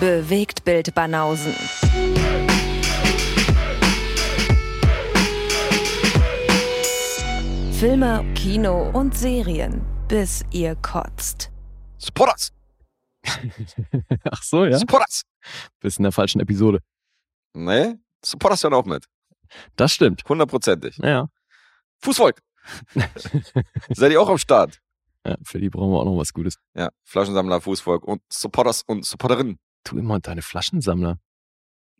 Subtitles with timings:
[0.00, 1.52] Bewegt Bild Banausen.
[7.72, 11.50] Filme, Kino und Serien, bis ihr kotzt.
[12.00, 12.52] Spotters!
[14.30, 14.78] Ach so, ja?
[14.78, 15.22] Spotters!
[15.80, 16.80] Bist in der falschen Episode.
[17.54, 19.04] Nee, Spotters hören auch mit.
[19.76, 20.22] Das stimmt.
[20.28, 20.98] Hundertprozentig.
[20.98, 21.28] Ja.
[22.02, 22.40] Fußvolk!
[23.94, 24.80] Seid ihr auch am Start?
[25.26, 25.36] ja.
[25.42, 26.56] Für die brauchen wir auch noch was Gutes.
[26.74, 29.58] Ja, Flaschensammler, Fußvolk und Supporters und Supporterinnen.
[29.88, 31.18] Tu immer deine Flaschensammler.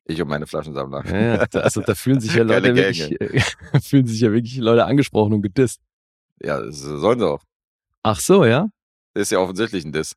[0.04, 1.04] Ich und meine Flaschensammler.
[1.06, 1.46] Ja.
[1.46, 3.40] Da, also da fühlen sich ja Leute wirklich, äh,
[3.80, 5.80] fühlen sich ja wirklich Leute angesprochen und gedisst.
[6.42, 7.42] Ja, das sollen sie auch.
[8.02, 8.68] Ach so, ja?
[9.14, 10.14] Ist ja offensichtlich ein Diss.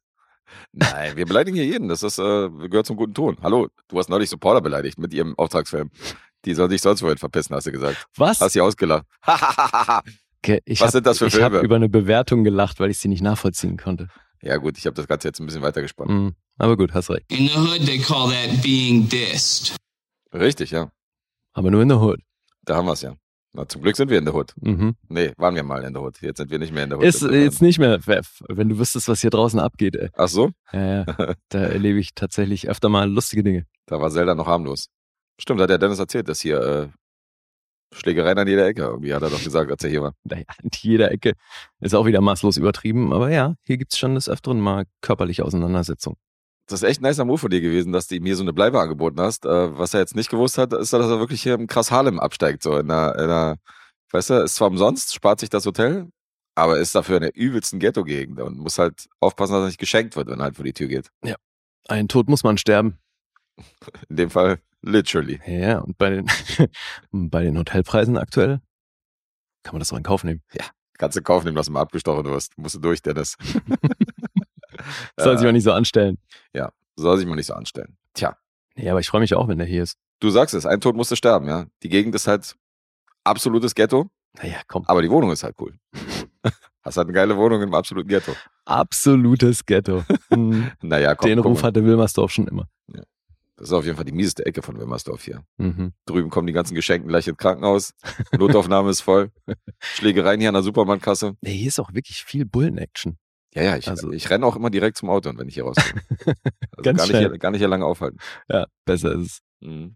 [0.74, 1.88] Nein, wir beleidigen hier jeden.
[1.88, 3.38] Das ist, äh, gehört zum guten Ton.
[3.42, 5.90] Hallo, du hast neulich Supporter beleidigt mit ihrem Auftragsfilm.
[6.44, 8.06] Die soll sich sonst wohin verpissen, hast du gesagt.
[8.18, 8.42] Was?
[8.42, 9.06] Hast sie ausgelacht.
[10.44, 11.66] Okay, Was hab, sind das für Ich habe Filme?
[11.66, 14.08] über eine Bewertung gelacht, weil ich sie nicht nachvollziehen konnte.
[14.42, 16.12] Ja gut, ich habe das Ganze jetzt ein bisschen weitergespannt.
[16.12, 16.36] Mhm.
[16.58, 17.26] Aber gut, hast recht.
[17.32, 19.76] In the hood, they call that being dissed.
[20.34, 20.92] Richtig, ja.
[21.54, 22.20] Aber nur in der Hood.
[22.64, 23.16] Da haben wir es ja.
[23.54, 24.54] Na, zum Glück sind wir in der Hood.
[24.62, 24.96] Mhm.
[25.10, 26.22] Nee, waren wir mal in der Hood.
[26.22, 27.06] Jetzt sind wir nicht mehr in der Hood.
[27.06, 29.96] Ist jetzt nicht mehr, wenn du wüsstest, was hier draußen abgeht.
[29.98, 30.10] Ey.
[30.16, 30.52] Ach so?
[30.72, 31.06] Ja, ja.
[31.50, 33.66] Da erlebe ich tatsächlich öfter mal lustige Dinge.
[33.88, 34.88] Da war Zelda noch harmlos.
[35.38, 36.88] Stimmt, hat der Dennis erzählt, dass hier äh,
[37.94, 38.84] Schlägereien an jeder Ecke.
[38.84, 40.14] Irgendwie hat er doch gesagt, als er hier war.
[40.24, 41.34] Naja, an jeder Ecke
[41.80, 43.14] ist auch wieder maßlos übertrieben.
[43.14, 46.18] Aber ja, hier gibt's schon des Öfteren mal körperliche Auseinandersetzungen.
[46.68, 48.80] Das ist echt ein nicer Move von dir gewesen, dass du mir so eine Bleibe
[48.80, 49.46] angeboten hast.
[49.46, 52.20] Äh, was er jetzt nicht gewusst hat, ist, dass er wirklich hier im krass Harlem
[52.20, 52.64] absteigt.
[52.64, 53.58] So in einer, in einer,
[54.12, 56.08] weißt du, ist zwar umsonst, spart sich das Hotel,
[56.56, 60.16] aber ist dafür in der übelsten Ghetto-Gegend und muss halt aufpassen, dass er nicht geschenkt
[60.16, 61.10] wird, wenn er halt vor die Tür geht.
[61.88, 63.00] Ein Tod muss man sterben.
[64.08, 65.40] In dem Fall literally.
[65.46, 66.28] Ja, und bei den,
[67.12, 68.62] bei den Hotelpreisen aktuell
[69.64, 70.42] kann man das auch in Kauf nehmen.
[70.98, 72.58] Kannst du kaufen, nehmen, dass du mal abgestochen wirst.
[72.58, 73.36] Musst du durch, Dennis.
[75.18, 76.18] Soll sich auch nicht so anstellen.
[76.98, 77.98] Soll sich mal nicht so anstellen.
[78.14, 78.38] Tja,
[78.76, 79.98] Nee, aber ich freue mich auch, wenn der hier ist.
[80.20, 81.66] du sagst es, ein Tod musste sterben, ja.
[81.84, 82.56] Die Gegend ist halt
[83.24, 84.84] absolutes Ghetto, Naja, komm.
[84.88, 85.74] aber die Wohnung ist halt cool.
[86.84, 88.34] Hast halt eine geile Wohnung im absoluten Ghetto.
[88.66, 90.04] Absolutes Ghetto.
[90.30, 90.72] Mhm.
[90.82, 91.30] Naja, komm.
[91.30, 91.68] Den guck Ruf mal.
[91.70, 92.68] hatte Wilmersdorf schon immer.
[93.62, 95.44] Das ist auf jeden Fall die mieseste Ecke von Wilmersdorf hier.
[95.58, 95.94] Mhm.
[96.06, 97.94] Drüben kommen die ganzen Geschenken gleich ins Krankenhaus.
[98.36, 99.30] Notaufnahme ist voll.
[99.80, 101.36] Schlägereien hier an der Supermarktkasse.
[101.42, 103.18] Nee, hier ist auch wirklich viel Bullen-Action.
[103.54, 105.94] Ja, ja, ich, Also- ich renne auch immer direkt zum Auto, wenn ich hier rausgehe.
[106.72, 107.30] Also Ganz gar, nicht schnell.
[107.30, 108.18] hier, gar nicht hier lange aufhalten.
[108.50, 109.42] Ja, besser ist es.
[109.60, 109.96] Mhm.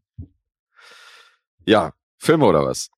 [1.65, 2.89] Ja, Filme oder was?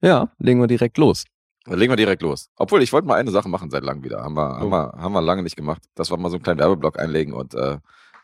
[0.00, 1.24] Ja, legen wir direkt los.
[1.66, 2.48] Legen wir direkt los.
[2.56, 4.22] Obwohl, ich wollte mal eine Sache machen seit langem wieder.
[4.24, 4.70] Haben wir, haben, Oh.
[4.72, 5.82] wir, haben wir lange nicht gemacht.
[5.94, 7.78] Das war mal so einen kleinen Werbeblock einlegen und äh,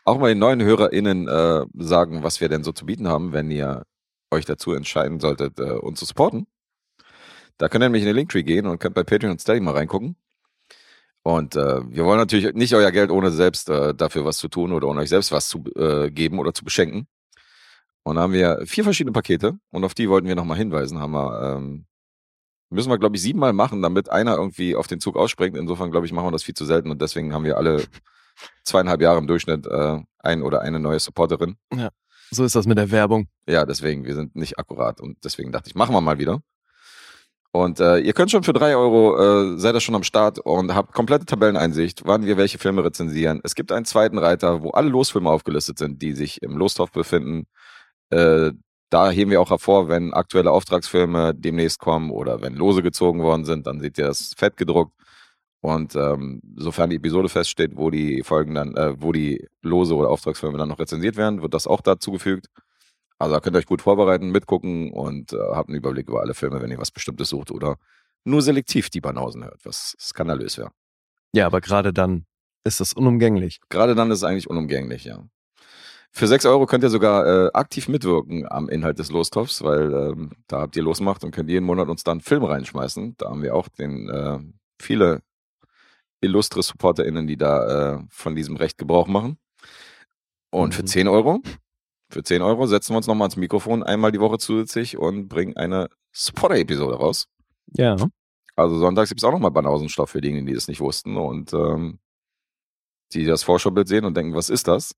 [0.09, 3.51] auch mal den neuen HörerInnen äh, sagen, was wir denn so zu bieten haben, wenn
[3.51, 3.83] ihr
[4.31, 6.47] euch dazu entscheiden solltet, äh, uns zu supporten.
[7.57, 9.73] Da könnt ihr nämlich in den Linktree gehen und könnt bei Patreon und Steady mal
[9.73, 10.15] reingucken.
[11.23, 14.71] Und äh, wir wollen natürlich nicht euer Geld ohne selbst äh, dafür was zu tun
[14.71, 17.07] oder ohne euch selbst was zu äh, geben oder zu beschenken.
[18.03, 20.99] Und da haben wir vier verschiedene Pakete und auf die wollten wir nochmal hinweisen.
[20.99, 21.85] Haben wir, ähm,
[22.69, 25.57] müssen wir, glaube ich, siebenmal machen, damit einer irgendwie auf den Zug ausspringt.
[25.57, 27.83] Insofern, glaube ich, machen wir das viel zu selten und deswegen haben wir alle
[28.63, 31.57] zweieinhalb Jahre im Durchschnitt äh, ein oder eine neue Supporterin.
[32.31, 33.27] So ist das mit der Werbung.
[33.47, 36.41] Ja, deswegen, wir sind nicht akkurat und deswegen dachte ich, machen wir mal wieder.
[37.51, 40.75] Und äh, ihr könnt schon für drei Euro, äh, seid ihr schon am Start und
[40.75, 43.41] habt komplette Tabelleneinsicht, wann wir welche Filme rezensieren.
[43.43, 47.47] Es gibt einen zweiten Reiter, wo alle Losfilme aufgelistet sind, die sich im Lostopf befinden.
[48.11, 48.51] Äh,
[48.91, 53.45] da heben wir auch hervor, wenn aktuelle Auftragsfilme demnächst kommen oder wenn Lose gezogen worden
[53.45, 54.93] sind, dann seht ihr das fett gedruckt.
[55.61, 60.09] Und ähm, sofern die Episode feststeht, wo die Folgen dann, äh, wo die Lose oder
[60.09, 62.47] Auftragsfilme dann noch rezensiert werden, wird das auch dazugefügt.
[63.17, 66.33] Also da könnt ihr euch gut vorbereiten, mitgucken und äh, habt einen Überblick über alle
[66.33, 67.77] Filme, wenn ihr was Bestimmtes sucht oder
[68.23, 70.71] nur selektiv die Banausen hört, was skandalös wäre.
[71.33, 72.25] Ja, aber gerade dann
[72.63, 73.59] ist das unumgänglich.
[73.69, 75.25] Gerade dann ist es eigentlich unumgänglich, ja.
[76.11, 80.31] Für 6 Euro könnt ihr sogar äh, aktiv mitwirken am Inhalt des Lostopfs, weil ähm,
[80.47, 83.15] da habt ihr losmacht und könnt jeden Monat uns dann einen Film reinschmeißen.
[83.17, 84.39] Da haben wir auch den äh,
[84.79, 85.21] viele
[86.21, 89.37] illustre SupporterInnen, die da äh, von diesem Recht Gebrauch machen.
[90.51, 90.87] Und für Mhm.
[90.87, 91.39] 10 Euro,
[92.09, 95.55] für 10 Euro setzen wir uns nochmal ans Mikrofon einmal die Woche zusätzlich und bringen
[95.57, 97.27] eine Supporter-Episode raus.
[97.73, 97.95] Ja.
[98.55, 101.99] Also sonntags gibt es auch nochmal Banausenstoff für diejenigen, die das nicht wussten und ähm,
[103.13, 104.95] die das Vorschaubild sehen und denken, was ist das?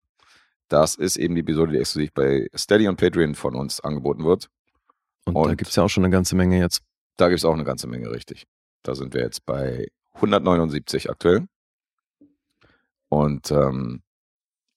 [0.70, 4.50] Das ist eben die Episode, die exklusiv bei Steady und Patreon von uns angeboten wird.
[5.26, 6.82] Und, da Und- gibt's ja auch schon eine ganze Menge jetzt.
[7.18, 8.46] Da gibt es auch eine ganze Menge, richtig.
[8.84, 11.48] Da sind wir jetzt bei 179 aktuell.
[13.10, 14.04] Und ähm,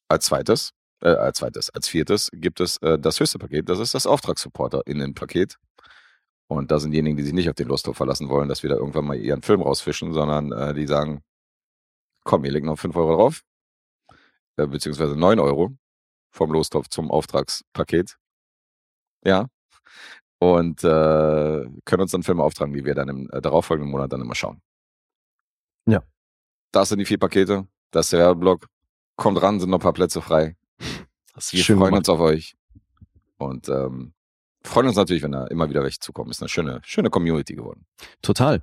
[0.09, 0.73] als zweites,
[1.03, 5.57] äh, als zweites, als viertes gibt es äh, das höchste Paket, das ist das Auftragssupporter-Innen-Paket.
[6.49, 8.77] Und da sind diejenigen, die sich nicht auf den Losthof verlassen wollen, dass wir da
[8.77, 11.23] irgendwann mal ihren Film rausfischen, sondern äh, die sagen,
[12.25, 13.43] komm, ihr legt noch 5 Euro drauf,
[14.57, 15.73] äh, beziehungsweise 9 Euro.
[16.33, 18.17] vom Lostopf zum Auftragspaket.
[19.25, 19.49] Ja.
[20.41, 24.21] Und äh, können uns dann Filme auftragen, die wir dann im äh, darauffolgenden Monat dann
[24.21, 24.61] immer schauen.
[25.87, 26.03] Ja.
[26.73, 27.67] Das sind die vier Pakete.
[27.91, 28.67] Das ist der Werbeblock.
[29.17, 30.57] Kommt ran, sind noch ein paar Plätze frei.
[31.51, 31.99] Wir schön freuen gemacht.
[32.01, 32.57] uns auf euch.
[33.39, 34.13] Und ähm,
[34.63, 36.31] freuen uns natürlich, wenn da immer wieder welche zukommen.
[36.31, 37.87] Ist eine schöne, schöne Community geworden.
[38.23, 38.63] Total.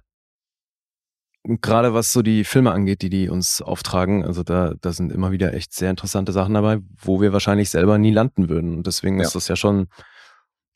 [1.43, 5.11] Und Gerade was so die Filme angeht, die die uns auftragen, also da, da sind
[5.11, 8.75] immer wieder echt sehr interessante Sachen dabei, wo wir wahrscheinlich selber nie landen würden.
[8.77, 9.25] Und deswegen Ja.
[9.25, 9.87] ist das ja schon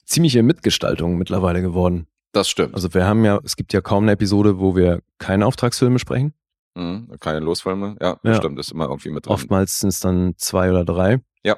[0.06, 2.08] ziemliche Mitgestaltung mittlerweile geworden.
[2.36, 2.76] Das stimmt.
[2.76, 6.34] Also wir haben ja, es gibt ja kaum eine Episode, wo wir keine Auftragsfilme sprechen.
[6.76, 7.96] Mhm, keine Losfilme.
[8.02, 8.36] Ja, Ja.
[8.36, 8.60] stimmt.
[8.60, 9.32] Ist immer irgendwie mit drin.
[9.34, 11.22] Oftmals sind es dann zwei oder drei.
[11.44, 11.56] Ja.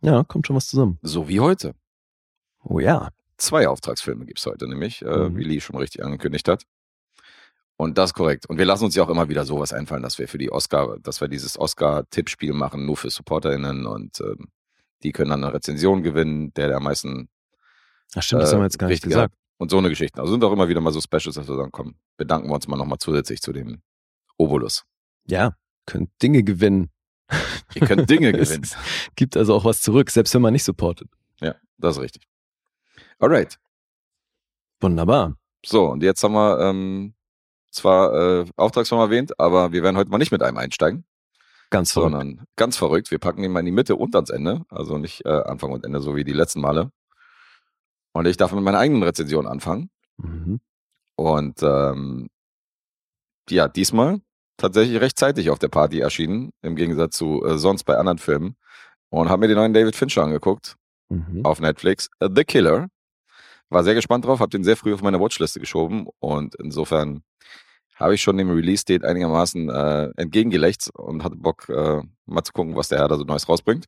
[0.00, 0.98] Ja, kommt schon was zusammen.
[1.02, 1.72] So wie heute.
[2.64, 3.10] Oh ja.
[3.36, 5.36] Zwei Auftragsfilme gibt's heute nämlich, äh, Mhm.
[5.36, 6.64] wie Lee schon richtig angekündigt hat.
[7.76, 8.46] Und das ist korrekt.
[8.46, 10.98] Und wir lassen uns ja auch immer wieder sowas einfallen, dass wir für die Oscar,
[10.98, 14.48] dass wir dieses Oscar-Tippspiel machen, nur für SupporterInnen und ähm,
[15.04, 17.28] die können dann eine Rezension gewinnen, der der am meisten
[18.16, 19.34] Ach stimmt, das Äh, haben wir jetzt gar nicht richtig, gesagt.
[19.58, 20.20] Und so eine Geschichte.
[20.20, 22.66] Also sind auch immer wieder mal so Specials, dass wir sagen, komm, bedanken wir uns
[22.68, 23.82] mal nochmal zusätzlich zu dem
[24.36, 24.84] Obolus.
[25.26, 25.54] Ja,
[25.86, 26.90] könnt Dinge gewinnen.
[27.74, 28.70] Ihr könnt Dinge Es gewinnen.
[29.16, 31.08] Gibt also auch was zurück, selbst wenn man nicht supportet.
[31.40, 32.22] Ja, das ist richtig.
[33.18, 33.58] Alright.
[34.80, 35.36] Wunderbar.
[35.66, 37.14] So, und jetzt haben wir ähm,
[37.70, 41.04] zwar äh, Auftragsfirma erwähnt, aber wir werden heute mal nicht mit einem einsteigen,
[41.70, 42.12] Ganz verrückt.
[42.12, 43.10] sondern ganz verrückt.
[43.10, 44.62] Wir packen ihn mal in die Mitte und ans Ende.
[44.68, 46.92] Also nicht äh, Anfang und Ende, so wie die letzten Male.
[48.12, 49.90] Und ich darf mit meiner eigenen Rezension anfangen.
[50.18, 50.60] Mhm.
[51.16, 52.28] Und ähm,
[53.50, 54.20] ja, diesmal
[54.56, 58.56] tatsächlich rechtzeitig auf der Party erschienen, im Gegensatz zu äh, sonst bei anderen Filmen.
[59.10, 60.76] Und habe mir den neuen David Fincher angeguckt
[61.10, 61.44] Mhm.
[61.46, 62.10] auf Netflix.
[62.20, 62.88] äh, The Killer.
[63.70, 67.22] War sehr gespannt drauf, habe den sehr früh auf meine Watchliste geschoben und insofern
[67.96, 72.76] habe ich schon dem Release-Date einigermaßen äh, entgegengelächzt und hatte Bock, äh, mal zu gucken,
[72.76, 73.86] was der Herr da so Neues rausbringt.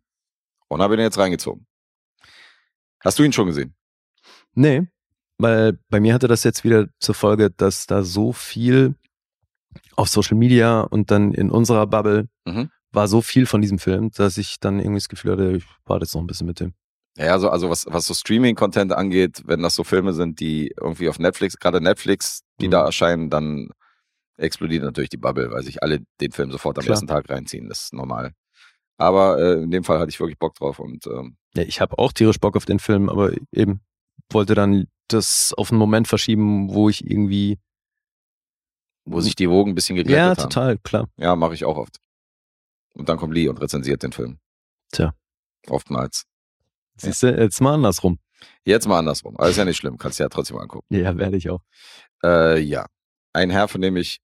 [0.69, 1.67] Und habe ihn jetzt reingezogen.
[3.00, 3.75] Hast du ihn schon gesehen?
[4.55, 4.87] Nee,
[5.38, 8.94] weil bei mir hatte das jetzt wieder zur Folge, dass da so viel
[9.97, 12.70] auf Social Media und dann in unserer Bubble Mhm.
[12.93, 16.05] war so viel von diesem Film, dass ich dann irgendwie das Gefühl hatte, ich warte
[16.05, 16.75] jetzt noch ein bisschen mit dem.
[17.17, 21.08] Ja, also, also was, was so Streaming-Content angeht, wenn das so Filme sind, die irgendwie
[21.08, 22.70] auf Netflix, gerade Netflix, die Mhm.
[22.73, 23.69] da erscheinen, dann
[24.37, 26.94] explodiert natürlich die Bubble, weil sich alle den Film sofort am Klar.
[26.94, 27.69] ersten Tag reinziehen.
[27.69, 28.32] Das ist normal.
[28.96, 31.99] Aber äh, in dem Fall hatte ich wirklich Bock drauf und ähm, Ja, ich habe
[31.99, 33.81] auch tierisch Bock auf den Film, aber eben
[34.31, 37.59] wollte dann das auf einen Moment verschieben, wo ich irgendwie
[39.05, 40.50] wo sich die Wogen ein bisschen geglättet ja haben.
[40.50, 41.09] total klar.
[41.17, 41.99] Ja, mache ich auch oft.
[42.94, 44.38] Und dann kommt Lee und rezensiert den Film.
[44.93, 45.15] Tja.
[45.69, 46.25] Oftmals.
[46.97, 48.19] Siehst du, jetzt mal andersrum.
[48.65, 49.37] Jetzt mal andersrum.
[49.37, 50.87] Aber ist ja nicht schlimm, kannst du ja trotzdem angucken.
[50.94, 51.62] Ja, werde ich auch.
[52.23, 52.87] Äh, ja.
[53.32, 54.21] Ein Herr, von dem ich,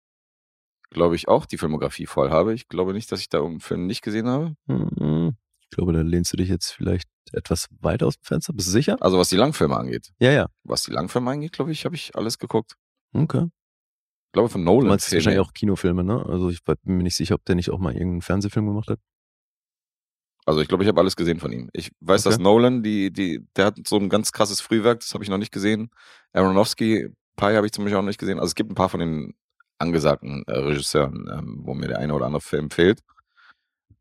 [0.91, 2.55] glaube ich, auch die Filmografie voll habe.
[2.55, 4.56] Ich glaube nicht, dass ich da irgendeinen Film nicht gesehen habe.
[4.67, 5.37] Mhm.
[5.70, 8.52] Ich glaube, da lehnst du dich jetzt vielleicht etwas weit aus dem Fenster.
[8.52, 8.96] Bist du sicher?
[9.00, 10.12] Also was die Langfilme angeht.
[10.20, 10.46] Ja, ja.
[10.64, 12.76] Was die Langfilme angeht, glaube ich, habe ich alles geguckt.
[13.12, 13.46] Okay.
[13.46, 14.88] Ich glaube von Du Nolan.
[14.90, 16.24] meinst fehlen wahrscheinlich auch Kinofilme, ne?
[16.28, 19.00] Also ich bin mir nicht sicher, ob der nicht auch mal irgendeinen Fernsehfilm gemacht hat.
[20.44, 21.69] Also ich glaube, ich habe alles gesehen von ihm.
[21.72, 22.42] Ich weiß, dass Okay.
[22.44, 25.52] Nolan, die, die, der hat so ein ganz krasses Frühwerk, das habe ich noch nicht
[25.52, 25.90] gesehen.
[26.32, 28.38] Aronofsky, Pi habe ich zum Beispiel auch noch nicht gesehen.
[28.38, 29.34] Also es gibt ein paar von den
[29.78, 33.00] angesagten äh, Regisseuren, ähm, wo mir der eine oder andere Film fehlt.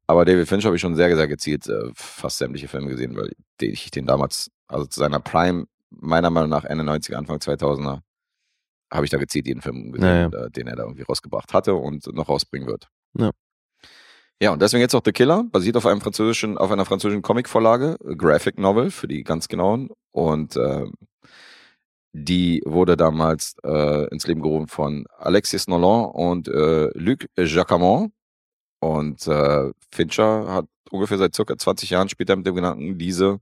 [0.07, 3.31] Aber David Fincher habe ich schon sehr, sehr gezielt äh, fast sämtliche Filme gesehen, weil
[3.61, 8.01] den, ich den damals, also zu seiner Prime, meiner Meinung nach Ende 90er, Anfang 2000er,
[8.93, 12.13] habe ich da gezielt jeden Film gesehen, äh, den er da irgendwie rausgebracht hatte und
[12.13, 12.87] noch rausbringen wird.
[13.17, 13.31] Ja.
[14.41, 17.97] Ja, und deswegen jetzt auch The Killer, basiert auf einem französischen, auf einer französischen Comicvorlage,
[18.03, 19.89] äh, Graphic Novel für die ganz genauen.
[20.11, 20.93] Und ähm,
[22.11, 28.11] die wurde damals äh, ins Leben gerufen von Alexis Nolan und äh, Luc Jacquemont.
[28.85, 33.39] Und äh, Fincher hat ungefähr seit circa 20 Jahren später mit dem Gedanken, diese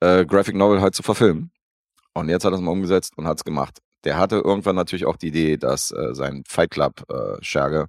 [0.00, 1.50] äh, Graphic Novel halt zu verfilmen.
[2.12, 3.78] Und jetzt hat er es mal umgesetzt und hat es gemacht.
[4.04, 7.86] Der hatte irgendwann natürlich auch die Idee, dass äh, sein Fight Club äh,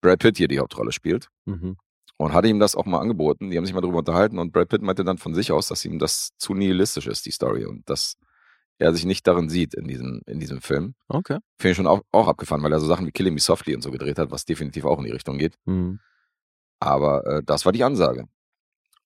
[0.00, 1.76] Brad Pitt hier die Hauptrolle spielt Mhm.
[2.18, 3.50] und hatte ihm das auch mal angeboten.
[3.50, 5.84] Die haben sich mal drüber unterhalten und Brad Pitt meinte dann von sich aus, dass
[5.84, 8.16] ihm das zu nihilistisch ist, die Story, und dass
[8.78, 10.94] er sich nicht darin sieht in diesem, in diesem Film.
[11.08, 11.38] Okay.
[11.58, 13.82] Finde ich schon auch, auch abgefahren, weil er so Sachen wie Killing Me Softly und
[13.82, 15.54] so gedreht hat, was definitiv auch in die Richtung geht.
[15.64, 16.00] Mhm.
[16.80, 18.26] Aber äh, das war die Ansage.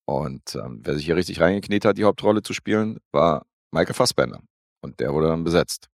[0.05, 4.41] Und ähm, wer sich hier richtig reingekniet hat, die Hauptrolle zu spielen, war Michael Fassbender.
[4.81, 5.89] Und der wurde dann besetzt.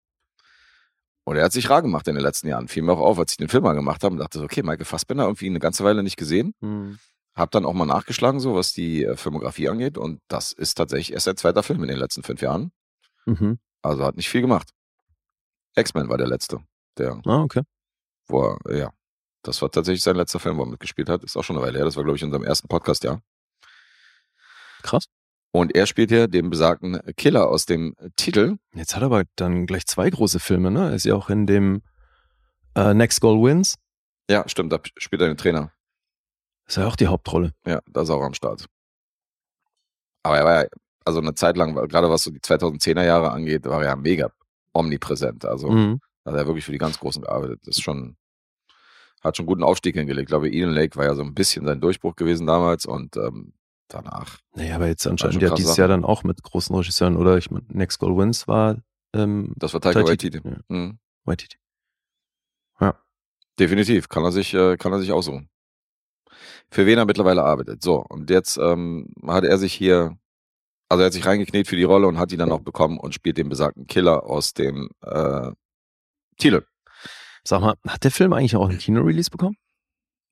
[1.25, 2.68] Und er hat sich rar gemacht in den letzten Jahren.
[2.68, 4.62] Fiel mir auch auf, als ich den Film mal gemacht habe und dachte so, okay,
[4.62, 6.54] Michael Fassbender irgendwie eine ganze Weile nicht gesehen.
[6.61, 6.99] Mhm.
[7.35, 9.99] Hab dann auch mal nachgeschlagen, so was die äh, Filmografie angeht.
[9.99, 12.71] Und das ist tatsächlich erst sein zweiter Film in den letzten fünf Jahren.
[13.26, 13.59] Mhm.
[13.87, 14.71] Also hat nicht viel gemacht.
[15.76, 16.61] X-Men war der letzte.
[16.99, 17.62] Der, Ah, okay.
[18.28, 18.93] wo er, ja,
[19.43, 21.23] das war tatsächlich sein letzter Film, wo er mitgespielt hat.
[21.25, 21.85] Ist auch schon eine Weile her.
[21.85, 23.21] Das war, glaube ich, in unserem ersten Podcast, ja.
[24.83, 25.07] Krass.
[25.52, 28.57] Und er spielt hier den besagten Killer aus dem Titel.
[28.75, 30.90] Jetzt hat er aber dann gleich zwei große Filme, ne?
[30.90, 31.83] Er ist ja auch in dem
[32.75, 33.76] äh, Next Goal Wins.
[34.28, 35.73] Ja, stimmt, da spielt er den Trainer.
[36.66, 37.52] Ist ja auch die Hauptrolle.
[37.64, 38.66] Ja, da ist er auch am Start.
[40.25, 40.69] Aber er war ja,
[41.06, 44.30] also eine Zeit lang, gerade was so die 2010er Jahre angeht, war er ja mega
[44.75, 45.44] omnipräsent.
[45.44, 46.00] Also Mhm.
[46.25, 47.60] hat er wirklich für die ganz Großen gearbeitet.
[47.64, 48.16] Das ist schon,
[49.22, 50.25] hat schon einen guten Aufstieg hingelegt.
[50.26, 53.52] Ich glaube, Eden Lake war ja so ein bisschen sein Durchbruch gewesen damals und ähm,
[53.88, 54.38] danach.
[54.54, 55.78] Naja, aber jetzt anscheinend ja dieses Sachen.
[55.80, 57.38] Jahr dann auch mit großen Regisseuren, oder?
[57.38, 58.76] Ich meine, Next Goal Wins war
[59.14, 60.34] ähm, Das war Taika Waititi.
[60.34, 60.48] Waititi.
[60.48, 60.76] Ja.
[60.76, 60.98] Mhm.
[61.25, 61.56] Waititi.
[63.58, 65.48] Definitiv, kann er sich, äh, kann er sich aussuchen.
[66.70, 67.82] Für wen er mittlerweile arbeitet.
[67.82, 70.18] So, und jetzt ähm, hat er sich hier,
[70.88, 73.14] also er hat sich reingekniet für die Rolle und hat die dann auch bekommen und
[73.14, 75.50] spielt den besagten Killer aus dem äh,
[76.38, 76.64] Titel.
[77.45, 79.57] Sag mal, hat der Film eigentlich auch einen Kino-Release bekommen?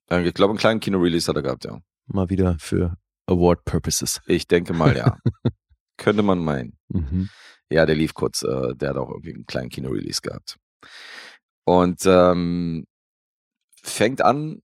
[0.09, 1.79] Äh, Ich glaube, einen kleinen Kino-Release hat er gehabt, ja.
[2.07, 2.97] Mal wieder für
[3.27, 4.21] Award Purposes.
[4.27, 5.17] Ich denke mal, ja.
[5.97, 6.77] Könnte man meinen.
[6.89, 7.29] Mhm.
[7.69, 10.57] Ja, der lief kurz, äh, der hat auch irgendwie einen kleinen Kino-Release gehabt.
[11.63, 12.85] Und ähm,
[13.81, 14.61] fängt an,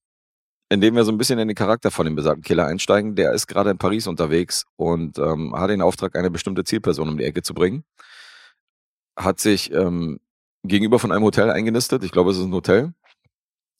[0.71, 3.15] indem wir so ein bisschen in den Charakter von dem besagten Killer einsteigen.
[3.15, 7.17] Der ist gerade in Paris unterwegs und ähm, hat den Auftrag, eine bestimmte Zielperson um
[7.17, 7.83] die Ecke zu bringen.
[9.17, 10.21] Hat sich ähm,
[10.63, 12.93] gegenüber von einem Hotel eingenistet, ich glaube, es ist ein Hotel,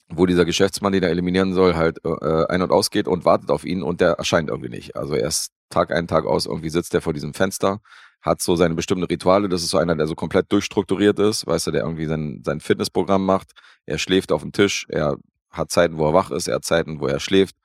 [0.10, 3.64] wo dieser Geschäftsmann, den er eliminieren soll, halt äh, ein- und ausgeht und wartet auf
[3.64, 4.98] ihn und der erscheint irgendwie nicht.
[4.98, 7.80] Also erst Tag ein, Tag aus, irgendwie sitzt er vor diesem Fenster,
[8.22, 9.48] hat so seine bestimmten Rituale.
[9.48, 12.60] Das ist so einer, der so komplett durchstrukturiert ist, weißt du, der irgendwie sein, sein
[12.60, 13.54] Fitnessprogramm macht.
[13.86, 15.16] Er schläft auf dem Tisch, er
[15.52, 17.56] hat Zeiten, wo er wach ist, er hat Zeiten, wo er schläft.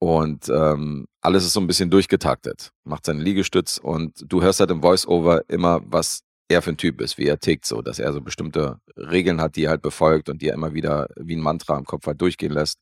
[0.00, 2.70] Und ähm, alles ist so ein bisschen durchgetaktet.
[2.84, 7.00] Macht seinen Liegestütz und du hörst halt im Voice-Over immer, was er für ein Typ
[7.00, 10.28] ist, wie er tickt, so, dass er so bestimmte Regeln hat, die er halt befolgt
[10.28, 12.78] und die er immer wieder wie ein Mantra im Kopf halt durchgehen lässt.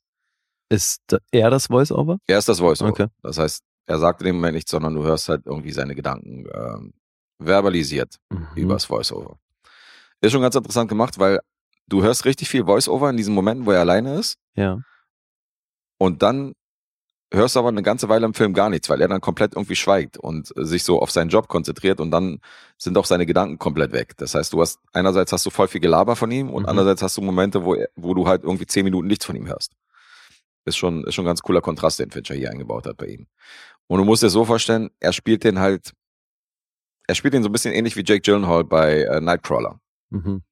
[0.68, 2.18] Ist er das Voice-Over?
[2.26, 2.90] Er ist das Voice-Over.
[2.90, 3.06] Okay.
[3.22, 6.46] Das heißt, er sagt in dem Moment nichts, sondern du hörst halt irgendwie seine Gedanken
[6.52, 6.92] ähm,
[7.38, 8.48] verbalisiert Mhm.
[8.56, 9.36] übers Voice-Over.
[10.20, 11.38] Ist schon ganz interessant gemacht, weil
[11.92, 14.78] du hörst richtig viel Voice-Over in diesen Momenten, wo er alleine ist Ja.
[15.98, 16.54] und dann
[17.32, 19.76] hörst du aber eine ganze Weile im Film gar nichts, weil er dann komplett irgendwie
[19.76, 22.40] schweigt und äh, sich so auf seinen Job konzentriert und dann
[22.76, 24.14] sind auch seine Gedanken komplett weg.
[24.18, 26.68] Das heißt, du hast einerseits hast du voll viel Gelaber von ihm und Mhm.
[26.68, 29.46] andererseits hast du Momente, wo, er, wo du halt irgendwie zehn Minuten nichts von ihm
[29.46, 29.72] hörst.
[30.66, 33.26] Ist schon, ist schon ein ganz cooler Kontrast, den Fincher hier eingebaut hat bei ihm.
[33.86, 35.92] Und du musst dir so vorstellen, er spielt den halt,
[37.08, 39.80] er spielt den so ein bisschen ähnlich wie Jake Gyllenhaal bei äh, Nightcrawler.
[40.10, 40.42] Mhm.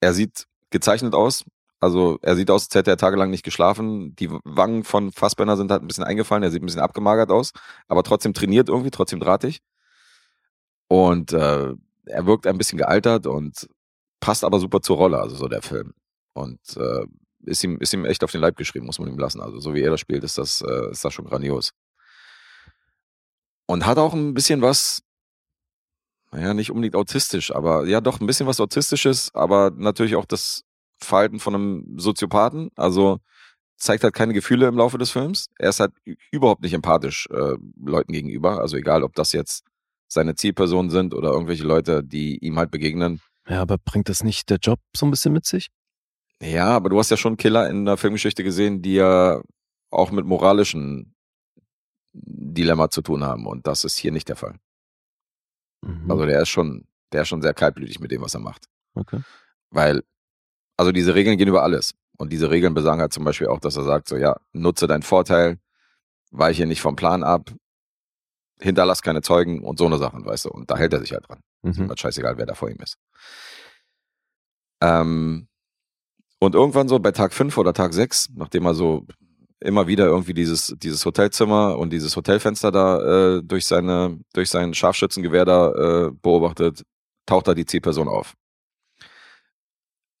[0.00, 1.44] Er sieht gezeichnet aus.
[1.80, 4.16] Also er sieht aus, als hätte er tagelang nicht geschlafen.
[4.16, 6.42] Die Wangen von Fassbender sind halt ein bisschen eingefallen.
[6.42, 7.52] Er sieht ein bisschen abgemagert aus,
[7.88, 9.60] aber trotzdem trainiert irgendwie, trotzdem drahtig.
[10.88, 11.74] Und äh,
[12.06, 13.68] er wirkt ein bisschen gealtert und
[14.20, 15.92] passt aber super zur Rolle, also so der Film.
[16.32, 17.06] Und äh,
[17.44, 19.40] ist ihm, ist ihm echt auf den Leib geschrieben, muss man ihm lassen.
[19.40, 21.72] Also so wie er das spielt, ist das, äh, ist das schon grandios.
[23.66, 25.02] Und hat auch ein bisschen was,
[26.36, 30.64] naja, nicht unbedingt autistisch, aber ja doch ein bisschen was Autistisches, aber natürlich auch das
[30.98, 32.68] Verhalten von einem Soziopathen.
[32.76, 33.20] Also
[33.78, 35.46] zeigt halt keine Gefühle im Laufe des Films.
[35.58, 35.92] Er ist halt
[36.30, 38.60] überhaupt nicht empathisch äh, Leuten gegenüber.
[38.60, 39.64] Also egal, ob das jetzt
[40.08, 43.22] seine Zielpersonen sind oder irgendwelche Leute, die ihm halt begegnen.
[43.48, 45.68] Ja, aber bringt das nicht der Job so ein bisschen mit sich?
[46.42, 49.40] Ja, aber du hast ja schon Killer in der Filmgeschichte gesehen, die ja
[49.90, 51.14] auch mit moralischen
[52.12, 53.46] Dilemma zu tun haben.
[53.46, 54.56] Und das ist hier nicht der Fall.
[55.82, 56.10] Mhm.
[56.10, 58.66] Also der ist schon, der ist schon sehr kaltblütig mit dem, was er macht.
[58.94, 59.20] okay.
[59.70, 60.02] Weil,
[60.76, 61.94] also diese Regeln gehen über alles.
[62.18, 65.02] Und diese Regeln besagen halt zum Beispiel auch, dass er sagt, so ja, nutze deinen
[65.02, 65.58] Vorteil,
[66.30, 67.50] weiche nicht vom Plan ab,
[68.60, 70.50] hinterlass keine Zeugen und so eine Sachen, weißt du.
[70.50, 71.40] Und da hält er sich halt dran.
[71.62, 71.88] Ist Mhm.
[71.88, 72.96] halt scheißegal, wer da vor ihm ist.
[74.80, 75.48] Ähm,
[76.38, 79.06] und irgendwann so bei Tag 5 oder Tag 6, nachdem er so
[79.60, 84.74] immer wieder irgendwie dieses, dieses Hotelzimmer und dieses Hotelfenster da äh, durch seine, durch sein
[84.74, 86.82] Scharfschützengewehr da äh, beobachtet,
[87.26, 88.34] taucht da die Zielperson auf.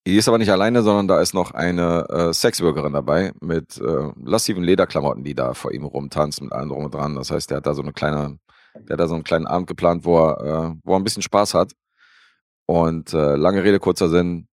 [0.06, 4.12] Die ist aber nicht alleine, sondern da ist noch eine äh, Sexworkerin dabei mit äh,
[4.24, 7.16] lassiven Lederklamotten, die da vor ihm rumtanzt mit allem drum und dran.
[7.16, 8.38] Das heißt, der hat da so eine kleine,
[8.76, 11.22] der hat da so einen kleinen Abend geplant, wo er, äh, wo er ein bisschen
[11.22, 11.72] Spaß hat.
[12.66, 14.46] Und äh, lange Rede, kurzer Sinn,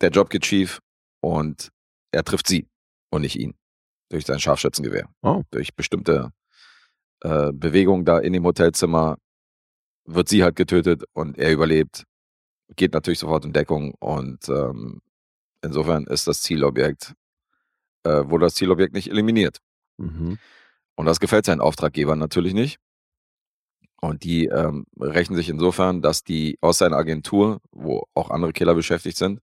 [0.00, 0.80] der Job geht schief
[1.20, 1.70] und
[2.12, 2.68] er trifft sie
[3.10, 3.57] und nicht ihn.
[4.10, 5.08] Durch sein Scharfschützengewehr.
[5.22, 5.42] Oh.
[5.50, 6.32] Durch bestimmte
[7.20, 9.18] äh, Bewegungen da in dem Hotelzimmer
[10.04, 12.04] wird sie halt getötet und er überlebt,
[12.76, 15.00] geht natürlich sofort in Deckung und ähm,
[15.62, 17.14] insofern ist das Zielobjekt,
[18.04, 19.58] äh, wurde das Zielobjekt nicht eliminiert.
[19.98, 20.38] Mhm.
[20.96, 22.78] Und das gefällt seinen Auftraggebern natürlich nicht.
[24.00, 28.74] Und die ähm, rächen sich insofern, dass die aus seiner Agentur, wo auch andere Killer
[28.74, 29.40] beschäftigt sind,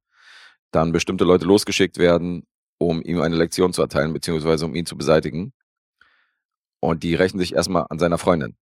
[0.72, 2.46] dann bestimmte Leute losgeschickt werden,
[2.78, 5.54] um ihm eine Lektion zu erteilen, beziehungsweise um ihn zu beseitigen.
[6.80, 8.56] Und die rächen sich erstmal an seiner Freundin.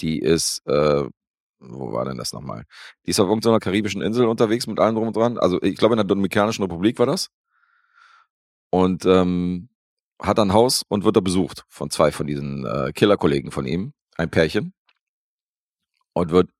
[0.00, 1.04] Die ist, äh,
[1.60, 2.64] wo war denn das nochmal?
[3.06, 5.38] Die ist auf irgendeiner karibischen Insel unterwegs mit allem drum und dran.
[5.38, 7.28] Also ich glaube in der Dominikanischen Republik war das.
[8.70, 9.68] Und ähm,
[10.20, 13.92] hat ein Haus und wird da besucht von zwei von diesen äh, Killerkollegen von ihm,
[14.16, 14.72] ein Pärchen.
[16.12, 16.50] Und wird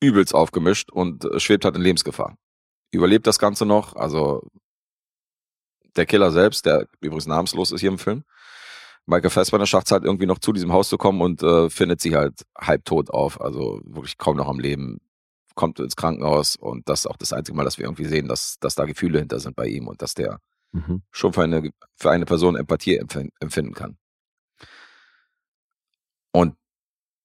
[0.00, 2.36] übelst aufgemischt und äh, schwebt halt in Lebensgefahr.
[2.92, 4.48] Überlebt das Ganze noch, also
[5.96, 8.24] der Killer selbst, der übrigens namenslos ist hier im Film,
[9.06, 12.00] Michael Fassbender schafft es halt irgendwie noch zu diesem Haus zu kommen und äh, findet
[12.00, 15.00] sie halt halbtot auf, also wirklich kaum noch am Leben,
[15.54, 18.58] kommt ins Krankenhaus und das ist auch das einzige Mal, dass wir irgendwie sehen, dass,
[18.58, 20.38] dass da Gefühle hinter sind bei ihm und dass der
[20.72, 21.02] Mhm.
[21.10, 23.96] schon für eine, für eine Person Empathie empf- empfinden kann.
[26.32, 26.56] Und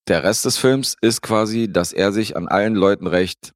[0.08, 3.54] der Rest des Films ist quasi, dass er sich an allen Leuten rächt,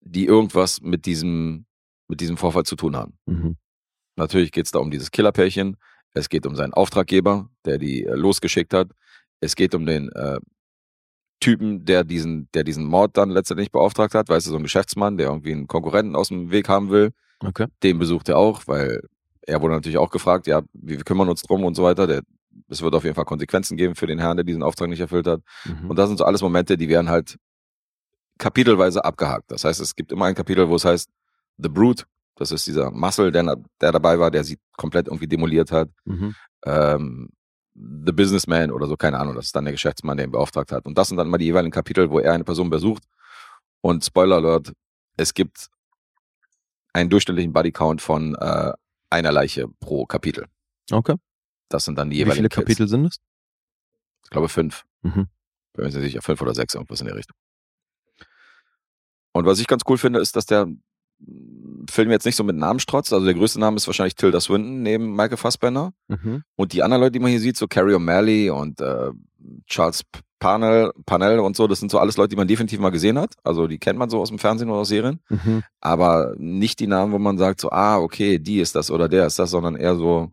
[0.00, 1.64] die irgendwas mit diesem,
[2.08, 3.18] mit diesem Vorfall zu tun haben.
[3.26, 3.56] Mhm.
[4.16, 5.76] Natürlich geht es da um dieses Killerpärchen.
[6.12, 8.88] Es geht um seinen Auftraggeber, der die äh, losgeschickt hat.
[9.40, 10.38] Es geht um den äh,
[11.40, 14.28] Typen, der diesen, der diesen Mord dann letztendlich beauftragt hat.
[14.28, 17.12] Weißt du, so ein Geschäftsmann, der irgendwie einen Konkurrenten aus dem Weg haben will.
[17.42, 17.66] Okay.
[17.82, 19.00] Den besucht er auch, weil
[19.42, 22.06] er wurde natürlich auch gefragt, ja, wir kümmern uns drum und so weiter.
[22.06, 22.22] Der,
[22.68, 25.26] es wird auf jeden Fall Konsequenzen geben für den Herrn, der diesen Auftrag nicht erfüllt
[25.26, 25.40] hat.
[25.64, 25.90] Mhm.
[25.90, 27.38] Und das sind so alles Momente, die werden halt
[28.38, 29.50] kapitelweise abgehakt.
[29.50, 31.08] Das heißt, es gibt immer ein Kapitel, wo es heißt
[31.58, 32.04] The Brute.
[32.40, 35.90] Das ist dieser Muscle, der, der dabei war, der sie komplett irgendwie demoliert hat.
[36.06, 36.34] Mhm.
[36.64, 37.28] Ähm,
[37.74, 39.34] The Businessman oder so, keine Ahnung.
[39.34, 40.86] Das ist dann der Geschäftsmann, der ihn beauftragt hat.
[40.86, 43.04] Und das sind dann immer die jeweiligen Kapitel, wo er eine Person besucht.
[43.82, 44.72] Und Spoiler Alert,
[45.18, 45.68] es gibt
[46.94, 48.72] einen durchschnittlichen Bodycount von äh,
[49.10, 50.46] einer Leiche pro Kapitel.
[50.90, 51.16] Okay.
[51.68, 52.64] Das sind dann die Wie jeweiligen viele Kills.
[52.64, 53.18] Kapitel sind es?
[54.24, 54.86] Ich glaube fünf.
[55.02, 55.28] Mhm.
[55.74, 57.36] Bin mir sicher, fünf oder sechs, irgendwas in der Richtung.
[59.32, 60.68] Und was ich ganz cool finde, ist, dass der
[61.88, 63.12] Film jetzt nicht so mit Namen strotzt.
[63.12, 65.92] Also der größte Name ist wahrscheinlich Tilda Swinton neben Michael Fassbender.
[66.08, 66.42] Mhm.
[66.56, 69.10] Und die anderen Leute, die man hier sieht, so Carrie O'Malley und äh,
[69.66, 72.90] Charles P- Parnell, Parnell und so, das sind so alles Leute, die man definitiv mal
[72.90, 73.34] gesehen hat.
[73.44, 75.20] Also die kennt man so aus dem Fernsehen oder aus Serien.
[75.28, 75.62] Mhm.
[75.80, 79.26] Aber nicht die Namen, wo man sagt so, ah, okay, die ist das oder der
[79.26, 80.32] ist das, sondern eher so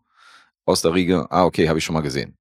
[0.65, 2.37] aus der Riege, ah, okay, habe ich schon mal gesehen.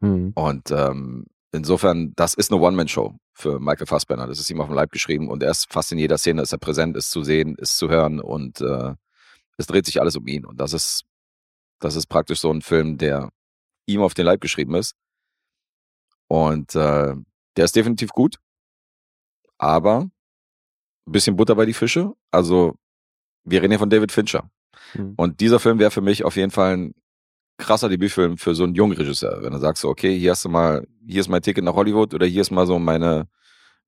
[0.00, 0.32] Mhm.
[0.34, 4.26] Und ähm, insofern, das ist eine One-Man-Show für Michael Fassbender.
[4.26, 6.52] Das ist ihm auf dem Leib geschrieben und er ist fast in jeder Szene, ist
[6.52, 8.94] er präsent, ist zu sehen, ist zu hören und äh,
[9.56, 10.46] es dreht sich alles um ihn.
[10.46, 11.04] Und das ist,
[11.80, 13.30] das ist praktisch so ein Film, der
[13.86, 14.94] ihm auf den Leib geschrieben ist.
[16.28, 17.14] Und äh,
[17.56, 18.36] der ist definitiv gut,
[19.58, 20.10] aber
[21.06, 22.12] ein bisschen Butter bei die Fische.
[22.30, 22.74] Also
[23.44, 24.50] wir reden hier von David Fincher.
[24.94, 25.14] Mhm.
[25.16, 26.94] Und dieser Film wäre für mich auf jeden Fall ein
[27.60, 29.42] krasser Debütfilm für so einen jungen Regisseur.
[29.42, 32.26] Wenn du sagst, okay, hier hast du mal, hier ist mein Ticket nach Hollywood oder
[32.26, 33.28] hier ist mal so meine,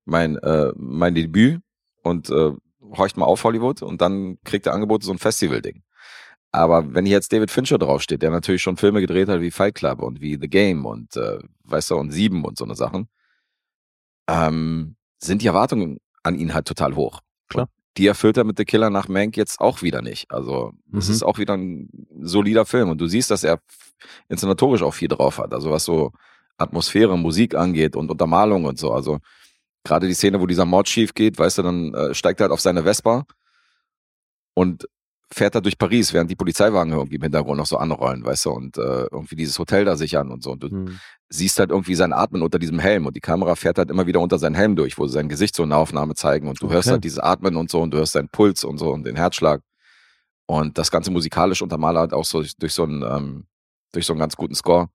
[0.05, 1.61] mein, äh, mein Debüt
[2.03, 2.51] und äh,
[2.97, 5.83] horcht mal auf Hollywood und dann kriegt er Angebote, so ein Festival-Ding.
[6.51, 9.75] Aber wenn hier jetzt David Fincher draufsteht, der natürlich schon Filme gedreht hat wie Fight
[9.75, 13.09] Club und wie The Game und äh, weißt du, und Sieben und so eine Sachen,
[14.27, 17.21] ähm, sind die Erwartungen an ihn halt total hoch.
[17.49, 17.69] Klar.
[17.97, 20.31] Die erfüllt er mit The Killer nach Mank jetzt auch wieder nicht.
[20.31, 21.13] Also es Mhm.
[21.13, 21.89] ist auch wieder ein
[22.21, 23.59] solider Film und du siehst, dass er
[24.29, 25.53] inszenatorisch auch viel drauf hat.
[25.53, 26.11] Also was so
[26.57, 28.91] Atmosphäre, Musik angeht und Untermalung und so.
[28.91, 29.19] Also
[29.83, 32.51] gerade die Szene, wo dieser Mord schief geht, weißt du, dann äh, steigt er halt
[32.51, 33.25] auf seine Vespa
[34.55, 34.87] und
[35.33, 38.51] fährt da durch Paris, während die Polizeiwagen irgendwie im Hintergrund noch so anrollen, weißt du,
[38.51, 40.51] und äh, irgendwie dieses Hotel da sichern und so.
[40.51, 40.99] Und du Mhm.
[41.29, 44.19] siehst halt irgendwie sein Atmen unter diesem Helm und die Kamera fährt halt immer wieder
[44.19, 46.69] unter seinen Helm durch, wo sie sein Gesicht so in der Aufnahme zeigen und du
[46.69, 46.93] hörst Okay.
[46.93, 49.61] halt dieses Atmen und so und du hörst seinen Puls und so und den Herzschlag.
[50.45, 53.45] Und das Ganze musikalisch untermalert auch so durch, so einen, ähm,
[53.93, 54.89] durch so einen ganz guten Score.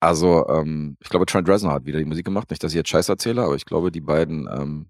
[0.00, 2.50] Also, ähm, ich glaube, Trent Reznor hat wieder die Musik gemacht.
[2.50, 4.86] Nicht, dass ich jetzt Scheiß erzähle, aber ich glaube, die beiden, ähm,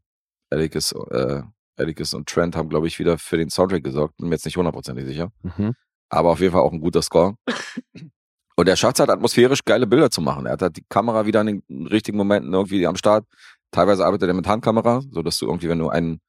[0.51, 1.43] Atticus, äh,
[1.77, 4.17] Atticus und Trent haben, glaube ich, wieder für den Soundtrack gesorgt.
[4.19, 5.31] Bin mir jetzt nicht hundertprozentig sicher.
[5.43, 5.73] Mhm.
[6.09, 7.35] Aber auf jeden Fall auch ein guter Score.
[8.55, 10.45] Und er schafft es halt atmosphärisch geile Bilder zu machen.
[10.45, 13.25] Er hat halt die Kamera wieder in den richtigen Momenten irgendwie am Start.
[13.71, 16.21] Teilweise arbeitet er mit Handkamera, so dass du irgendwie, wenn du einen,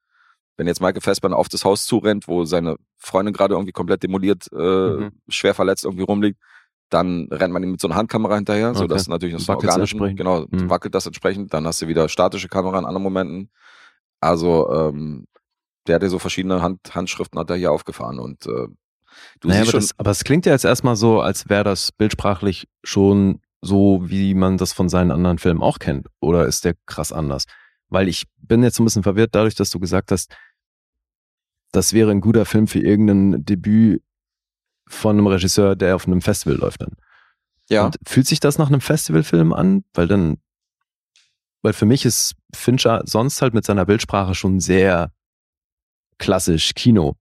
[0.56, 4.48] wenn jetzt Michael Fassbender auf das Haus zurennt, wo seine Freundin gerade irgendwie komplett demoliert,
[4.54, 5.12] äh, Mhm.
[5.28, 6.40] schwer verletzt irgendwie rumliegt,
[6.90, 8.94] dann rennt man ihm mit so einer Handkamera hinterher, so Okay.
[8.94, 10.18] dass natürlich das organischen, entsprechend.
[10.18, 10.70] genau, Mhm.
[10.70, 11.54] wackelt das entsprechend.
[11.54, 13.52] Dann hast du wieder statische Kamera in anderen Momenten.
[14.22, 15.26] Also ähm,
[15.88, 18.68] der hat ja so verschiedene Hand, Handschriften hat er hier aufgefahren und äh,
[19.40, 21.64] du naja, siehst aber, schon, das, aber es klingt ja jetzt erstmal so, als wäre
[21.64, 26.08] das bildsprachlich schon so, wie man das von seinen anderen Filmen auch kennt.
[26.20, 27.46] Oder ist der krass anders?
[27.90, 30.36] Weil ich bin jetzt so ein bisschen verwirrt dadurch, dass du gesagt hast,
[31.72, 34.04] das wäre ein guter Film für irgendein Debüt
[34.88, 36.96] von einem Regisseur, der auf einem Festival läuft dann.
[37.70, 37.86] ja.
[37.86, 39.86] Und fühlt sich das nach einem Festivalfilm an?
[39.94, 40.38] Weil dann,
[41.62, 45.12] weil für mich ist Fincher sonst halt mit seiner Bildsprache schon sehr
[46.24, 47.16] klassisch Kino.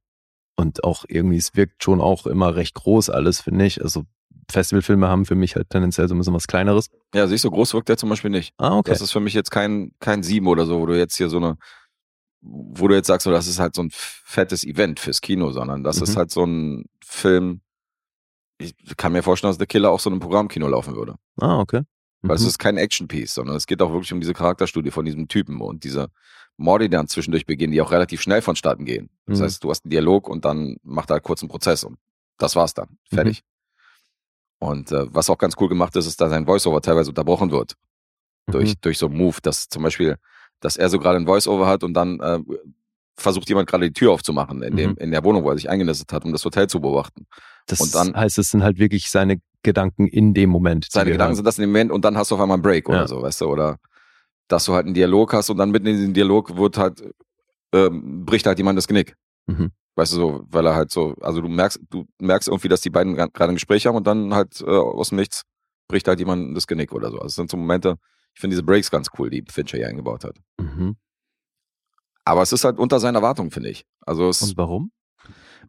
[0.56, 3.82] Und auch irgendwie, es wirkt schon auch immer recht groß alles, finde ich.
[3.82, 4.04] Also
[4.50, 6.88] Festivalfilme haben für mich halt tendenziell so ein bisschen was Kleineres.
[7.14, 8.52] Ja, siehst du, groß wirkt der zum Beispiel nicht.
[8.58, 8.90] Ah, okay.
[8.90, 11.38] Das ist für mich jetzt kein, kein Sieben oder so, wo du jetzt hier so
[11.38, 11.56] eine,
[12.42, 15.82] wo du jetzt sagst, so, das ist halt so ein fettes Event fürs Kino, sondern
[15.84, 16.02] das Mhm.
[16.04, 17.62] ist halt so ein Film.
[18.58, 21.16] Ich kann mir vorstellen, dass The Killer auch so in einem Programmkino laufen würde.
[21.40, 21.82] Ah, okay.
[22.22, 22.48] Weil es Mhm.
[22.48, 25.82] ist kein Action-Piece, sondern es geht auch wirklich um diese Charakterstudie von diesem Typen und
[25.84, 26.08] diese
[26.56, 29.10] Morde, die dann zwischendurch begehen, die auch relativ schnell vonstatten gehen.
[29.26, 29.44] Das Mhm.
[29.44, 31.98] heißt, du hast einen Dialog und dann macht er halt kurz einen Prozess und
[32.38, 32.90] das war's dann.
[33.10, 33.14] Mhm.
[33.16, 33.42] Fertig.
[34.58, 37.74] Und äh, was auch ganz cool gemacht ist, ist, dass sein Voiceover teilweise unterbrochen wird
[38.46, 38.80] durch, Mhm.
[38.82, 40.16] durch so einen Move, dass zum Beispiel,
[40.60, 42.38] dass er so gerade ein Voiceover hat und dann äh,
[43.16, 44.96] versucht jemand gerade die Tür aufzumachen in, dem, Mhm.
[44.98, 47.26] in der Wohnung, wo er sich eingenistet hat, um das Hotel zu beobachten.
[47.66, 50.86] Das und dann- heißt, es sind halt wirklich seine Gedanken in dem Moment.
[50.90, 51.36] Seine Gedanken hören.
[51.36, 53.08] sind das in dem Moment und dann hast du auf einmal einen Break oder Ja.
[53.08, 53.78] so, weißt du, oder
[54.48, 57.02] dass du halt einen Dialog hast und dann mitten in diesem Dialog wird halt,
[57.72, 59.16] ähm, bricht halt jemand das Genick.
[59.46, 59.70] Mhm.
[59.94, 62.90] Weißt du, so, weil er halt so, also du merkst, du merkst irgendwie, dass die
[62.90, 65.42] beiden gerade ein Gespräch haben und dann halt äh, aus dem Nichts
[65.88, 67.16] bricht halt jemand das Genick oder so.
[67.16, 67.96] Also es sind so Momente,
[68.34, 70.36] ich finde diese Breaks ganz cool, die Fincher hier eingebaut hat.
[70.58, 70.96] Mhm.
[72.24, 73.84] Aber es ist halt unter seinen Erwartungen, finde ich.
[74.00, 74.92] Also es, Und warum?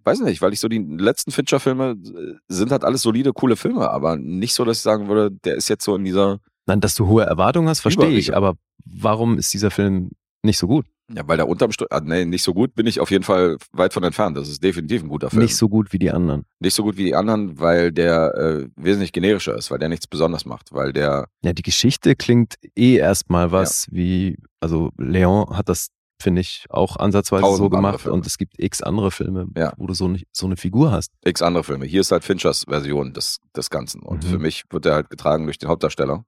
[0.06, 3.90] Weiß nicht, weil ich so die letzten Fincher-Filme äh, sind halt alles solide, coole Filme,
[3.90, 6.96] aber nicht so, dass ich sagen würde, der ist jetzt so in dieser, Nein, dass
[6.96, 10.12] du hohe Erwartungen hast, verstehe ich, aber warum ist dieser Film
[10.44, 10.86] nicht so gut?
[11.14, 13.58] ja, weil der unterm Strich, ah, nee, nicht so gut bin ich auf jeden Fall
[13.74, 14.38] weit von entfernt.
[14.38, 15.44] Das ist definitiv ein guter Film.
[15.44, 16.46] Nicht so gut wie die anderen.
[16.60, 20.08] nicht so gut wie die anderen, weil der äh, wesentlich generischer ist, weil der nichts
[20.08, 25.68] besonders macht, weil der, Ja, die Geschichte klingt eh erstmal was wie, also Leon hat
[25.70, 25.90] das,
[26.24, 29.74] finde ich, auch ansatzweise Tausend so gemacht und es gibt x andere Filme, Ja.
[29.78, 31.12] wo du so, so eine Figur hast.
[31.24, 31.86] x andere Filme.
[31.86, 34.02] Hier ist halt Finchers Version des, des Ganzen.
[34.02, 34.28] Und Mhm.
[34.30, 36.26] für mich wird er halt getragen durch den Hauptdarsteller.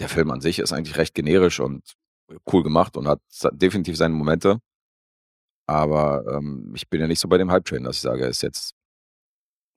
[0.00, 1.94] Der Film an sich ist eigentlich recht generisch und
[2.52, 3.20] cool gemacht und hat
[3.52, 4.58] definitiv seine Momente.
[5.66, 8.74] Aber ähm, ich bin ja nicht so bei dem Hype-Train, dass ich sage, ist jetzt,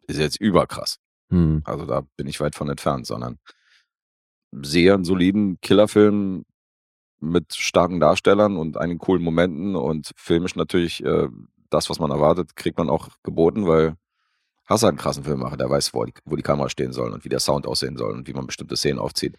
[0.08, 0.98] ist jetzt überkrass.
[1.30, 1.62] Hm.
[1.66, 3.38] Also da bin ich weit von entfernt, sondern
[4.52, 6.46] sehe einen soliden Killerfilm
[7.20, 11.28] mit starken Darstellern und einigen coolen Momenten und filmisch natürlich äh,
[11.70, 13.96] das, was man erwartet, kriegt man auch geboten, weil
[14.66, 17.26] hast halt einen krassen Filmemacher, der weiß, wo die, wo die Kamera stehen soll und
[17.26, 19.38] wie der Sound aussehen soll und wie man bestimmte Szenen aufzieht.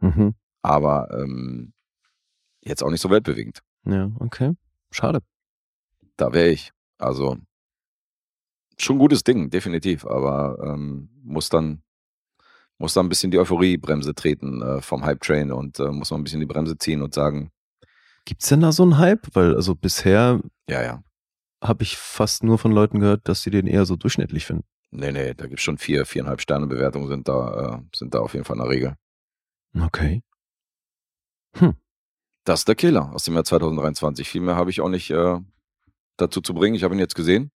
[0.00, 0.34] Mhm.
[0.62, 1.72] Aber ähm,
[2.60, 3.60] jetzt auch nicht so weltbewegend.
[3.84, 4.54] Ja, okay.
[4.90, 5.20] Schade.
[6.16, 6.72] Da wäre ich.
[6.98, 7.38] Also
[8.78, 11.82] schon ein gutes Ding, definitiv, aber ähm, muss dann
[12.78, 16.24] muss dann ein bisschen die Euphoriebremse treten äh, vom Hype-Train und äh, muss man ein
[16.24, 17.50] bisschen die Bremse ziehen und sagen,
[18.24, 19.34] Gibt's denn da so einen Hype?
[19.34, 21.02] Weil, also bisher ja, ja,
[21.62, 24.64] habe ich fast nur von Leuten gehört, dass sie den eher so durchschnittlich finden.
[24.90, 28.32] nee, nee, da gibt's schon vier, viereinhalb Sterne Bewertungen sind da, äh, sind da auf
[28.32, 28.94] jeden Fall eine Regel.
[29.78, 30.22] Okay.
[32.46, 34.28] Das ist der Killer aus dem Jahr 2023.
[34.28, 35.40] Viel mehr habe ich auch nicht äh,
[36.18, 36.74] dazu zu bringen.
[36.74, 37.50] Ich habe ihn jetzt gesehen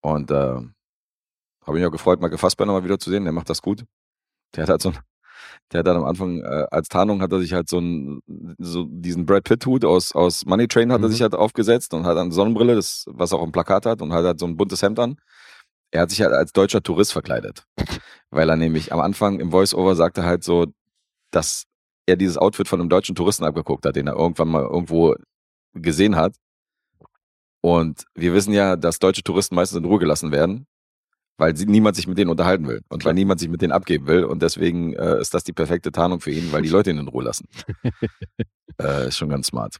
[0.00, 3.22] und äh, habe mich auch gefreut, Michael Fassbender mal wieder zu sehen.
[3.22, 3.84] Der macht das gut.
[4.54, 4.98] Der hat halt so ein,
[5.72, 8.20] der hat dann am Anfang äh, als Tarnung hat er sich halt so, ein,
[8.58, 11.12] so diesen Brad Pitt Hut aus, aus Money Train hat er Mhm.
[11.12, 14.24] sich halt aufgesetzt und hat dann Sonnenbrille, das, was auch im Plakat hat und hat
[14.24, 15.16] halt so ein buntes Hemd an.
[15.90, 17.64] Er hat sich halt als deutscher Tourist verkleidet.
[18.30, 20.66] Weil er nämlich am Anfang im Voice-Over sagte halt so,
[21.30, 21.64] dass
[22.06, 25.14] er dieses Outfit von einem deutschen Touristen abgeguckt hat, den er irgendwann mal irgendwo
[25.74, 26.34] gesehen hat.
[27.60, 30.66] Und wir wissen ja, dass deutsche Touristen meistens in Ruhe gelassen werden,
[31.38, 34.06] weil sie, niemand sich mit denen unterhalten will und weil niemand sich mit denen abgeben
[34.06, 34.24] will.
[34.24, 37.08] Und deswegen äh, ist das die perfekte Tarnung für ihn, weil die Leute ihn in
[37.08, 37.48] Ruhe lassen.
[38.80, 39.78] äh, ist schon ganz smart.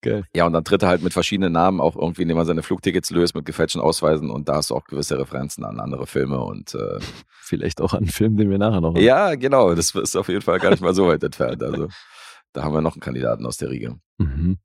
[0.00, 0.24] Geil.
[0.32, 3.10] Ja, und dann tritt er halt mit verschiedenen Namen auch irgendwie, indem er seine Flugtickets
[3.10, 6.74] löst mit gefälschten Ausweisen und da hast du auch gewisse Referenzen an andere Filme und
[6.74, 7.00] äh,
[7.48, 9.02] Vielleicht auch an einen Film, den wir nachher noch haben.
[9.02, 11.62] ja, genau, das ist auf jeden Fall gar nicht mal so weit entfernt.
[11.62, 11.88] Also
[12.52, 13.98] da haben wir noch einen Kandidaten aus der Riege.
[14.18, 14.58] Mhm.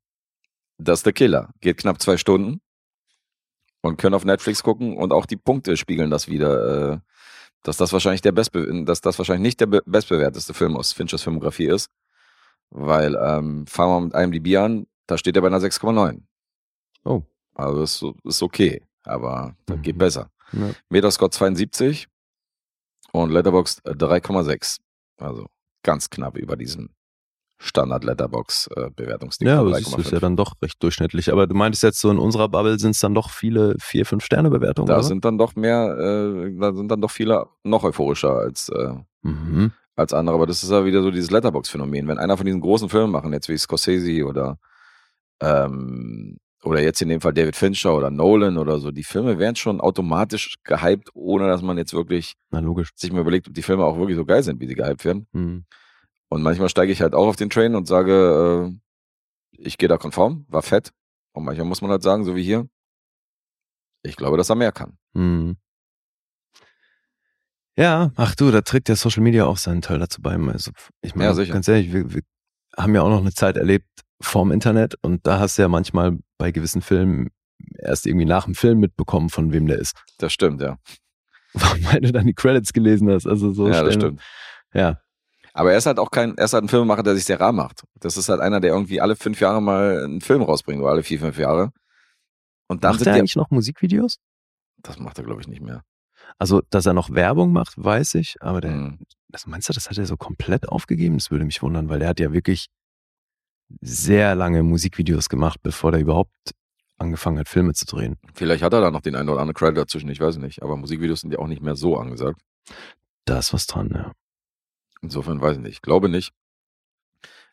[0.78, 1.50] Das ist der Killer.
[1.60, 2.60] Geht knapp zwei Stunden
[3.84, 6.98] und können auf Netflix gucken und auch die Punkte spiegeln das wieder, äh,
[7.62, 11.22] dass das wahrscheinlich der bestbe dass das wahrscheinlich nicht der be bestbewerteste Film aus Finchers
[11.22, 11.90] Filmografie ist,
[12.70, 16.22] weil ähm, fangen wir mit IMDb an, da steht er bei einer 6,9.
[17.04, 17.22] Oh.
[17.54, 19.98] Also ist, ist okay, aber das geht Mhm.
[19.98, 20.30] besser.
[20.52, 20.70] Ja.
[20.88, 22.08] Metascore 72
[23.12, 24.78] und Letterboxd äh, 3,6.
[25.18, 25.46] Also
[25.82, 26.88] ganz knapp über diesem
[27.58, 29.48] Standard Letterbox äh, Bewertungsding.
[29.48, 30.00] Ja, aber es ist, 3,5.
[30.00, 31.32] ist ja dann doch recht durchschnittlich.
[31.32, 34.24] Aber du meintest jetzt so in unserer Bubble sind es dann doch viele 4, 5
[34.24, 34.88] Sterne Bewertungen.
[34.88, 35.02] Da oder?
[35.02, 39.72] sind dann doch mehr, äh, da sind dann doch viele noch euphorischer als, äh, mhm.
[39.96, 40.34] als andere.
[40.34, 42.08] Aber das ist ja wieder so dieses Letterbox-Phänomen.
[42.08, 44.58] Wenn einer von diesen großen Filmen machen, jetzt wie Scorsese oder
[45.40, 49.56] ähm, oder jetzt in dem Fall David Fincher oder Nolan oder so, die Filme werden
[49.56, 52.90] schon automatisch gehypt, ohne dass man jetzt wirklich Na logisch.
[52.94, 55.26] sich mal überlegt, ob die Filme auch wirklich so geil sind, wie sie gehypt werden.
[55.32, 55.64] Mhm.
[56.34, 59.98] Und manchmal steige ich halt auch auf den Train und sage, äh, ich gehe da
[59.98, 60.90] konform, war fett.
[61.32, 62.68] Und manchmal muss man halt sagen, so wie hier,
[64.02, 64.98] ich glaube, dass er mehr kann.
[65.12, 65.56] Mhm.
[67.76, 70.34] Ja, ach du, da trägt ja Social Media auch seinen Teil dazu bei.
[70.34, 72.22] Also ich meine, Ja, ganz ehrlich, wir, wir
[72.76, 73.86] haben ja auch noch eine Zeit erlebt
[74.20, 77.30] vorm Internet und da hast du ja manchmal bei gewissen Filmen
[77.78, 79.96] erst irgendwie nach dem Film mitbekommen, von wem der ist.
[80.18, 80.78] Das stimmt, ja.
[81.52, 83.28] Weil du dann die Credits gelesen hast.
[83.28, 84.22] Also so ja, das Stellen- stimmt.
[84.72, 85.00] Ja,
[85.54, 87.52] Aber er ist halt auch kein, er ist halt ein Filmemacher, der sich sehr rar
[87.52, 87.84] macht.
[88.00, 91.02] Das ist halt einer, der irgendwie alle fünf Jahre mal einen Film rausbringt oder alle
[91.04, 91.70] vier, fünf Jahre.
[92.66, 94.18] Und dann macht sind er eigentlich noch Musikvideos?
[94.82, 95.82] das macht er glaube ich nicht mehr.
[96.38, 98.98] Also, dass er noch Werbung macht, weiß ich, aber der, Mhm.
[99.28, 101.16] das meinst du, das hat er so komplett aufgegeben?
[101.16, 102.66] Das würde mich wundern, weil der hat ja wirklich
[103.80, 106.34] sehr lange Musikvideos gemacht, bevor der überhaupt
[106.98, 108.16] angefangen hat, Filme zu drehen.
[108.34, 110.62] Vielleicht hat er da noch den einen oder anderen Credit dazwischen, ich weiß nicht.
[110.62, 112.40] Aber Musikvideos sind ja auch nicht mehr so angesagt.
[113.24, 114.12] Da ist was dran, ja.
[115.04, 115.72] Insofern weiß ich nicht.
[115.74, 116.32] Ich glaube nicht.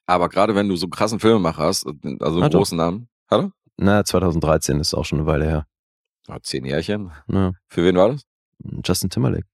[0.05, 2.57] Aber gerade wenn du so einen krassen Filmemacher hast, also einen Hat er.
[2.57, 3.51] großen Namen, hat er?
[3.77, 5.67] Na, 2013 ist auch schon eine Weile her.
[6.27, 7.11] Ja, zehn Jährchen.
[7.27, 7.51] Ja.
[7.67, 8.23] Für wen war das?
[8.85, 9.45] Justin Timberlake.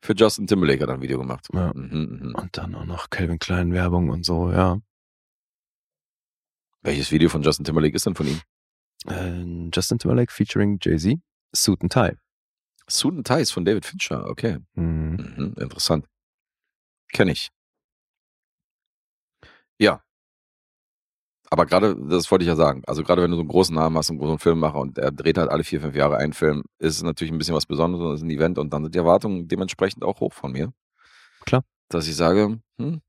[0.00, 1.46] Für Justin Timberlake hat er ein Video gemacht.
[1.52, 1.72] Ja.
[1.74, 2.34] Mhm, mhm.
[2.34, 4.78] Und dann auch noch Calvin Klein Werbung und so, ja.
[6.82, 8.40] Welches Video von Justin Timberlake ist denn von ihm?
[9.06, 11.18] Äh, Justin Timberlake featuring Jay-Z,
[11.54, 12.16] Suit and Tie.
[12.88, 14.58] Suit and Ties von David Fincher, okay.
[14.74, 15.34] Mhm.
[15.36, 16.06] Mhm, interessant.
[17.12, 17.50] Kenne ich.
[19.78, 20.02] Ja.
[21.50, 23.96] Aber gerade, das wollte ich ja sagen, also gerade wenn du so einen großen Namen
[23.98, 26.96] hast, einen großen Filmemacher und er dreht halt alle vier, fünf Jahre einen Film, ist
[26.96, 29.48] es natürlich ein bisschen was Besonderes und ist ein Event und dann sind die Erwartungen
[29.48, 30.72] dementsprechend auch hoch von mir.
[31.44, 31.62] Klar.
[31.90, 33.02] Dass ich sage, hm,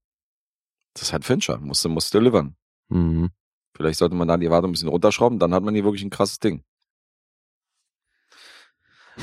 [0.94, 2.58] das ist halt Fincher, musste, muss delivern.
[2.90, 3.30] Mhm.
[3.76, 6.10] Vielleicht sollte man da die Erwartungen ein bisschen runterschrauben, dann hat man hier wirklich ein
[6.10, 6.64] krasses Ding.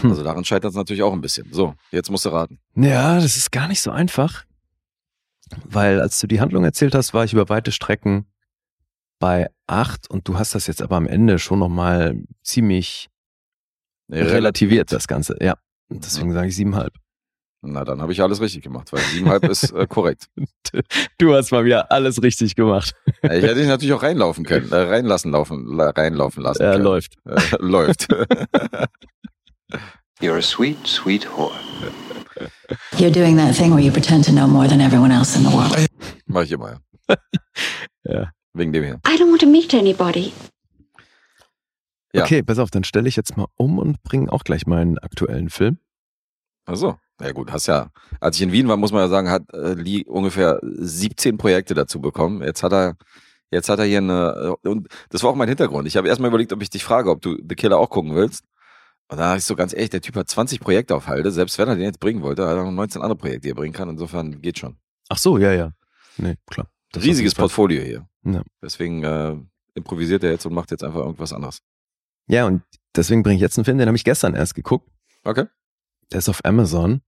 [0.00, 0.10] Hm.
[0.10, 1.52] Also daran scheitert es natürlich auch ein bisschen.
[1.52, 2.58] So, jetzt musst du raten.
[2.74, 4.44] Ja, das ist gar nicht so einfach.
[5.64, 8.26] Weil als du die Handlung erzählt hast, war ich über weite Strecken
[9.18, 13.08] bei acht und du hast das jetzt aber am Ende schon nochmal ziemlich
[14.10, 15.36] relativiert, das Ganze.
[15.40, 15.54] Ja.
[15.88, 16.94] Und deswegen sage ich siebenhalb.
[17.62, 20.28] Na, dann habe ich alles richtig gemacht, weil siebenhalb ist äh, korrekt.
[21.18, 22.94] Du hast mal wieder alles richtig gemacht.
[23.22, 26.62] Ja, Ich hätte dich natürlich auch reinlaufen können, äh, reinlassen laufen, la- reinlaufen lassen.
[26.62, 26.84] Er können.
[26.84, 27.16] läuft.
[27.26, 28.08] Äh, läuft.
[30.20, 31.54] You're a sweet, sweet whore.
[32.98, 35.50] You're doing that thing where you pretend to know more than everyone else in the
[35.50, 35.74] world.
[36.26, 37.16] Mach ich immer, ja.
[38.04, 38.30] Ja.
[38.52, 39.00] Wegen dem hier.
[39.06, 40.32] I don't want to meet anybody.
[42.12, 42.24] Ja.
[42.24, 45.48] Okay, pass auf, dann stelle ich jetzt mal um und bringe auch gleich meinen aktuellen
[45.48, 45.78] Film.
[46.66, 49.42] Also, ja gut, hast ja, als ich in Wien war, muss man ja sagen, hat
[49.52, 52.42] äh, Lee ungefähr 17 Projekte dazu bekommen.
[52.42, 52.96] Jetzt hat er,
[53.50, 55.86] jetzt hat er hier eine, äh, und das war auch mein Hintergrund.
[55.86, 58.44] Ich habe erstmal überlegt, ob ich dich frage, ob du The Killer auch gucken willst.
[59.10, 61.68] Und dachte ich so ganz ehrlich, der Typ hat 20 Projekte auf Halde, selbst wenn
[61.68, 63.88] er den jetzt bringen wollte, hat er noch 19 andere Projekte, die er bringen kann.
[63.88, 64.78] Insofern geht schon.
[65.08, 65.72] Ach so, ja, ja.
[66.16, 66.68] Nee, klar.
[66.92, 67.34] Das Riesiges.
[67.34, 68.08] Portfolio hier.
[68.24, 68.42] Ja.
[68.62, 69.34] Deswegen äh,
[69.74, 71.58] improvisiert er jetzt und macht jetzt einfach irgendwas anderes.
[72.28, 72.62] Ja, und
[72.94, 74.88] deswegen bringe ich jetzt einen Film, den habe ich gestern erst geguckt.
[75.24, 75.46] Okay.
[76.12, 77.00] Der ist auf Amazon.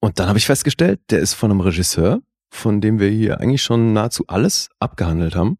[0.00, 3.62] Und dann habe ich festgestellt, der ist von einem Regisseur, von dem wir hier eigentlich
[3.62, 5.58] schon nahezu alles abgehandelt haben.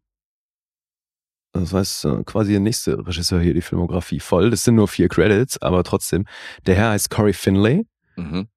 [1.61, 4.49] Das heißt, äh, quasi der nächste Regisseur hier die Filmografie voll.
[4.49, 6.25] Das sind nur vier Credits, aber trotzdem.
[6.65, 7.85] Der Herr heißt Corey Finlay.
[8.17, 8.49] Mhm.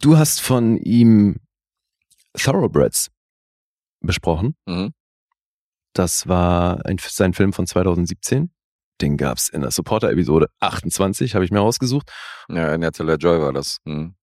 [0.00, 1.36] Du hast von ihm
[2.34, 3.10] Thoroughbreds
[4.00, 4.56] besprochen.
[4.66, 4.92] Mhm.
[5.92, 8.50] Das war ein, sein Film von 2017.
[9.02, 12.10] Den gab's in der Supporter-Episode 28, habe ich mir rausgesucht.
[12.48, 13.78] Ja, in Teller Joy war das.
[13.84, 14.14] Mhm.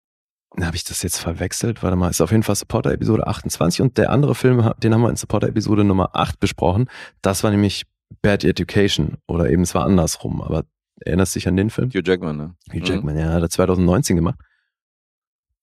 [0.60, 1.84] Habe ich das jetzt verwechselt?
[1.84, 5.12] Warte mal, ist auf jeden Fall Supporter-Episode 28 und der andere Film, den haben wir
[5.12, 6.90] in Supporter-Episode Nummer 8 besprochen.
[7.22, 7.86] Das war nämlich
[8.22, 10.42] Bad Education oder eben es war andersrum.
[10.42, 10.66] Aber
[11.02, 11.90] erinnerst dich an den Film?
[11.90, 12.56] Hugh Jackman, ne?
[12.74, 14.40] Hugh Jackman, ja, hat er 2019 gemacht.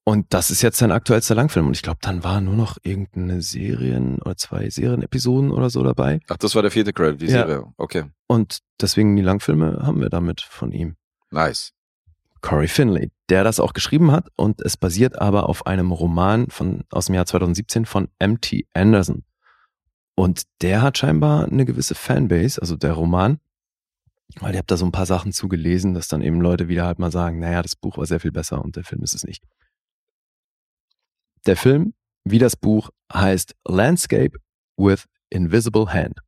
[0.08, 1.66] Und das ist jetzt sein aktuellster Langfilm.
[1.66, 6.20] Und ich glaube, dann war nur noch irgendeine Serien oder zwei Serienepisoden oder so dabei.
[6.28, 7.44] Ach, das war der vierte Credit, die Ja.
[7.44, 7.64] Serie.
[7.76, 8.04] Okay.
[8.28, 10.94] Und deswegen die Langfilme haben wir damit von ihm.
[11.32, 11.72] Nice.
[12.40, 16.84] Corey Finley, der das auch geschrieben hat und es basiert aber auf einem Roman von,
[16.90, 18.64] aus dem Jahr 2017 von M.T.
[18.74, 19.24] Anderson.
[20.16, 23.38] Und der hat scheinbar eine gewisse Fanbase, also der Roman,
[24.40, 26.98] weil ihr habt da so ein paar Sachen zugelesen, dass dann eben Leute wieder halt
[26.98, 29.44] mal sagen, naja, das Buch war sehr viel besser und der Film ist es nicht.
[31.44, 34.38] Der Film, wie das Buch, heißt Landscape
[34.76, 36.18] with Invisible Hand.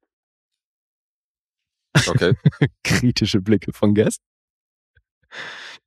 [2.06, 2.34] Okay.
[2.84, 4.22] Kritische Blicke von Guest.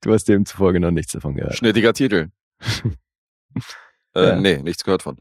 [0.00, 1.54] Du hast dem zufolge noch nichts davon gehört.
[1.56, 2.30] Schnittiger Titel.
[4.14, 4.36] Äh, Ja.
[4.40, 5.16] Nee, nichts gehört von.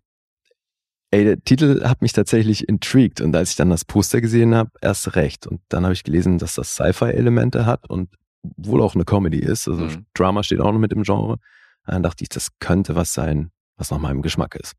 [1.12, 4.72] Ey, der Titel hat mich tatsächlich intrigued und als ich dann das Poster gesehen habe,
[4.82, 5.46] erst recht.
[5.46, 8.10] Und dann habe ich gelesen, dass das Sci-Fi-Elemente hat und
[8.58, 9.68] wohl auch eine Comedy ist.
[9.68, 10.06] Also Mhm.
[10.14, 11.38] Drama steht auch noch mit im Genre.
[11.86, 14.74] Dann dachte ich, das könnte was sein, was nach meinem Geschmack ist.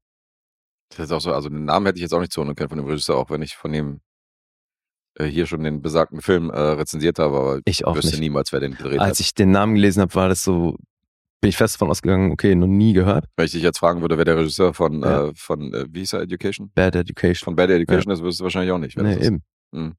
[0.96, 2.78] Das ist auch so, also den Namen hätte ich jetzt auch nicht zuordnen können von
[2.78, 4.00] dem Regisseur, auch wenn ich von ihm
[5.18, 8.20] äh, hier schon den besagten Film äh, rezensiert habe, aber Ich auch wüsste nicht.
[8.20, 9.20] niemals, wer den gedreht Als hat.
[9.20, 10.76] ich den Namen gelesen habe, war das so
[11.42, 13.26] bin ich fest davon ausgegangen, okay, noch nie gehört.
[13.36, 15.26] Wenn ich dich jetzt fragen würde, wer der Regisseur von, Ja.
[15.28, 16.70] äh, von äh, er, Education?
[16.74, 17.44] Bad Education.
[17.44, 18.96] Von Bad Education ist, wirst du wahrscheinlich auch nicht.
[18.96, 19.42] Nee, das eben.
[19.72, 19.94] Mhm.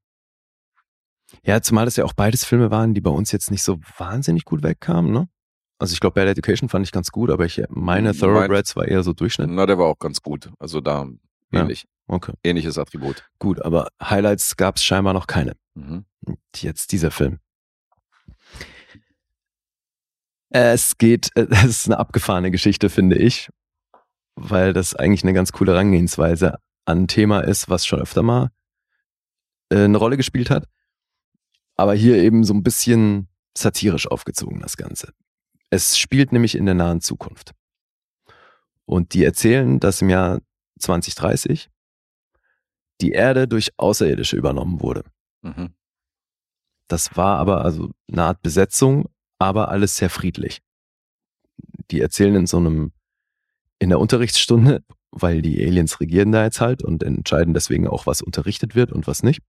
[1.44, 4.44] Ja, zumal das ja auch beides Filme waren, die bei uns jetzt nicht so wahnsinnig
[4.44, 5.28] gut wegkamen, ne?
[5.78, 8.86] Also ich glaube, Bad Education fand ich ganz gut, aber ich meine Mein- Thoroughbreds war
[8.88, 9.50] eher so Durchschnitt.
[9.50, 10.50] Na, der war auch ganz gut.
[10.58, 11.06] Also da
[11.52, 11.60] Ja.
[11.60, 11.84] ähnlich.
[12.06, 13.26] Okay, Ähnliches Attribut.
[13.38, 15.52] gut, aber Highlights gab es scheinbar noch keine.
[15.74, 16.04] Mhm.
[16.56, 17.38] Jetzt dieser Film.
[20.54, 23.50] Es geht, äh, das ist eine abgefahrene Geschichte, finde ich,
[24.36, 28.50] weil das eigentlich eine ganz coole Herangehensweise an ein Thema ist, was schon öfter mal
[29.70, 30.68] äh, eine Rolle gespielt hat,
[31.74, 35.12] aber hier eben so ein bisschen satirisch aufgezogen, das Ganze.
[35.70, 37.52] Es spielt nämlich in der nahen Zukunft.
[38.84, 40.40] Und die erzählen, dass im Jahr
[40.78, 41.68] 2030
[43.00, 45.02] die Erde durch Außerirdische übernommen wurde.
[45.42, 45.74] Mhm.
[46.86, 49.08] Das war aber also eine Art Besetzung,
[49.44, 50.60] aber alles sehr friedlich.
[51.90, 52.92] Die erzählen in so einem,
[53.78, 58.22] in der Unterrichtsstunde, weil die Aliens regieren da jetzt halt und entscheiden deswegen auch, was
[58.22, 59.40] unterrichtet wird und was nicht.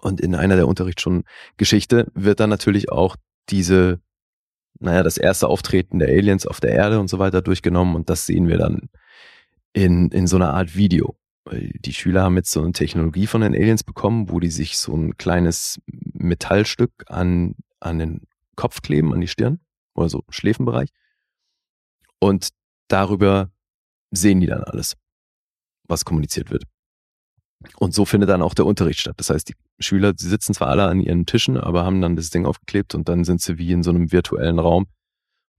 [0.00, 1.24] Und in einer der Unterrichtsstunden
[1.56, 3.16] Geschichte wird dann natürlich auch
[3.48, 4.00] diese,
[4.78, 8.26] naja, das erste Auftreten der Aliens auf der Erde und so weiter durchgenommen und das
[8.26, 8.88] sehen wir dann
[9.72, 11.16] in, in so einer Art Video.
[11.50, 14.94] Die Schüler haben jetzt so eine Technologie von den Aliens bekommen, wo die sich so
[14.94, 18.20] ein kleines Metallstück an, an den
[18.60, 19.60] Kopf kleben, an die Stirn
[19.94, 20.90] oder so Schläfenbereich.
[22.18, 22.50] Und
[22.88, 23.50] darüber
[24.10, 24.96] sehen die dann alles,
[25.88, 26.64] was kommuniziert wird.
[27.76, 29.14] Und so findet dann auch der Unterricht statt.
[29.16, 32.30] Das heißt, die Schüler, sie sitzen zwar alle an ihren Tischen, aber haben dann das
[32.30, 34.86] Ding aufgeklebt und dann sind sie wie in so einem virtuellen Raum,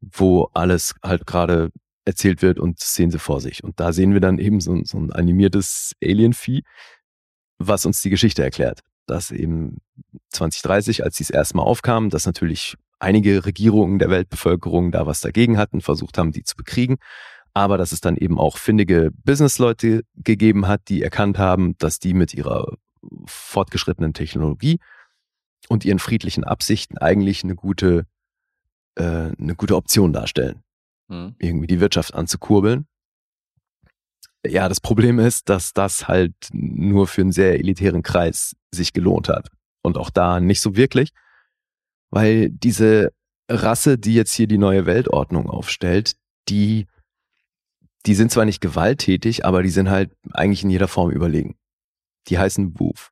[0.01, 1.69] wo alles halt gerade
[2.05, 3.63] erzählt wird und das sehen sie vor sich.
[3.63, 6.63] Und da sehen wir dann eben so, ein- so ein animiertes Alien-Vieh,
[7.59, 8.81] was uns die Geschichte erklärt.
[9.05, 9.77] Dass eben
[10.29, 15.21] 2030, als sie das erste Mal aufkamen, dass natürlich einige Regierungen der Weltbevölkerung da was
[15.21, 16.97] dagegen hatten, versucht haben, die zu bekriegen.
[17.53, 22.13] Aber dass es dann eben auch findige Businessleute gegeben hat, die erkannt haben, dass die
[22.13, 22.77] mit ihrer
[23.25, 24.79] fortgeschrittenen Technologie
[25.67, 28.05] und ihren friedlichen Absichten eigentlich eine gute,
[28.95, 30.63] äh, eine gute Option darstellen
[31.11, 31.35] Mhm.
[31.39, 32.87] irgendwie die Wirtschaft anzukurbeln.
[34.47, 39.27] Ja, das Problem ist, dass das halt nur für einen sehr elitären Kreis sich gelohnt
[39.27, 39.49] hat.
[39.83, 41.11] Und auch da nicht so wirklich,
[42.11, 43.11] weil diese
[43.49, 46.15] Rasse, die jetzt hier die neue Weltordnung aufstellt,
[46.47, 46.87] die,
[48.05, 51.57] die sind zwar nicht gewalttätig, aber die sind halt eigentlich in jeder Form überlegen.
[52.27, 53.11] Die heißen WUV.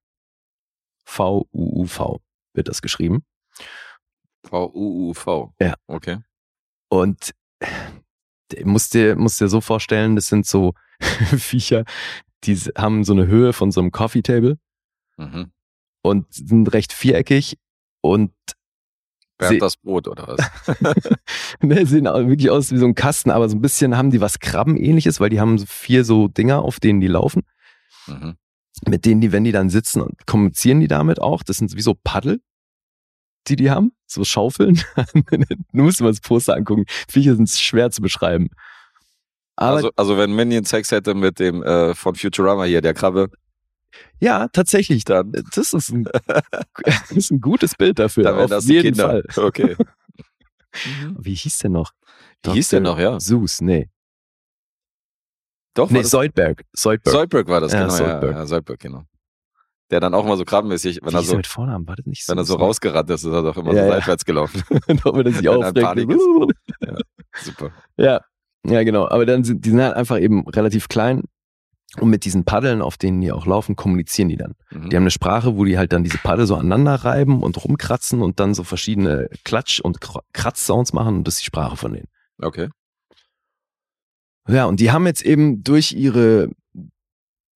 [1.05, 2.21] V-U-U-V
[2.53, 3.23] wird das geschrieben.
[4.45, 5.53] V-U-U-V.
[5.59, 5.73] Ja.
[5.88, 6.19] Okay.
[6.89, 7.31] Und
[8.49, 10.73] du musst dir, musst dir so vorstellen, das sind so
[11.38, 11.85] Viecher,
[12.43, 14.57] die haben so eine Höhe von so einem Coffee Table
[15.17, 15.51] Mhm.
[16.01, 17.57] und sind recht viereckig
[17.99, 18.31] und
[19.39, 20.75] Bernd das Brot oder was?
[21.62, 24.21] ne, sehen auch wirklich aus wie so ein Kasten, aber so ein bisschen haben die
[24.21, 27.43] was Krabbenähnliches, weil die haben vier so Dinger, auf denen die laufen,
[28.06, 28.36] mhm.
[28.86, 31.41] mit denen die, wenn die dann sitzen und kommunizieren die damit auch.
[31.41, 32.41] Das sind wie so Paddel,
[33.47, 34.82] die die haben, so Schaufeln.
[35.32, 36.86] du musst dir mal das Poster angucken.
[37.08, 38.49] Viecher sind schwer zu beschreiben.
[39.56, 43.30] Aber Also, also wenn Minion Sex hätte mit dem äh, von Futurama hier, der Krabbe,
[44.19, 45.04] Ja, tatsächlich.
[45.06, 46.04] Dann- Das ist ein,
[46.84, 48.23] das ist ein gutes Bild dafür.
[48.23, 49.23] dann wären auf jeden Kinder.
[49.32, 49.45] Fall.
[49.45, 49.75] Okay.
[51.17, 51.91] Wie hieß der noch?
[52.45, 53.17] Wie hieß der noch, ja?
[53.17, 53.89] Zeus, nee.
[55.73, 56.63] Doch, Nee, Soldberg.
[56.73, 57.13] Soldberg.
[57.13, 57.93] Soldberg war das, Ja, genau.
[57.95, 58.32] Soldberg.
[58.32, 59.04] Ja, ja, Soldberg, genau.
[59.91, 61.88] Der dann auch mal so krabbenmäßig, wenn Wie er so, mit Vornamen?
[61.88, 62.32] War das nicht so?
[62.32, 63.95] wenn er so rausgerannt ist, ist er doch immer Ja, so ja.
[63.95, 64.62] seitwärts gelaufen.
[65.04, 66.60] Ob er das sich Wenn er in Panik aufregt.
[67.36, 67.71] Super.
[67.97, 68.21] Ja,
[68.67, 69.08] ja, genau.
[69.10, 71.23] Aber dann sind die sind halt einfach eben relativ klein.
[71.97, 74.54] Und mit diesen Paddeln, auf denen die auch laufen, kommunizieren die dann.
[74.69, 74.89] Mhm.
[74.89, 78.21] Die haben eine Sprache, wo die halt dann diese Paddel so aneinander reiben und rumkratzen
[78.21, 81.93] und dann so verschiedene Klatsch- und Kr- Kratz-Sounds machen und das ist die Sprache von
[81.93, 82.08] denen.
[82.39, 82.69] Okay.
[84.47, 86.49] Ja, und die haben jetzt eben durch ihre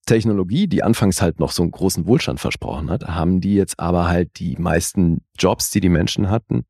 [0.06, 4.08] Technologie, die anfangs halt noch so einen großen Wohlstand versprochen hat, haben die jetzt aber
[4.08, 6.66] halt die meisten Jobs, die die Menschen hatten,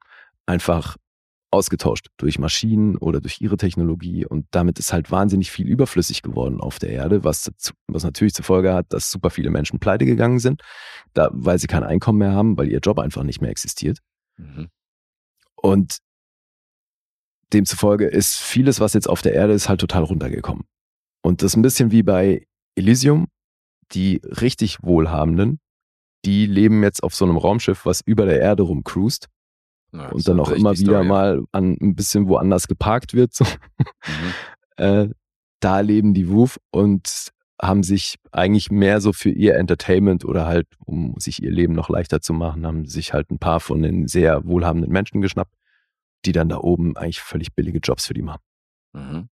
[0.45, 0.97] einfach
[1.53, 6.59] ausgetauscht durch Maschinen oder durch ihre Technologie und damit ist halt wahnsinnig viel überflüssig geworden
[6.59, 10.05] auf der Erde, was, dazu- was natürlich zur Folge hat, dass super viele Menschen pleite
[10.05, 10.61] gegangen sind,
[11.13, 13.99] da, weil sie kein Einkommen mehr haben, weil ihr Job einfach nicht mehr existiert.
[14.37, 14.67] Mhm.
[15.55, 15.99] Und
[17.53, 20.65] demzufolge ist vieles, was jetzt auf der Erde ist, halt total runtergekommen.
[21.21, 22.45] Und das ist ein bisschen wie bei
[22.75, 23.27] Elysium.
[23.91, 25.59] Die richtig Wohlhabenden,
[26.25, 29.27] die leben jetzt auf so einem Raumschiff, was über der Erde rumcruist
[29.93, 31.07] Das und dann auch immer wieder Story.
[31.07, 33.33] mal an ein bisschen woanders geparkt wird.
[33.33, 33.45] So.
[33.45, 34.33] Mhm.
[34.75, 35.09] Äh,
[35.59, 37.29] da leben die Woof und
[37.61, 41.89] haben sich eigentlich mehr so für ihr Entertainment oder halt, um sich ihr Leben noch
[41.89, 45.53] leichter zu machen, haben sich halt ein paar von den sehr wohlhabenden Menschen geschnappt
[46.25, 48.41] die dann da oben eigentlich völlig billige Jobs für die machen.
[48.93, 49.29] Mhm.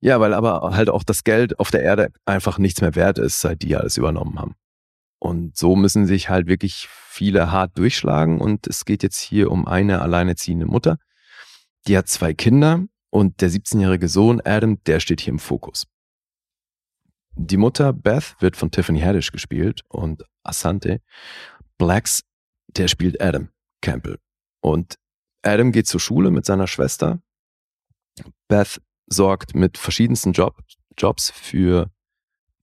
[0.00, 3.40] Ja, weil aber halt auch das Geld auf der Erde einfach nichts mehr wert ist,
[3.40, 4.56] seit die alles übernommen haben.
[5.22, 8.40] Und so müssen sich halt wirklich viele hart durchschlagen.
[8.40, 10.98] Und es geht jetzt hier um eine alleinerziehende Mutter.
[11.86, 15.86] Die hat zwei Kinder und der 17-jährige Sohn Adam, der steht hier im Fokus.
[17.36, 21.00] Die Mutter Beth wird von Tiffany Haddish gespielt und Asante
[21.78, 22.22] Blacks,
[22.66, 23.48] der spielt Adam
[23.80, 24.18] Campbell.
[24.60, 24.96] Und
[25.42, 27.22] Adam geht zur Schule mit seiner Schwester.
[28.48, 30.58] Beth sorgt mit verschiedensten Job,
[30.98, 31.92] Jobs für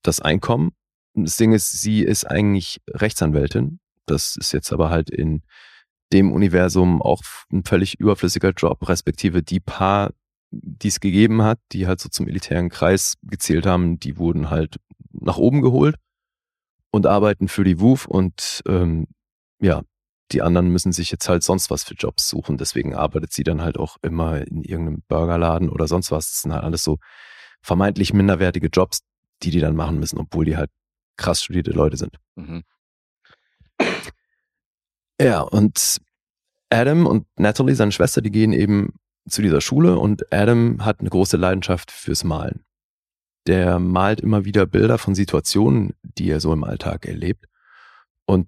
[0.01, 0.73] das Einkommen.
[1.13, 3.79] Das Ding ist, sie ist eigentlich Rechtsanwältin.
[4.05, 5.43] Das ist jetzt aber halt in
[6.11, 10.11] dem Universum auch ein völlig überflüssiger Job, respektive die paar,
[10.51, 14.79] die es gegeben hat, die halt so zum elitären Kreis gezählt haben, die wurden halt
[15.11, 15.95] nach oben geholt
[16.91, 19.07] und arbeiten für die WUF und ähm,
[19.61, 19.83] ja,
[20.31, 22.57] die anderen müssen sich jetzt halt sonst was für Jobs suchen.
[22.57, 26.31] Deswegen arbeitet sie dann halt auch immer in irgendeinem Burgerladen oder sonst was.
[26.31, 26.97] Das sind halt alles so
[27.61, 28.99] vermeintlich minderwertige Jobs,
[29.41, 30.69] die die dann machen müssen, obwohl die halt
[31.19, 32.17] krass studierte Leute sind.
[32.35, 32.63] Mhm.
[35.21, 35.99] Ja, und
[36.69, 38.93] Adam und Natalie, seine Schwester, die gehen eben
[39.27, 42.63] zu dieser Schule und Adam hat eine große Leidenschaft fürs Malen.
[43.47, 47.45] Der malt immer wieder Bilder von Situationen, die er so im Alltag erlebt.
[48.25, 48.47] Und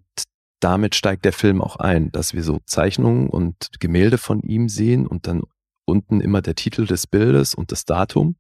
[0.60, 5.08] damit steigt der Film auch ein, dass wir so Zeichnungen und Gemälde von ihm sehen
[5.08, 5.42] und dann
[5.86, 8.36] unten immer der Titel des Bildes und das Datum.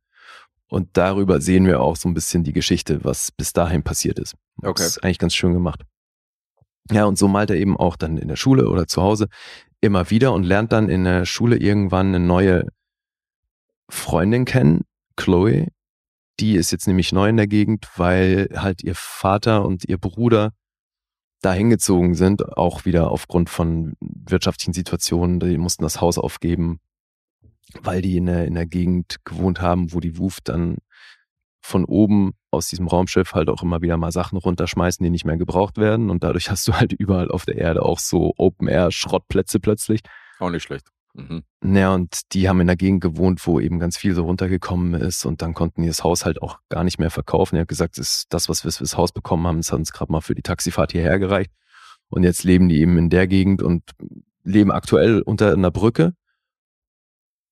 [0.72, 4.36] Und darüber sehen wir auch so ein bisschen die Geschichte, was bis dahin passiert ist.
[4.62, 4.72] Okay.
[4.78, 5.84] Das ist eigentlich ganz schön gemacht.
[6.90, 9.28] Ja, und so malt er eben auch dann in der Schule oder zu Hause
[9.82, 12.68] immer wieder und lernt dann in der Schule irgendwann eine neue
[13.90, 14.86] Freundin kennen,
[15.18, 15.68] Chloe.
[16.40, 20.54] Die ist jetzt nämlich neu in der Gegend, weil halt ihr Vater und ihr Bruder
[21.42, 25.42] da hingezogen sind, auch wieder aufgrund von wirtschaftlichen Situationen.
[25.42, 26.80] Die mussten das Haus aufgeben,
[27.82, 30.78] weil die in der, in der Gegend gewohnt haben, wo die WUF dann
[31.62, 35.38] von oben aus diesem Raumschiff halt auch immer wieder mal Sachen runterschmeißen, die nicht mehr
[35.38, 36.10] gebraucht werden.
[36.10, 40.02] Und dadurch hast du halt überall auf der Erde auch so Open-Air-Schrottplätze plötzlich.
[40.40, 40.88] Auch nicht schlecht.
[41.14, 41.44] Mhm.
[41.64, 45.26] Ja, und die haben in der Gegend gewohnt, wo eben ganz viel so runtergekommen ist
[45.26, 47.58] und dann konnten die das Haus halt auch gar nicht mehr verkaufen.
[47.58, 49.92] Er hat gesagt, das, ist das was wir fürs Haus bekommen haben, das hat uns
[49.92, 51.52] gerade mal für die Taxifahrt hierher gereicht.
[52.08, 53.84] Und jetzt leben die eben in der Gegend und
[54.44, 56.14] leben aktuell unter einer Brücke.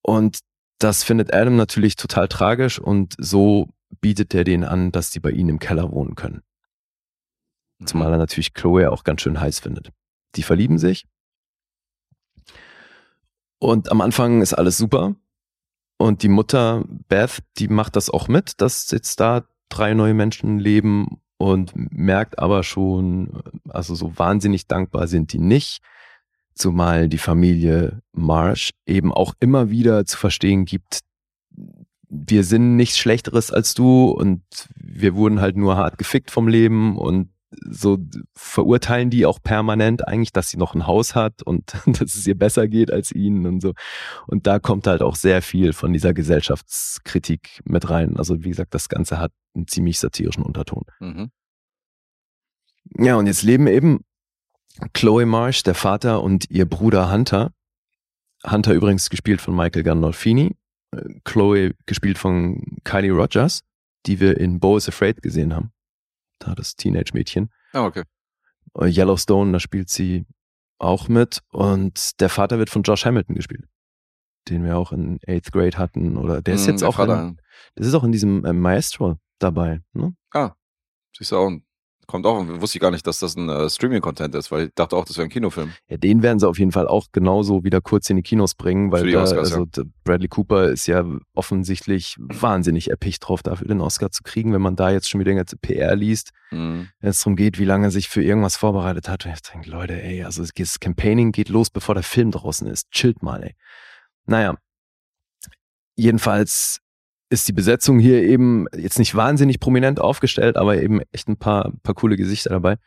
[0.09, 0.39] Und
[0.79, 3.69] das findet Adam natürlich total tragisch und so
[4.01, 6.41] bietet er denen an, dass die bei ihnen im Keller wohnen können.
[7.85, 9.91] Zumal er natürlich Chloe auch ganz schön heiß findet.
[10.35, 11.05] Die verlieben sich.
[13.59, 15.13] Und am Anfang ist alles super.
[15.99, 20.57] Und die Mutter Beth, die macht das auch mit, dass jetzt da drei neue Menschen
[20.57, 25.83] leben und merkt aber schon, also so wahnsinnig dankbar sind die nicht.
[26.59, 30.99] Zumal die Familie Marsh eben auch immer wieder zu verstehen gibt,
[32.09, 34.41] wir sind nichts Schlechteres als du und
[34.75, 37.97] wir wurden halt nur hart gefickt vom Leben und so
[38.35, 42.37] verurteilen die auch permanent eigentlich, dass sie noch ein Haus hat und dass es ihr
[42.37, 43.73] besser geht als ihnen und so.
[44.27, 48.17] Und da kommt halt auch sehr viel von dieser Gesellschaftskritik mit rein.
[48.17, 50.83] Also wie gesagt, das Ganze hat einen ziemlich satirischen Unterton.
[50.99, 51.31] Mhm.
[52.97, 54.01] Ja, und jetzt leben eben
[54.93, 57.51] Chloe Marsh, der Vater und ihr Bruder Hunter.
[58.49, 60.55] Hunter übrigens gespielt von Michael Gandolfini.
[61.23, 63.61] Chloe gespielt von Kylie Rogers,
[64.05, 65.71] die wir in Bo is Afraid gesehen haben.
[66.39, 67.51] Da das Teenage-Mädchen.
[67.73, 68.03] Ah, okay.
[68.81, 70.25] Yellowstone, da spielt sie
[70.77, 71.41] auch mit.
[71.51, 73.65] Und der Vater wird von Josh Hamilton gespielt.
[74.47, 76.15] Den wir auch in Eighth Grade hatten.
[76.17, 77.21] Oder der ist Mhm, jetzt der auch Vater.
[77.21, 77.41] in,
[77.75, 79.81] das ist auch in diesem äh, Maestro dabei.
[79.93, 80.15] Ne?
[80.31, 80.53] Ah,
[81.15, 81.51] siehst du auch.
[82.09, 84.95] Kommt auch, wusste ich gar nicht, dass das ein äh, Streaming-Content ist, weil ich dachte
[84.95, 85.73] auch, das wäre ein Kinofilm.
[85.89, 88.91] Ja, den werden sie auf jeden Fall auch genauso wieder kurz in die Kinos bringen,
[88.91, 91.05] weil da, Oscars, also der Bradley Cooper ist ja
[91.35, 95.35] offensichtlich wahnsinnig erpicht drauf, dafür den Oscar zu kriegen, wenn man da jetzt schon wieder
[95.35, 96.89] ganze PR liest, Mhm.
[96.99, 99.27] wenn es darum geht, wie lange er sich für irgendwas vorbereitet hat.
[99.27, 102.89] Und ich denke, Leute, ey, also das Campaigning geht los, bevor der Film draußen ist.
[102.89, 103.55] Chillt mal, ey.
[104.25, 104.55] Naja.
[105.95, 106.79] Jedenfalls
[107.29, 111.71] ist die Besetzung hier eben jetzt nicht wahnsinnig prominent aufgestellt, aber eben echt ein paar,
[111.83, 112.77] paar coole Gesichter dabei.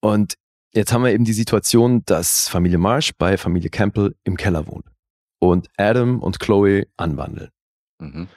[0.00, 0.34] Und
[0.72, 4.86] jetzt haben wir eben die Situation, dass Familie Marsh bei Familie Campbell im Keller wohnt
[5.38, 7.50] und Adam und Chloe anwandeln.
[7.98, 8.28] Mhm.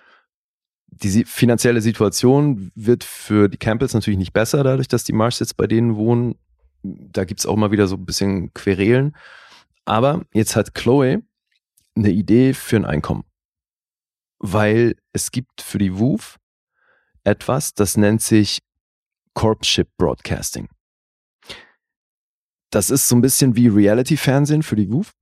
[0.88, 5.58] Die finanzielle Situation wird für die Campbells natürlich nicht besser, dadurch, dass die Marsh jetzt
[5.58, 6.36] bei denen wohnen.
[6.84, 9.16] Da gibt's auch mal wieder so ein bisschen Querelen.
[9.86, 11.24] Aber jetzt hat Chloe
[11.95, 13.24] eine Idee für ein Einkommen.
[14.46, 16.38] Weil es gibt für die WUF
[17.24, 18.60] etwas, das nennt sich
[19.34, 20.68] Corpship Broadcasting.
[22.70, 25.14] Das ist so ein bisschen wie Reality-Fernsehen für die WUF.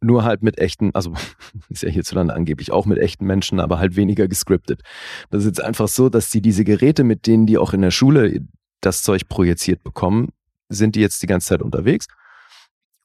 [0.00, 1.14] nur halt mit echten, also
[1.68, 4.82] ist ja hierzulande angeblich auch mit echten Menschen, aber halt weniger gescriptet.
[5.30, 7.92] Das ist jetzt einfach so, dass die diese Geräte, mit denen die auch in der
[7.92, 8.40] Schule
[8.80, 10.30] das Zeug projiziert bekommen,
[10.68, 12.08] sind die jetzt die ganze Zeit unterwegs.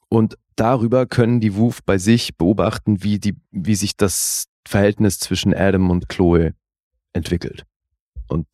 [0.08, 5.54] Und darüber können die WUF bei sich beobachten, wie, die, wie sich das Verhältnis zwischen
[5.54, 6.54] Adam und Chloe
[7.12, 7.64] entwickelt.
[8.28, 8.46] Und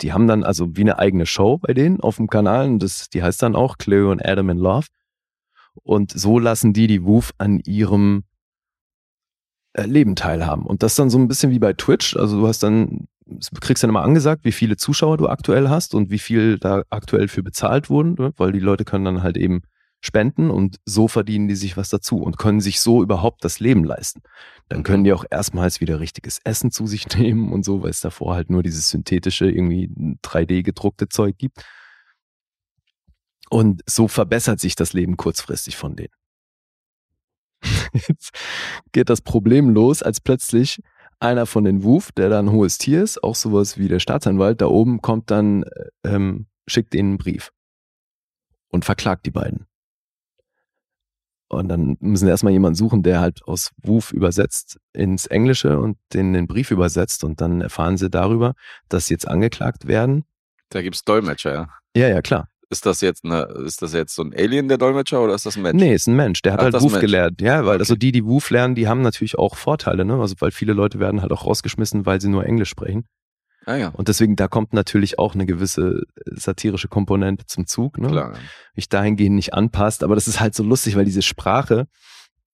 [0.00, 3.08] die haben dann also wie eine eigene Show bei denen auf dem Kanal und das,
[3.08, 4.86] die heißt dann auch Chloe und Adam in Love.
[5.82, 8.24] Und so lassen die die WUF an ihrem
[9.72, 10.66] äh, Leben teilhaben.
[10.66, 12.16] Und das dann so ein bisschen wie bei Twitch.
[12.16, 13.08] Also du hast dann,
[13.60, 17.28] kriegst dann immer angesagt, wie viele Zuschauer du aktuell hast und wie viel da aktuell
[17.28, 18.32] für bezahlt wurden, ne?
[18.36, 19.62] weil die Leute können dann halt eben
[20.04, 23.84] spenden und so verdienen die sich was dazu und können sich so überhaupt das Leben
[23.84, 24.20] leisten.
[24.68, 28.00] Dann können die auch erstmals wieder richtiges Essen zu sich nehmen und so, weil es
[28.00, 29.88] davor halt nur dieses synthetische, irgendwie
[30.24, 31.64] 3D gedruckte Zeug gibt.
[33.48, 36.12] Und so verbessert sich das Leben kurzfristig von denen.
[38.08, 38.30] Jetzt
[38.90, 40.80] geht das Problem los, als plötzlich
[41.20, 44.60] einer von den WUF, der da ein hohes Tier ist, auch sowas wie der Staatsanwalt,
[44.60, 47.52] da oben kommt dann, äh, ähm, schickt ihnen einen Brief
[48.68, 49.66] und verklagt die beiden.
[51.52, 56.32] Und dann müssen erstmal jemanden suchen, der halt aus WUF übersetzt ins Englische und den,
[56.32, 57.24] den Brief übersetzt.
[57.24, 58.54] Und dann erfahren sie darüber,
[58.88, 60.24] dass sie jetzt angeklagt werden.
[60.70, 61.68] Da gibt's Dolmetscher, ja.
[61.94, 62.48] Ja, ja, klar.
[62.70, 65.56] Ist das jetzt eine, ist das jetzt so ein Alien, der Dolmetscher, oder ist das
[65.56, 65.78] ein Mensch?
[65.78, 66.40] Nee, ist ein Mensch.
[66.40, 67.42] Der hat Ach, halt WUF gelernt.
[67.42, 67.80] Ja, weil Okay.
[67.80, 70.18] also die, die WUF lernen, die haben natürlich auch Vorteile, ne?
[70.18, 73.04] Also weil viele Leute werden halt auch rausgeschmissen, weil sie nur Englisch sprechen.
[73.64, 77.98] Ah ja, Und deswegen, da kommt natürlich auch eine gewisse äh, satirische Komponente zum Zug,
[77.98, 78.08] ne?
[78.08, 78.34] klar.
[78.74, 80.02] Mich dahingehend nicht anpasst.
[80.02, 81.86] Aber das ist halt so lustig, weil diese Sprache,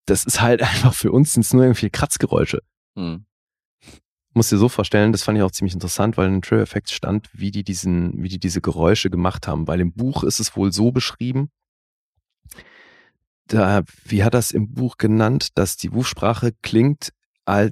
[0.07, 2.61] das ist halt einfach für uns sind's nur irgendwie Kratzgeräusche.
[2.97, 3.25] Hm.
[4.35, 7.29] muss dir so vorstellen, das fand ich auch ziemlich interessant, weil in Trailer Effects stand,
[7.33, 9.67] wie die diesen, wie die diese Geräusche gemacht haben.
[9.67, 11.51] Weil im Buch ist es wohl so beschrieben,
[13.47, 17.13] da, wie hat das im Buch genannt, dass die Wuf-Sprache klingt,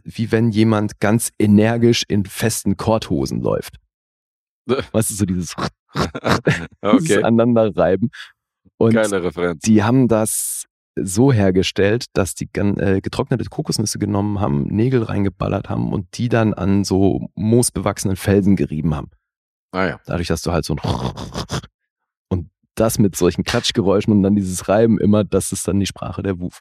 [0.05, 3.77] wie wenn jemand ganz energisch in festen Korthosen läuft.
[4.93, 5.55] Weißt du, so dieses,
[5.95, 8.11] dieses okay, Aneinanderreiben.
[8.79, 9.63] Und geile Referenz.
[9.63, 10.65] die haben das
[10.99, 16.55] so hergestellt, dass die äh, getrocknete Kokosnüsse genommen haben, Nägel reingeballert haben und die dann
[16.55, 19.11] an so moosbewachsenen Felsen gerieben haben.
[19.73, 20.81] Ah ja, Dadurch hast du halt so ein
[22.29, 26.23] und das mit solchen Klatschgeräuschen und dann dieses Reiben immer, das ist dann die Sprache
[26.23, 26.61] der Wuf.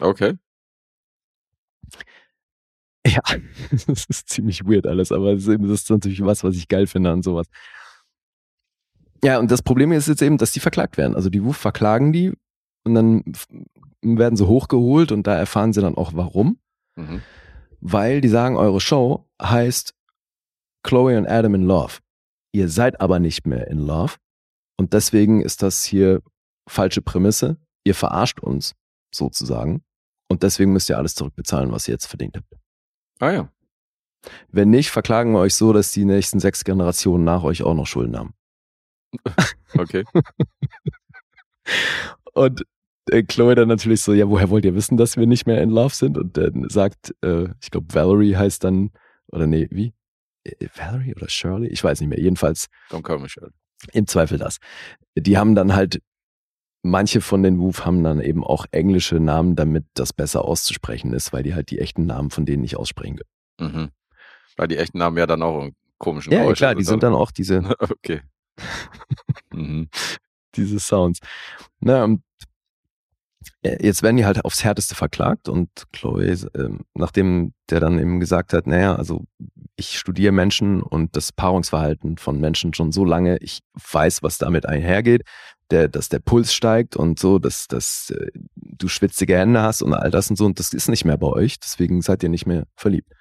[0.00, 0.34] okay.
[3.06, 3.20] Ja,
[3.86, 7.22] das ist ziemlich weird alles, aber das ist natürlich was, was ich geil finde an
[7.22, 7.46] sowas.
[9.22, 11.14] Ja, und das Problem ist jetzt eben, dass die verklagt werden.
[11.14, 12.32] Also die Wuf verklagen die
[12.84, 13.22] und dann
[14.02, 16.58] werden sie hochgeholt und da erfahren sie dann auch warum.
[16.96, 17.22] Mhm.
[17.80, 19.94] Weil die sagen, eure Show heißt
[20.82, 21.98] Chloe und Adam in Love.
[22.52, 24.14] Ihr seid aber nicht mehr in Love.
[24.78, 26.22] Und deswegen ist das hier
[26.68, 27.58] falsche Prämisse.
[27.84, 28.74] Ihr verarscht uns
[29.14, 29.82] sozusagen.
[30.28, 32.54] Und deswegen müsst ihr alles zurückbezahlen, was ihr jetzt verdient habt.
[33.20, 33.48] Ah ja,
[34.50, 37.86] Wenn nicht, verklagen wir euch so, dass die nächsten sechs Generationen nach euch auch noch
[37.86, 38.34] Schulden haben.
[39.78, 40.04] okay.
[42.34, 42.64] Und
[43.10, 45.70] äh, Chloe dann natürlich so, ja, woher wollt ihr wissen, dass wir nicht mehr in
[45.70, 46.18] Love sind?
[46.18, 48.90] Und dann sagt, äh, ich glaube, Valerie heißt dann,
[49.28, 49.92] oder nee, wie?
[50.44, 51.68] Äh, Valerie oder Shirley?
[51.68, 52.20] Ich weiß nicht mehr.
[52.20, 53.50] Jedenfalls Don't call me Shirley.
[53.92, 54.58] im Zweifel das.
[55.16, 56.00] Die haben dann halt,
[56.82, 61.32] manche von den Woof haben dann eben auch englische Namen, damit das besser auszusprechen ist,
[61.32, 63.18] weil die halt die echten Namen von denen nicht aussprechen
[63.58, 63.74] können.
[63.74, 63.90] Mhm.
[64.56, 67.14] Weil die echten Namen ja dann auch einen komischen Ja, ja klar, die sind dann
[67.14, 68.22] auch diese, Okay.
[69.52, 69.88] mhm.
[70.54, 71.20] diese Sounds.
[71.80, 72.22] Na, und
[73.62, 78.20] äh, jetzt werden die halt aufs Härteste verklagt und Chloe, ähm, nachdem der dann eben
[78.20, 79.24] gesagt hat, naja, also
[79.76, 83.60] ich studiere Menschen und das Paarungsverhalten von Menschen schon so lange, ich
[83.90, 85.22] weiß, was damit einhergeht,
[85.70, 89.94] der, dass der Puls steigt und so, dass, dass äh, du schwitzige Hände hast und
[89.94, 92.46] all das und so und das ist nicht mehr bei euch, deswegen seid ihr nicht
[92.46, 93.12] mehr verliebt.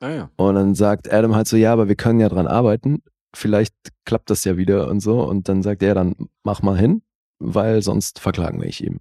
[0.00, 0.30] Ah ja.
[0.36, 3.02] Und dann sagt Adam halt so, ja, aber wir können ja dran arbeiten.
[3.34, 5.22] Vielleicht klappt das ja wieder und so.
[5.22, 7.02] Und dann sagt er, dann mach mal hin,
[7.38, 9.00] weil sonst verklagen wir ich ihm.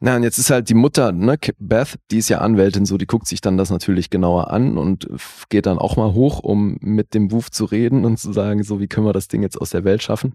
[0.00, 3.06] Na, und jetzt ist halt die Mutter, ne, Beth, die ist ja Anwältin, so, die
[3.06, 5.08] guckt sich dann das natürlich genauer an und
[5.48, 8.78] geht dann auch mal hoch, um mit dem Wuf zu reden und zu sagen, so,
[8.78, 10.34] wie können wir das Ding jetzt aus der Welt schaffen?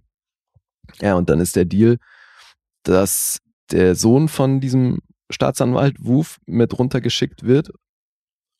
[1.00, 1.98] Ja, und dann ist der Deal,
[2.84, 3.40] dass
[3.72, 5.00] der Sohn von diesem
[5.30, 7.72] Staatsanwalt Wuf mit runtergeschickt wird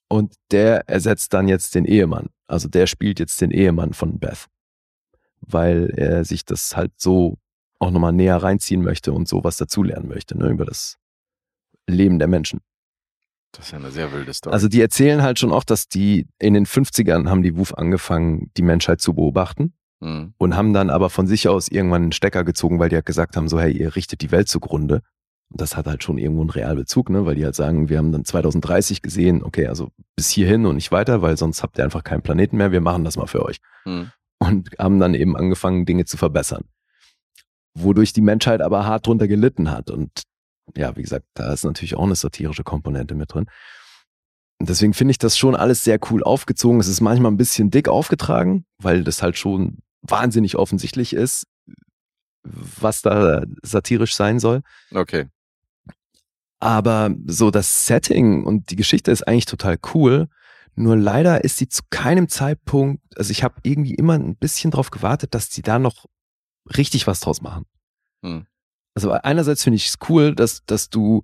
[0.08, 2.30] und der ersetzt dann jetzt den Ehemann.
[2.48, 4.48] Also der spielt jetzt den Ehemann von Beth.
[5.42, 7.38] Weil er sich das halt so
[7.84, 10.98] auch nochmal näher reinziehen möchte und sowas dazulernen möchte, ne, über das
[11.88, 12.62] Leben der Menschen.
[13.52, 14.54] Das ist ja eine sehr wilde Story.
[14.54, 18.52] Also die erzählen halt schon auch, dass die in den 50ern haben die WUF angefangen,
[18.58, 20.34] die Menschheit zu beobachten mhm.
[20.38, 23.38] und haben dann aber von sich aus irgendwann einen Stecker gezogen, weil die halt gesagt
[23.38, 25.02] haben, so hey, ihr richtet die Welt zugrunde
[25.52, 27.28] Und das hat halt schon irgendwo einen Realbezug, ne?
[27.28, 30.92] weil die halt sagen, wir haben dann 2030 gesehen, okay, also bis hierhin und nicht
[30.92, 33.58] weiter, weil sonst habt ihr einfach keinen Planeten mehr, wir machen das mal für euch.
[33.84, 34.10] Hm.
[34.40, 36.66] Und haben dann eben angefangen, Dinge zu verbessern.
[37.76, 39.90] Wodurch die Menschheit aber hart drunter gelitten hat.
[39.90, 40.24] Und
[40.76, 43.48] ja, wie gesagt, da ist natürlich auch eine satirische Komponente mit drin.
[44.60, 46.80] Und deswegen finde ich das schon alles sehr cool aufgezogen.
[46.80, 51.48] Es ist manchmal ein bisschen dick aufgetragen, weil das halt schon wahnsinnig offensichtlich ist,
[52.44, 54.62] was da satirisch sein soll.
[54.94, 55.28] Okay.
[56.60, 60.30] Aber so das Setting und die Geschichte ist eigentlich total cool.
[60.76, 64.90] Nur leider ist sie zu keinem Zeitpunkt, also ich habe irgendwie immer ein bisschen drauf
[64.90, 66.06] gewartet, dass die da noch
[66.78, 67.66] richtig was draus machen.
[68.24, 68.46] Hm.
[68.96, 71.24] Also einerseits finde ich es cool, dass, dass du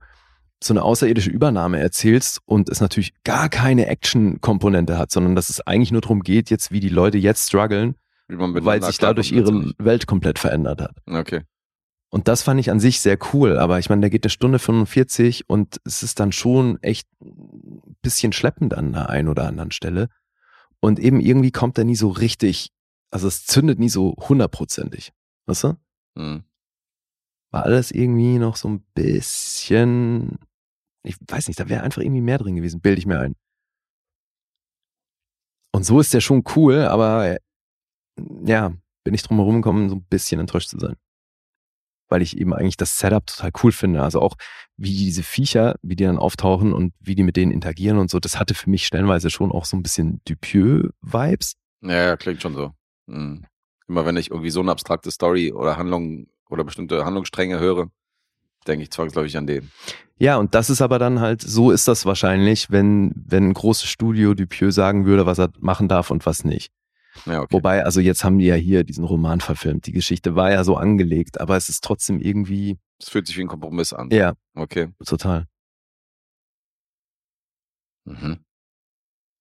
[0.62, 5.62] so eine außerirdische Übernahme erzählst und es natürlich gar keine Action-Komponente hat, sondern dass es
[5.62, 7.96] eigentlich nur darum geht, jetzt wie die Leute jetzt strugglen,
[8.28, 9.74] weil sich dadurch ihre.
[9.78, 10.98] Welt komplett verändert hat.
[11.08, 11.44] Okay.
[12.10, 14.60] Und das fand ich an sich sehr cool, aber ich meine, der geht eine Stunde
[14.60, 19.72] 45 und es ist dann schon echt ein bisschen schleppend an der einen oder anderen
[19.72, 20.10] Stelle.
[20.80, 22.72] Und eben irgendwie kommt er nie so richtig,
[23.12, 25.12] also es zündet nie so hundertprozentig.
[25.50, 25.78] Weißt du?
[26.16, 26.44] Hm.
[27.52, 30.38] War alles irgendwie noch so ein bisschen,
[31.04, 33.36] ich weiß nicht, da wäre einfach irgendwie mehr drin gewesen, bilde ich mir ein.
[35.74, 37.40] Und so ist der schon cool, aber äh,
[38.46, 38.72] ja,
[39.04, 40.96] bin ich drum herum gekommen, so ein bisschen enttäuscht zu sein.
[42.10, 44.04] Weil ich eben eigentlich das Setup total cool finde.
[44.04, 44.36] Also auch
[44.78, 48.20] wie diese Viecher, wie die dann auftauchen und wie die mit denen interagieren und so,
[48.20, 51.56] das hatte für mich stellenweise schon auch so ein bisschen Dupieux-Vibes.
[51.82, 52.72] Ja, ja, klingt schon so.
[53.10, 53.48] Hm.
[53.90, 57.90] Immer wenn ich irgendwie so eine abstrakte Story oder Handlung oder bestimmte Handlungsstränge höre,
[58.68, 59.72] denke ich zwangsläufig an den.
[60.20, 63.90] Ja, und das ist aber dann halt, so ist das wahrscheinlich, wenn, wenn ein großes
[63.90, 66.72] Studio Dupieux sagen würde, was er machen darf und was nicht.
[67.26, 67.54] Ja, okay.
[67.54, 69.88] Wobei, also jetzt haben die ja hier diesen Roman verfilmt.
[69.88, 73.42] Die Geschichte war ja so angelegt, aber es ist trotzdem irgendwie, Es fühlt sich wie
[73.42, 74.10] ein Kompromiss an.
[74.12, 74.90] ja, Okay.
[75.04, 75.48] total.
[78.06, 78.40] Mhm.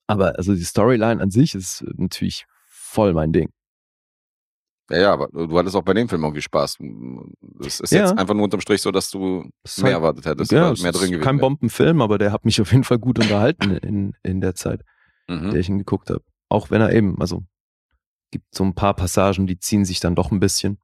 [0.07, 3.51] Aber also die Storyline an sich ist natürlich voll mein Ding.
[4.91, 6.78] Ja, ja, aber du hattest auch bei dem Film irgendwie Spaß.
[7.61, 8.01] Es ist Ja.
[8.09, 10.72] jetzt einfach nur unterm Strich so, dass du Es ist mehr erwartet hättest ja, mehr
[10.74, 11.39] drin ist gewesen kein.
[11.39, 14.82] Bombenfilm, aber der hat mich auf jeden Fall gut unterhalten in, in der Zeit,
[15.26, 15.51] in Mhm.
[15.51, 16.22] der ich ihn geguckt habe.
[16.49, 17.45] Auch wenn er eben, also
[18.30, 20.78] gibt so ein paar Passagen, die ziehen sich dann doch ein bisschen.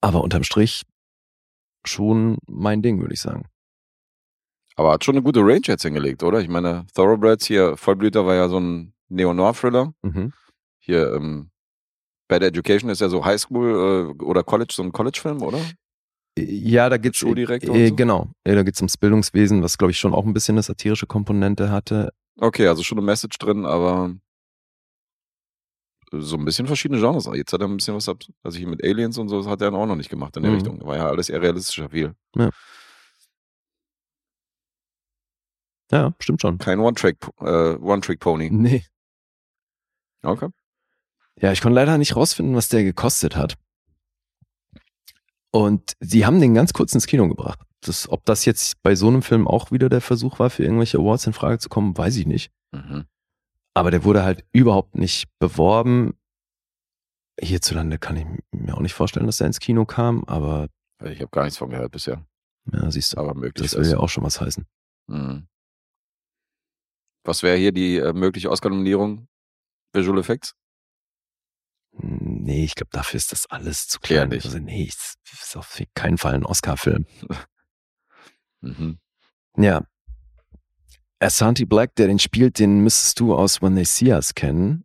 [0.00, 0.82] Aber unterm Strich
[1.86, 3.44] schon mein Ding, würde ich sagen.
[4.76, 6.40] Aber hat schon eine gute Range jetzt hingelegt, oder?
[6.40, 9.94] Ich meine, Thoroughbreds hier, Vollblüter war ja so ein Neo-Noir-Thriller.
[10.02, 10.32] Mhm.
[10.86, 11.50] Hier, ähm,
[12.28, 15.60] Bad Education ist ja so Highschool äh, oder College, so ein College-Film, oder?
[16.38, 17.96] Ja, da geht's Schuldirektor äh, und so?
[17.96, 18.30] genau.
[18.46, 21.70] Ja, da geht's ums Bildungswesen, was glaube ich schon auch ein bisschen eine satirische Komponente
[21.70, 22.12] hatte.
[22.38, 24.14] Okay, also schon eine Message drin, aber
[26.12, 27.28] so ein bisschen verschiedene Genres.
[27.34, 29.60] Jetzt hat er ein bisschen was, ab- also hier mit Aliens und so, das hat
[29.62, 30.56] er auch noch nicht gemacht in der Mhm.
[30.58, 30.80] Richtung.
[30.86, 32.14] War ja alles eher realistischer viel.
[35.90, 36.58] Ja, stimmt schon.
[36.58, 38.50] Kein One-Track, äh, One-Trick-Pony.
[38.50, 38.84] Nee.
[40.22, 40.48] Okay.
[41.40, 43.56] Ja, ich konnte leider nicht rausfinden, was der gekostet hat.
[45.50, 47.60] Und sie haben den ganz kurz ins Kino gebracht.
[47.80, 50.98] Das, ob das jetzt bei so einem Film auch wieder der Versuch war, für irgendwelche
[50.98, 52.50] Awards in Frage zu kommen, weiß ich nicht.
[52.72, 53.06] Mhm.
[53.74, 56.14] Aber der wurde halt überhaupt nicht beworben.
[57.38, 60.68] Hierzulande kann ich mir auch nicht vorstellen, dass er ins Kino kam, aber
[61.04, 62.24] Ich habe gar nichts von gehört bisher,
[62.72, 63.70] ja, siehst du, aber möglich.
[63.70, 64.64] das will ja auch schon was heißen.
[65.08, 65.46] Mhm.
[67.24, 69.28] Was wäre hier die äh, mögliche Oscar-Nominierung?
[69.92, 70.54] Visual Effects?
[71.98, 74.30] Hm, Nee, ich glaube, dafür ist das alles zu Klär klein.
[74.30, 74.44] dich.
[74.44, 77.06] Also, nee, es ist auf keinen Fall ein Oscar-Film.
[78.60, 78.98] Mhm.
[79.56, 79.82] Ja.
[81.18, 84.84] Asante Black, der den spielt, den müsstest du aus When They See Us kennen.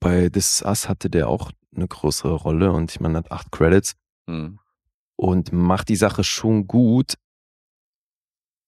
[0.00, 3.50] Bei This Is Us hatte der auch eine größere Rolle und ich meine, hat acht
[3.52, 3.94] Credits
[4.26, 4.58] Mhm.
[5.16, 7.14] und macht die Sache schon gut.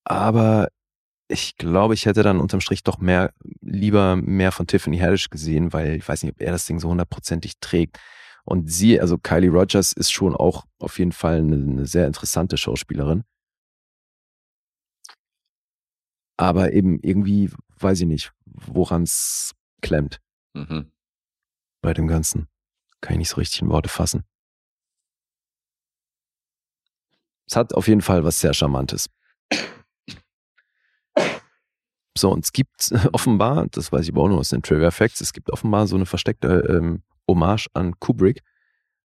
[0.04, 0.68] Aber
[1.28, 5.72] ich glaube, ich hätte dann unterm Strich doch mehr, lieber mehr von Tiffany Haddish gesehen,
[5.72, 7.98] weil ich weiß nicht, ob er das Ding so hundertprozentig trägt.
[8.44, 12.56] Und sie, also Kylie Rogers, ist schon auch auf jeden Fall eine, eine sehr interessante
[12.56, 13.24] Schauspielerin.
[16.36, 20.20] Aber eben irgendwie, weiß ich nicht, woran es klemmt
[20.54, 20.90] Mhm.
[21.82, 22.48] bei dem Ganzen.
[23.00, 24.24] Kann ich nicht so richtig in Worte fassen.
[27.48, 29.08] Es hat auf jeden Fall was sehr Charmantes.
[32.16, 35.20] So, und es gibt offenbar, das weiß ich aber auch nur aus den Trivia Facts,
[35.20, 38.42] es gibt offenbar so eine versteckte ähm, Hommage an Kubrick,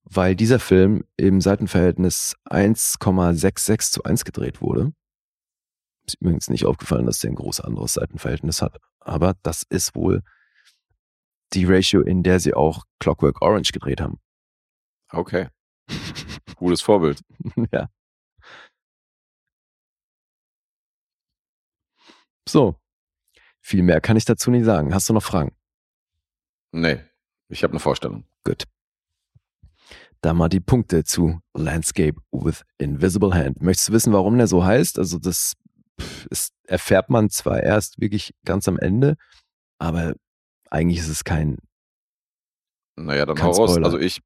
[0.05, 4.93] weil dieser Film im Seitenverhältnis 1,66 zu 1 gedreht wurde.
[6.07, 10.23] Ist übrigens nicht aufgefallen, dass der ein groß anderes Seitenverhältnis hat, aber das ist wohl
[11.53, 14.19] die Ratio, in der sie auch Clockwork Orange gedreht haben.
[15.11, 15.49] Okay.
[16.57, 17.21] Gutes Vorbild.
[17.73, 17.89] ja.
[22.47, 22.77] So,
[23.67, 24.93] viel mehr kann ich dazu nicht sagen.
[24.93, 25.57] Hast du noch Fragen?
[26.71, 27.01] Nee,
[27.49, 28.25] ich habe eine Vorstellung.
[28.45, 28.65] Gut.
[30.21, 33.63] Da mal die Punkte zu Landscape with Invisible Hand.
[33.63, 34.99] Möchtest du wissen, warum der so heißt?
[34.99, 35.55] Also das
[36.29, 39.17] ist, erfährt man zwar erst wirklich ganz am Ende,
[39.79, 40.13] aber
[40.69, 41.57] eigentlich ist es kein
[42.97, 43.77] Naja, dann Kein hau raus.
[43.77, 44.23] Also ich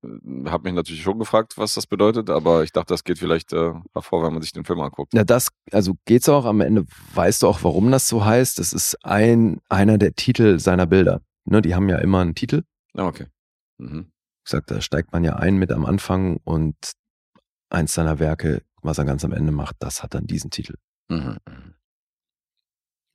[0.47, 3.73] habe mich natürlich schon gefragt, was das bedeutet, aber ich dachte, das geht vielleicht äh,
[3.95, 5.15] hervor, wenn man sich den Film anguckt.
[5.15, 8.59] Na, das, also geht's auch am Ende, weißt du auch, warum das so heißt?
[8.59, 11.23] Das ist ein, einer der Titel seiner Bilder.
[11.47, 12.65] Ne, die haben ja immer einen Titel.
[12.95, 13.27] Ja, okay.
[13.79, 14.13] Mhm.
[14.45, 16.77] Ich sag, da steigt man ja ein mit am Anfang und
[17.71, 20.75] eins seiner Werke, was er ganz am Ende macht, das hat dann diesen Titel.
[21.09, 21.39] Mhm.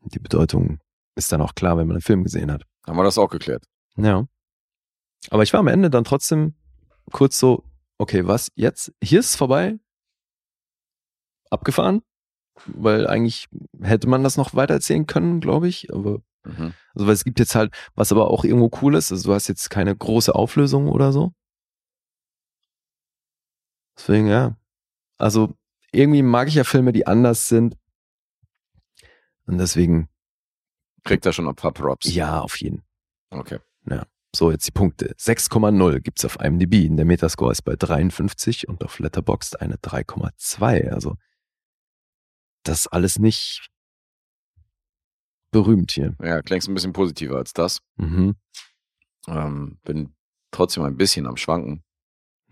[0.05, 0.79] Die Bedeutung
[1.15, 2.63] ist dann auch klar, wenn man den Film gesehen hat.
[2.87, 3.65] Haben wir das auch geklärt?
[3.95, 4.25] Ja.
[5.29, 6.53] Aber ich war am Ende dann trotzdem
[7.11, 7.63] kurz so,
[7.97, 8.93] okay, was jetzt?
[9.03, 9.77] Hier ist es vorbei.
[11.49, 12.01] Abgefahren.
[12.65, 13.47] Weil eigentlich
[13.81, 15.91] hätte man das noch weiter erzählen können, glaube ich.
[15.93, 16.73] Aber, Mhm.
[16.93, 19.47] also weil es gibt jetzt halt, was aber auch irgendwo cool ist, also du hast
[19.47, 21.33] jetzt keine große Auflösung oder so.
[23.97, 24.57] Deswegen, ja.
[25.17, 25.55] Also
[25.91, 27.77] irgendwie mag ich ja Filme, die anders sind.
[29.45, 30.09] Und deswegen,
[31.03, 32.13] Kriegt er schon ein paar Props?
[32.13, 32.83] ja, auf jeden.
[33.29, 33.59] Okay.
[34.35, 35.13] So, jetzt die Punkte.
[35.15, 36.95] 6,0 gibt's auf IMDb.
[36.95, 40.89] Der Metascore ist bei 53 und auf Letterboxd eine 3,2.
[40.89, 41.17] Also,
[42.63, 43.69] das ist alles nicht
[45.51, 46.15] berühmt hier.
[46.21, 47.81] Ja, klingst ein bisschen positiver als das.
[47.97, 48.35] Mhm.
[49.27, 50.15] Ähm, bin
[50.51, 51.83] trotzdem ein bisschen am Schwanken.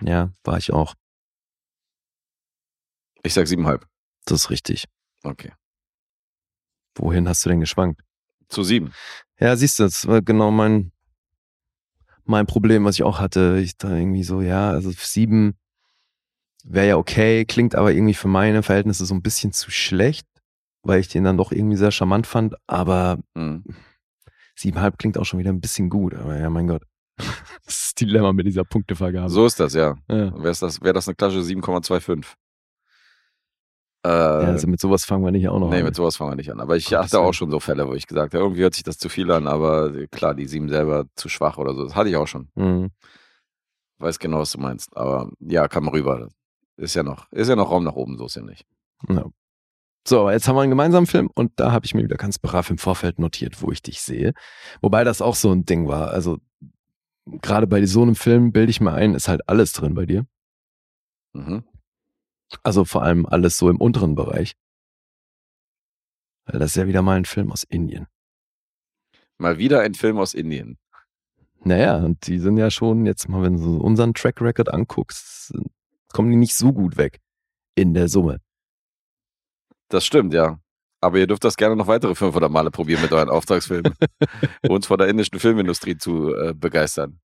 [0.01, 0.93] Ja, war ich auch.
[3.23, 3.87] Ich sag siebeneinhalb.
[4.25, 4.85] Das ist richtig.
[5.23, 5.51] Okay.
[6.95, 8.01] Wohin hast du denn geschwankt?
[8.49, 8.93] Zu sieben.
[9.39, 10.91] Ja, siehst du, das war genau mein,
[12.25, 13.59] mein Problem, was ich auch hatte.
[13.61, 15.55] Ich da irgendwie so, ja, also sieben
[16.63, 20.27] wäre ja okay, klingt aber irgendwie für meine Verhältnisse so ein bisschen zu schlecht,
[20.83, 23.63] weil ich den dann doch irgendwie sehr charmant fand, aber Mhm.
[24.55, 26.83] siebenhalb klingt auch schon wieder ein bisschen gut, aber ja, mein Gott.
[27.65, 29.29] Das ist Dilemma mit dieser Punktevergabe.
[29.29, 29.95] So ist das, ja.
[30.09, 30.33] Ja.
[30.43, 32.25] Wäre das, wär das eine Klasse 7,25.
[34.03, 35.83] Äh, Ja, also mit sowas fangen wir nicht auch noch nee, an.
[35.85, 36.59] mit sowas fangen wir nicht an.
[36.59, 38.83] Aber ich Gottes hatte auch schon so Fälle, wo ich gesagt habe, irgendwie hört sich
[38.83, 41.83] das zu viel an, aber klar, die sieben selber zu schwach oder so.
[41.83, 42.49] Das hatte ich auch schon.
[42.55, 42.89] Mhm.
[43.99, 44.95] Weiß genau, was du meinst.
[44.97, 46.29] Aber ja, kam rüber.
[46.77, 48.65] Ist ja noch, ist ja noch Raum nach oben, so ist ja nicht.
[49.07, 49.25] Ja.
[50.07, 52.71] So, jetzt haben wir einen gemeinsamen Film und da habe ich mir wieder ganz brav
[52.71, 54.33] im Vorfeld notiert, wo ich dich sehe.
[54.81, 56.09] Wobei das auch so ein Ding war.
[56.09, 56.39] Also
[57.27, 60.25] gerade bei so einem Film bilde ich mir ein, ist halt alles drin bei dir.
[61.33, 61.63] Mhm.
[62.63, 64.53] Also vor allem alles so im unteren Bereich.
[66.45, 68.07] Weil das ist ja wieder mal ein Film aus Indien.
[69.37, 70.77] Mal wieder ein Film aus Indien.
[71.63, 75.53] Naja, und die sind ja schon, jetzt mal, wenn du unseren Track Record anguckst,
[76.11, 77.19] kommen die nicht so gut weg.
[77.75, 78.39] In der Summe.
[79.89, 80.59] Das stimmt, ja.
[80.99, 83.93] Aber ihr dürft das gerne noch weitere 500 Male probieren mit euren Auftragsfilmen.
[84.69, 87.19] uns von der indischen Filmindustrie zu äh, begeistern.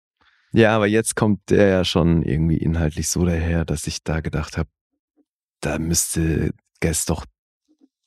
[0.53, 4.59] Ja, aber jetzt kommt der ja schon irgendwie inhaltlich so daher, dass ich da gedacht
[4.59, 4.69] habe,
[5.63, 7.25] da müsste Guest doch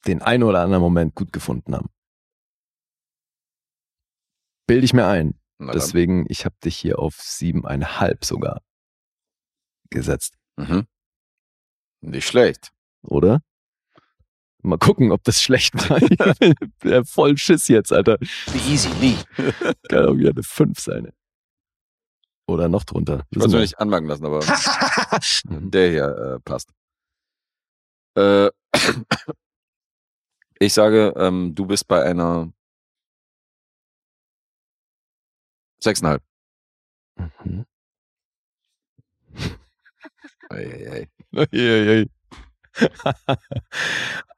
[0.06, 1.90] den einen oder anderen Moment gut gefunden haben.
[4.68, 5.40] Bilde ich mir ein.
[5.60, 8.62] Deswegen, ich habe dich hier auf siebeneinhalb sogar
[9.90, 10.88] gesetzt, Mhm.
[12.02, 12.72] Nicht schlecht.
[13.02, 13.42] oder?
[14.62, 16.00] Mal gucken, ob das schlecht war.
[16.84, 18.18] Ja voll Schiss jetzt, Alter.
[18.18, 19.16] Be easy, Lee.
[19.90, 21.12] Kann auch wieder eine 5 sein.
[22.48, 23.26] Oder noch drunter.
[23.30, 24.40] Ich wollte es nicht anmerken lassen, aber
[25.46, 26.72] der hier äh, passt.
[28.16, 28.50] Äh,
[30.60, 32.52] ich sage, ähm, du bist bei einer
[35.84, 36.20] 6,5.
[37.18, 37.66] Mhm.
[40.50, 41.08] Eieiei.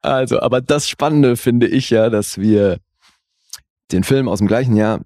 [0.02, 2.78] also, aber das Spannende finde ich ja, dass wir
[3.92, 5.00] den Film aus dem gleichen Jahr,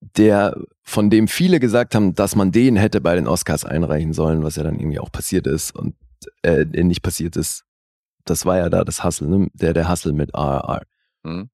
[0.00, 4.42] der, von dem viele gesagt haben, dass man den hätte bei den Oscars einreichen sollen,
[4.42, 5.94] was ja dann irgendwie auch passiert ist und
[6.42, 7.64] äh, nicht passiert ist.
[8.24, 9.48] Das war ja da das Hustle, ne?
[9.52, 10.82] der der Hustle mit RRR.
[11.24, 11.50] Hm?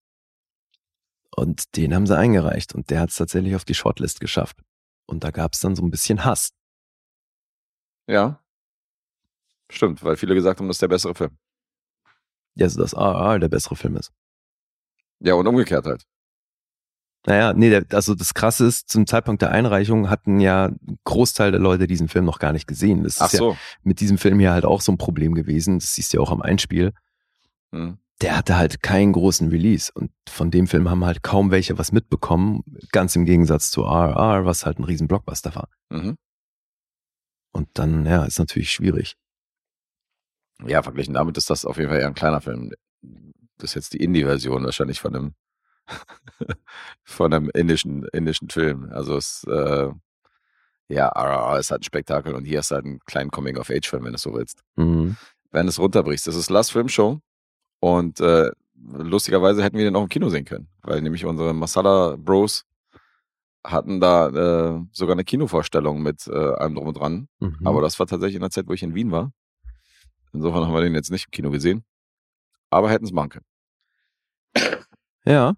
[1.35, 4.59] Und den haben sie eingereicht und der hat es tatsächlich auf die Shortlist geschafft.
[5.07, 6.53] Und da gab es dann so ein bisschen Hass.
[8.07, 8.43] Ja.
[9.71, 11.39] Stimmt, weil viele gesagt haben, das ist der bessere Film.
[12.55, 14.13] Ja, also dass RRR der bessere Film ist.
[15.21, 16.05] Ja, und umgekehrt halt.
[17.25, 20.71] Naja, nee, der, also das Krasse ist, zum Zeitpunkt der Einreichung hatten ja
[21.05, 23.05] Großteil der Leute diesen Film noch gar nicht gesehen.
[23.05, 23.57] Das Ach ist ja so.
[23.85, 25.79] mit diesem Film hier halt auch so ein Problem gewesen.
[25.79, 26.93] Das siehst du ja auch am Einspiel.
[27.71, 27.99] Hm.
[28.23, 31.93] Der hatte halt keinen großen Release und von dem Film haben halt kaum welche was
[31.93, 32.63] mitbekommen.
[32.91, 35.69] Ganz im Gegensatz zu RR, was halt ein riesen Blockbuster war.
[35.91, 36.17] Mhm.
[37.53, 39.17] Und dann, ja, ist natürlich schwierig.
[40.67, 42.73] Ja, verglichen damit ist das auf jeden Fall eher ein kleiner Film.
[43.59, 45.35] Das ist jetzt die Indie-Version wahrscheinlich von einem
[47.05, 48.91] von einem indischen, indischen Film.
[48.93, 49.91] Also es äh,
[50.93, 54.17] ja, RRR ist halt ein Spektakel und hier ist halt ein kleinen Coming-of-Age-Film, wenn du
[54.17, 54.63] es so willst.
[54.77, 55.17] Mhm.
[55.51, 56.27] Wenn du es runterbrichst.
[56.27, 57.21] Das ist Last Film Show
[57.81, 62.17] und äh, lustigerweise hätten wir den auch im Kino sehen können, weil nämlich unsere Masala
[62.17, 62.65] Bros
[63.65, 67.29] hatten da äh, sogar eine Kinovorstellung mit äh, allem drum und dran.
[67.39, 67.59] Mhm.
[67.65, 69.33] Aber das war tatsächlich in der Zeit, wo ich in Wien war.
[70.33, 71.85] Insofern haben wir den jetzt nicht im Kino gesehen.
[72.71, 73.47] Aber hätten es machen können.
[75.25, 75.55] ja.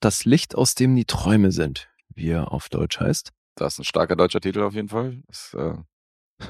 [0.00, 3.32] Das Licht, aus dem die Träume sind, wie er auf Deutsch heißt.
[3.56, 5.20] Das ist ein starker deutscher Titel auf jeden Fall.
[5.26, 5.74] Das, äh,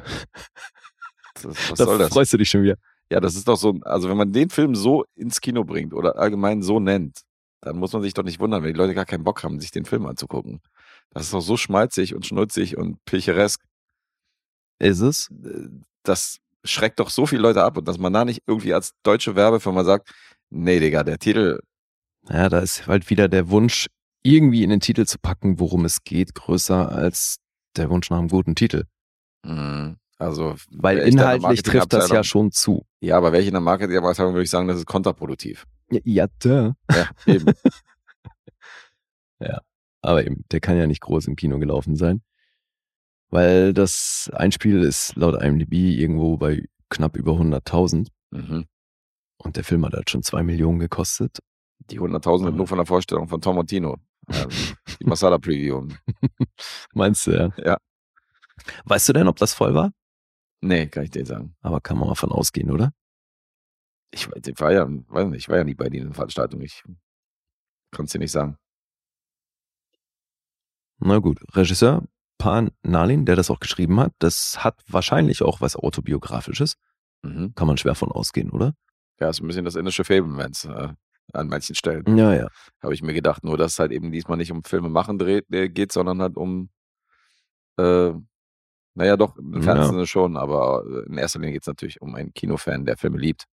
[1.35, 2.09] das, was da soll das?
[2.11, 2.77] freust du dich schon wieder.
[3.11, 6.17] Ja, das ist doch so, also wenn man den Film so ins Kino bringt oder
[6.19, 7.23] allgemein so nennt,
[7.63, 9.71] dann muss man sich doch nicht wundern, wenn die Leute gar keinen Bock haben, sich
[9.71, 10.61] den Film anzugucken.
[11.11, 13.63] Das ist doch so schmalzig und schnulzig und pilcheresk.
[14.79, 15.29] Ist es?
[16.03, 19.35] Das schreckt doch so viele Leute ab und dass man da nicht irgendwie als deutsche
[19.35, 20.11] Werbefirma sagt,
[20.51, 21.61] nee, Digga, der Titel,
[22.31, 23.87] Ja, da ist halt wieder der Wunsch,
[24.23, 27.39] irgendwie in den Titel zu packen, worum es geht, größer als
[27.77, 28.85] der Wunsch nach einem guten Titel.
[29.45, 32.85] mh, also Weil inhaltlich trifft das ja schon zu.
[33.01, 35.65] Ja, aber welche in der Marketingabteilung würde ich sagen, das ist kontraproduktiv.
[35.91, 36.73] Ja, ja duh.
[36.91, 37.47] Ja, eben.
[40.03, 42.23] Aber eben, der kann ja nicht groß im Kino gelaufen sein.
[43.31, 48.65] Weil das Einspiel ist laut IMDb irgendwo bei knapp über 100.000 mhm.
[49.37, 51.41] und der Film hat halt schon zwei Millionen gekostet.
[51.91, 53.97] Die 100.000 sind nur von der Vorstellung von Tom und Tino.
[54.29, 54.49] Ähm,
[55.01, 55.89] die Masala-Preview.
[56.95, 57.53] Meinst du, ja?
[57.57, 57.79] Ja.
[58.85, 59.93] Weißt du denn, ob das voll war?
[60.61, 61.55] Nee, kann ich dir sagen.
[61.61, 62.93] Aber kann man mal von ausgehen, oder?
[64.11, 66.65] Ich, ich war ja, weiß nicht, ich war ja nie bei diesen Veranstaltungen.
[66.65, 66.83] Ich
[67.91, 68.59] kann es dir nicht sagen.
[70.99, 72.05] Na gut, Regisseur
[72.39, 76.77] Pan Nalin, der das auch geschrieben hat, das hat wahrscheinlich auch was autobiografisches.
[77.23, 77.55] Mhm.
[77.55, 78.75] Kann man schwer von ausgehen, oder?
[79.21, 80.91] Ja, ist ein bisschen das indische Fablemans äh,
[81.33, 82.17] an manchen Stellen.
[82.17, 82.49] Ja, ja.
[82.83, 83.45] Habe ich mir gedacht.
[83.45, 86.37] Nur, dass es halt eben diesmal nicht um Filme machen dreht, äh, geht, sondern halt
[86.37, 86.71] um,
[87.79, 88.13] äh,
[88.95, 89.63] naja, doch, im Ja.
[89.63, 93.45] Fernsehen schon, aber in erster Linie geht es natürlich um einen Kinofan, der Filme liebt.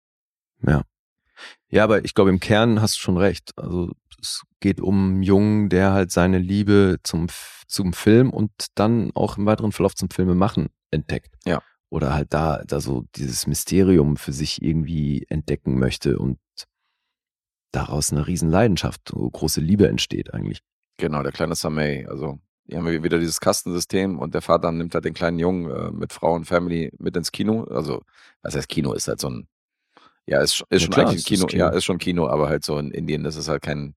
[1.69, 3.51] Ja, aber ich glaube, im Kern hast du schon recht.
[3.57, 7.27] Also es geht um einen Jungen, der halt seine Liebe zum,
[7.67, 11.35] zum Film und dann auch im weiteren Verlauf zum Filme machen entdeckt.
[11.45, 11.61] Ja.
[11.89, 16.39] Oder halt da, da so dieses Mysterium für sich irgendwie entdecken möchte und
[17.71, 20.59] daraus eine riesen Leidenschaft, so große Liebe entsteht eigentlich.
[20.97, 22.05] Genau, der kleine Samay.
[22.07, 25.69] Also, hier haben wir wieder dieses Kastensystem und der Vater nimmt halt den kleinen Jungen
[25.71, 27.63] äh, mit Frau und Family mit ins Kino.
[27.65, 28.01] Also,
[28.41, 28.93] was heißt Kino?
[28.93, 29.47] Ist halt so ein,
[30.27, 31.65] ja, ist, ist Ja, schon klar, eigentlich es ein ist Kino, Kino.
[31.65, 33.95] ja, ist schon Kino, aber halt so in Indien, das ist halt kein,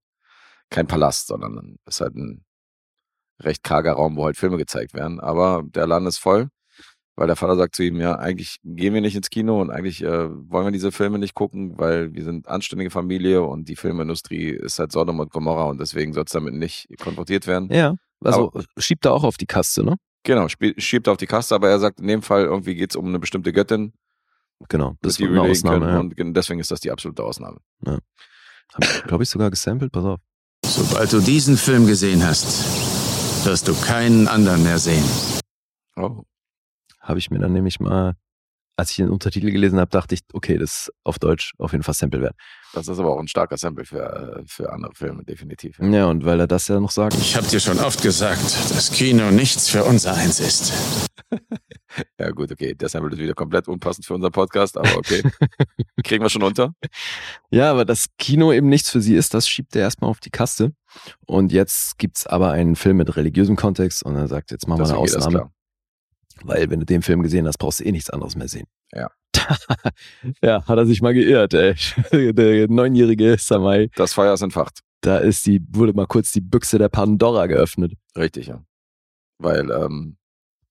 [0.70, 2.44] kein Palast, sondern ist halt ein
[3.40, 5.20] recht karger Raum, wo halt Filme gezeigt werden.
[5.20, 6.48] Aber der Laden ist voll,
[7.18, 10.02] weil der Vater sagt zu ihm, ja, eigentlich gehen wir nicht ins Kino und eigentlich
[10.02, 14.50] äh, wollen wir diese Filme nicht gucken, weil wir sind anständige Familie und die Filmindustrie
[14.50, 17.68] ist halt Sodom und Gomorra und deswegen soll es damit nicht konfrontiert werden.
[17.72, 17.94] Ja,
[18.24, 19.96] also schiebt da auch auf die Kaste, ne?
[20.24, 23.06] Genau, schiebt auf die Kaste, aber er sagt, in dem Fall irgendwie geht es um
[23.06, 23.92] eine bestimmte Göttin,
[24.68, 25.88] Genau, das die ist wir eine Ausnahme.
[25.88, 26.00] Ja.
[26.00, 27.58] und gen- deswegen ist das die absolute Ausnahme.
[27.86, 28.00] Habe
[28.82, 30.20] ich, glaube ich, sogar gesampelt, pass auf.
[30.64, 35.04] Sobald du diesen Film gesehen hast, wirst du keinen anderen mehr sehen.
[35.96, 36.22] Oh.
[37.08, 38.14] Habe ich mir dann nämlich mal,
[38.76, 41.82] als ich den Untertitel gelesen habe, dachte ich, okay, das ist auf Deutsch auf jeden
[41.82, 42.36] Fall Sample wert.
[42.74, 45.78] Das ist aber auch ein starker Sample für, äh, für andere Filme, definitiv.
[45.80, 48.92] Ja, und weil er das ja noch sagt, Ich hab dir schon oft gesagt, dass
[48.92, 51.08] Kino nichts für unser Eins ist.
[52.18, 52.74] Ja, gut, okay.
[52.74, 55.22] Der Sample ist wieder komplett unpassend für unseren Podcast, aber okay.
[56.04, 56.74] Kriegen wir schon unter.
[57.50, 60.30] Ja, aber das Kino eben nichts für sie ist, das schiebt er erstmal auf die
[60.30, 60.74] Kaste.
[61.26, 64.84] Und jetzt gibt's aber einen Film mit religiösem Kontext und er sagt, jetzt machen wir
[64.84, 65.52] eine das Ausnahme, klar.
[66.44, 68.66] Weil wenn du den Film gesehen hast, brauchst du eh nichts anderes mehr sehen.
[68.92, 69.10] Ja.
[70.42, 71.74] ja, hat er sich mal geirrt, ey.
[72.32, 74.80] Der neunjährige Samai, Das Feuer ist entfacht.
[75.00, 77.92] da ist die, wurde mal kurz die Büchse der Pandora geöffnet.
[78.16, 78.62] Richtig, ja.
[79.38, 80.16] Weil ähm,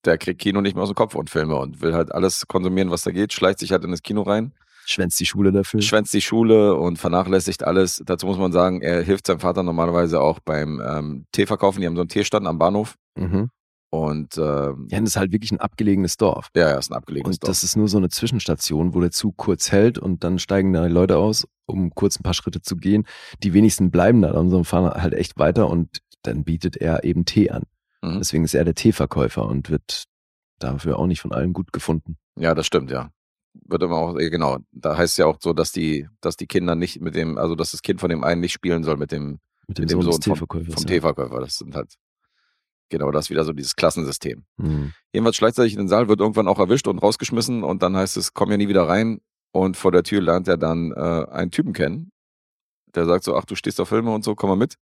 [0.06, 2.92] der kriegt Kino nicht mehr aus dem Kopf und Filme und will halt alles konsumieren,
[2.92, 4.54] was da geht, schleicht sich halt in das Kino rein,
[4.86, 5.82] Schwänzt die Schule dafür.
[5.82, 8.02] schwänzt die Schule und vernachlässigt alles.
[8.06, 11.82] Dazu muss man sagen, er hilft seinem Vater normalerweise auch beim ähm, Tee verkaufen.
[11.82, 13.50] Die haben so einen Teestand am Bahnhof mhm.
[13.90, 16.50] Und ähm, Ja, das ist halt wirklich ein abgelegenes Dorf.
[16.56, 17.50] ja, ja, ist ein abgelegenes Und Dorf.
[17.50, 20.86] das ist nur so eine Zwischenstation, wo der Zug kurz hält und dann steigen da
[20.88, 23.06] Leute aus, um kurz ein paar Schritte zu gehen.
[23.44, 27.26] Die wenigsten bleiben da dann, sondern fahren halt echt weiter und dann bietet er eben
[27.26, 27.64] Tee an.
[28.02, 28.18] Mhm.
[28.20, 30.06] Deswegen ist er der Teeverkäufer und wird
[30.60, 32.18] dafür auch nicht von allen gut gefunden.
[32.38, 33.10] Ja, das stimmt, ja.
[33.66, 36.46] Wird immer auch, äh, genau, da heißt es ja auch so, dass die, dass die
[36.48, 39.12] Kinder nicht mit dem, also dass das Kind von dem einen nicht spielen soll mit
[39.12, 40.74] dem, Mit dem, mit dem Sohn, Sohn vom, Teeverkäufers.
[40.76, 40.88] vom ja.
[40.88, 41.40] Teeverkäufer.
[41.40, 41.96] Das sind halt,
[42.90, 44.44] genau, das ist wieder so dieses Klassensystem.
[44.58, 44.94] Mhm.
[45.14, 47.96] Jedenfalls schleicht er sich in den Saal, wird irgendwann auch erwischt und rausgeschmissen und dann
[47.96, 49.20] heißt es, komm ja nie wieder rein.
[49.54, 52.12] Und vor der Tür lernt er dann äh, einen Typen kennen,
[52.94, 54.76] der sagt so, ach, du stehst auf Filme und so, komm mal mit.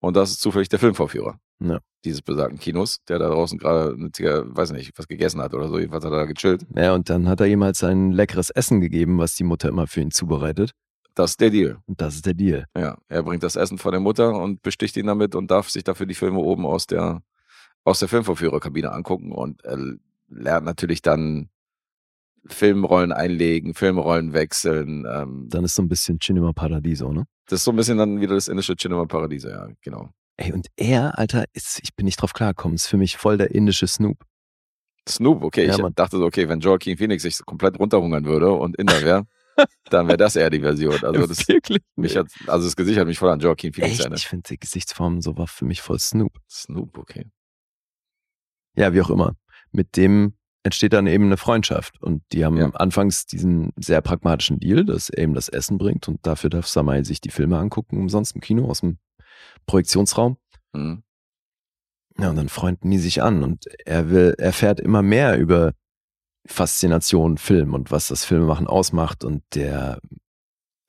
[0.00, 1.78] Und das ist zufällig der Filmvorführer Ja.
[2.04, 6.04] dieses besagten Kinos, der da draußen gerade, weiß nicht, was gegessen hat oder so, jedenfalls
[6.04, 6.66] hat er da gechillt.
[6.76, 9.86] Ja, und dann hat er ihm halt sein leckeres Essen gegeben, was die Mutter immer
[9.86, 10.72] für ihn zubereitet.
[11.14, 11.78] Das ist der Deal.
[11.86, 12.66] Und das ist der Deal.
[12.76, 15.84] Ja, er bringt das Essen von der Mutter und besticht ihn damit und darf sich
[15.84, 17.22] dafür die Filme oben aus der,
[17.84, 19.78] aus der Filmvorführerkabine angucken und er
[20.28, 21.48] lernt natürlich dann
[22.46, 25.06] Filmrollen einlegen, Filmrollen wechseln.
[25.08, 27.24] Ähm, Dann ist so ein bisschen Cinema Paradiso, ne?
[27.46, 30.10] das ist so ein bisschen dann wieder das indische Cinema Paradiso, ja, genau.
[30.38, 33.50] Ey, und er, Alter, ist, ich bin nicht drauf klargekommen, ist für mich voll der
[33.54, 34.24] indische Snoop.
[35.08, 35.92] Snoop, okay, Ja, ich Mann.
[35.94, 39.26] dachte so, okay, wenn Joaquin Phoenix sich komplett runterhungern würde und Inder wäre,
[39.90, 40.94] dann wäre das eher die Version.
[41.04, 41.82] Also das, Wirklich?
[41.96, 44.20] mich hat, also das Gesicht hat mich voll an Joaquin Phoenix erinnert.
[44.20, 46.32] Ich finde die Gesichtsform so war für mich voll Snoop.
[46.50, 47.26] Snoop, okay.
[48.76, 49.34] Ja, wie auch immer.
[49.70, 52.00] Mit dem entsteht dann eben eine Freundschaft.
[52.02, 52.70] Und die haben Ja.
[52.70, 57.02] anfangs diesen sehr pragmatischen Deal, dass er eben das Essen bringt und dafür darf Samai
[57.02, 58.98] sich die Filme angucken, umsonst im Kino aus dem
[59.66, 60.36] Projektionsraum.
[60.72, 61.02] Mhm.
[62.18, 65.72] Ja, und dann freunden die sich an und er will, erfährt immer mehr über
[66.46, 69.98] Faszination Film und was das Filmemachen ausmacht und der,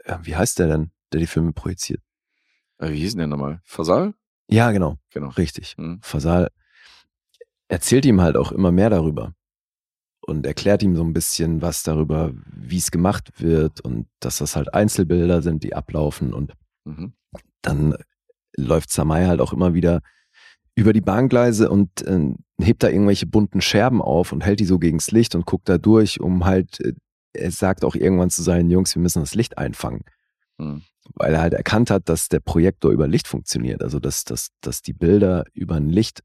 [0.06, 2.02] ja, wie heißt der denn, der die Filme projiziert?
[2.80, 3.62] Äh, Wie hieß denn der nochmal?
[3.64, 4.14] Fasal?
[4.50, 5.30] Ja, genau, Genau.
[5.30, 5.76] richtig.
[5.78, 6.00] Mhm.
[6.02, 6.50] Fasal
[7.74, 9.34] erzählt ihm halt auch immer mehr darüber
[10.22, 14.56] und erklärt ihm so ein bisschen was darüber, wie es gemacht wird und dass das
[14.56, 16.54] halt Einzelbilder sind, die ablaufen und
[16.86, 17.14] Mhm.
[17.62, 17.96] dann
[18.58, 20.02] läuft Samai halt auch immer wieder
[20.76, 24.80] über die Bahngleise und äh, hebt da irgendwelche bunten Scherben auf und hält die so
[24.80, 26.94] gegens Licht und guckt da durch, um halt, äh,
[27.32, 30.04] er sagt auch irgendwann zu seinen Jungs, wir müssen das Licht einfangen.
[30.58, 30.84] Mhm.
[31.16, 34.82] Weil er halt erkannt hat, dass der Projektor über Licht funktioniert, also dass, dass, dass
[34.82, 36.22] die Bilder über ein Licht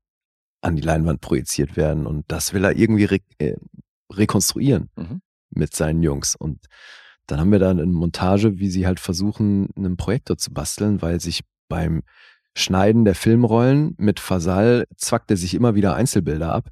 [0.60, 3.56] an die Leinwand projiziert werden und das will er irgendwie re äh,
[4.10, 5.20] rekonstruieren Mhm.
[5.50, 6.34] mit seinen Jungs.
[6.34, 6.66] Und
[7.26, 11.20] dann haben wir da eine Montage, wie sie halt versuchen, einen Projektor zu basteln, weil
[11.20, 12.02] sich beim
[12.56, 16.70] Schneiden der Filmrollen mit Fasal zwackt er sich immer wieder Einzelbilder ab.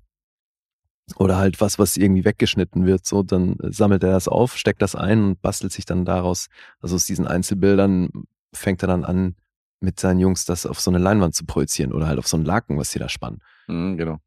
[1.16, 4.96] Oder halt was, was irgendwie weggeschnitten wird, so, dann sammelt er das auf, steckt das
[4.96, 6.48] ein und bastelt sich dann daraus,
[6.80, 8.08] also aus diesen Einzelbildern
[8.52, 9.36] fängt er dann an,
[9.78, 12.46] mit seinen Jungs das auf so eine Leinwand zu projizieren oder halt auf so einen
[12.46, 13.40] Laken, was sie da spannen.
[13.68, 14.18] Mhm, genau.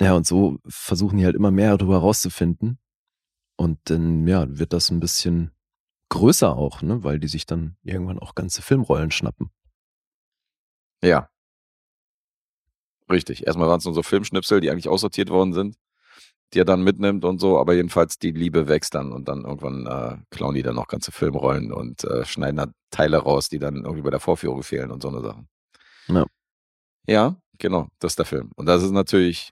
[0.00, 2.78] Ja, und so versuchen die halt immer mehr darüber rauszufinden.
[3.56, 5.52] Und dann, ja, wird das ein bisschen
[6.10, 9.50] größer auch, ne, weil die sich dann irgendwann auch ganze Filmrollen schnappen.
[11.02, 11.28] Ja.
[13.10, 13.46] Richtig.
[13.46, 15.76] Erstmal waren es nur so Filmschnipsel, die eigentlich aussortiert worden sind,
[16.54, 19.86] die er dann mitnimmt und so, aber jedenfalls die Liebe wächst dann und dann irgendwann
[19.86, 23.76] äh, klauen die dann noch ganze Filmrollen und äh, schneiden da Teile raus, die dann
[23.84, 25.48] irgendwie bei der Vorführung fehlen und so eine Sachen.
[26.08, 26.26] Ja.
[27.06, 28.50] Ja, genau, das ist der Film.
[28.56, 29.50] Und das ist natürlich,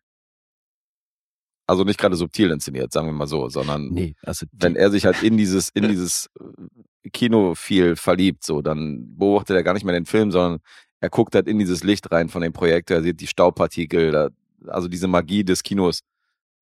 [1.66, 5.04] also nicht gerade subtil inszeniert, sagen wir mal so, sondern Nee, also wenn er sich
[5.04, 9.84] halt in dieses, in dieses äh, Kino viel verliebt, so, dann beobachtet er gar nicht
[9.84, 10.60] mehr den Film, sondern
[11.00, 14.30] er guckt halt in dieses Licht rein von dem Projektor, er sieht die Staubpartikel,
[14.68, 16.02] also diese Magie des Kinos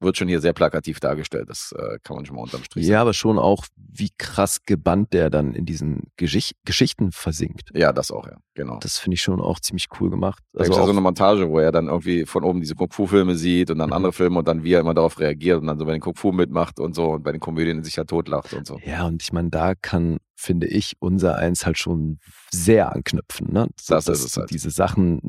[0.01, 1.49] wird schon hier sehr plakativ dargestellt.
[1.49, 5.13] Das äh, kann man schon mal unterm Strich ja, aber schon auch, wie krass gebannt
[5.13, 7.69] der dann in diesen Geschicht Geschichten versinkt.
[7.69, 7.79] sagen.
[7.81, 8.79] Ja, das auch, ja, genau.
[8.81, 10.43] Das finde ich schon auch ziemlich cool gemacht.
[10.53, 13.71] da Also gibt so eine Montage, wo er dann irgendwie von oben diese Kung-Fu-Filme sieht
[13.71, 13.95] und dann Mhm.
[13.95, 16.33] andere Filme und dann wie er immer darauf reagiert und dann so bei den Kung-Fu
[16.33, 18.79] mitmacht und so und bei den Komödien sich ja totlacht und so.
[18.85, 22.19] ja, und ich meine, da kann, finde ich, unser Eins halt schon
[22.51, 23.69] sehr anknüpfen, ne?
[23.81, 24.51] So, Das ist dass es halt.
[24.51, 25.21] diese Sachen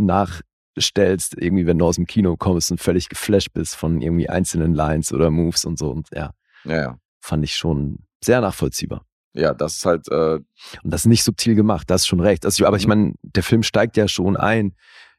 [0.75, 4.73] nachstellst, irgendwie, wenn du aus dem Kino kommst und völlig geflasht bist von irgendwie einzelnen
[4.73, 5.89] Lines oder Moves und so.
[5.91, 6.31] Und ja,
[6.63, 6.99] Ja, ja.
[7.19, 9.05] fand ich schon sehr nachvollziehbar.
[9.33, 10.45] Ja, das ist halt, äh, Und
[10.83, 12.45] das ist nicht subtil gemacht, das ist schon recht.
[12.45, 12.89] Also, aber ich Mhm.
[12.89, 14.75] meine, der Film steigt ja schon ein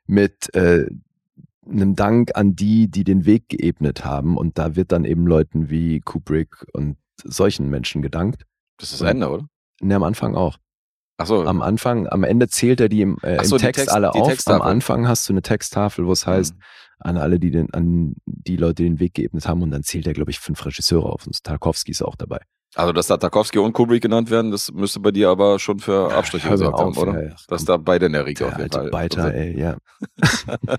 [0.07, 0.86] mit äh,
[1.66, 4.36] einem Dank an die, die den Weg geebnet haben.
[4.36, 8.44] Und da wird dann eben Leuten wie Kubrick und solchen Menschen gedankt.
[8.78, 9.46] das ist das Ende, oder?
[9.80, 10.59] Ne, am Anfang auch.
[11.26, 11.44] So.
[11.44, 14.22] Am Anfang, am Ende zählt er die im, äh, so, im Text Text- alle auf.
[14.22, 14.62] Am Texttafel.
[14.62, 16.60] Anfang hast du eine Texttafel, wo es heißt, Mhm.
[17.00, 19.62] an alle, die den, an die Leute, den Weg geebnet haben.
[19.62, 21.26] Und dann zählt er, glaube ich, fünf Regisseure auf.
[21.26, 22.40] Und Tarkovsky ist auch dabei.
[22.74, 26.10] Also, dass da Tarkovsky und Kubrick genannt werden, das müsste bei dir aber schon für
[26.14, 27.22] Abstriche mir gesorgt haben, oder?
[27.22, 27.36] ja, ja.
[27.48, 28.88] Dass da beide in der Riege auf jeden Fall.
[28.90, 29.76] Beiter, ey, ja.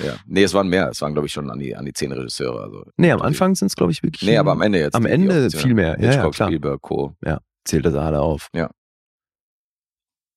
[0.00, 0.14] Ja.
[0.26, 0.88] Nee, es waren mehr.
[0.90, 2.64] Es waren, glaube ich, schon an die, an die zehn Regisseure.
[2.64, 4.28] Also, Nee, am Anfang sind es, glaube ich, wirklich.
[4.28, 4.96] Nee, aber am Ende jetzt.
[4.96, 5.96] Am Ende viel mehr.
[6.00, 6.48] Ja, ja, klar.
[6.48, 7.14] Spielberg, Co.
[7.64, 8.48] zählt das alle auf.
[8.52, 8.70] Ja.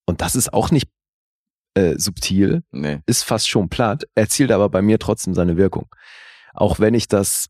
[0.08, 0.90] Und das ist auch nicht
[1.76, 3.02] äh, subtil, Nee.
[3.06, 5.88] ist fast schon platt, erzielt aber bei mir trotzdem seine Wirkung.
[6.54, 7.48] Auch wenn ich das,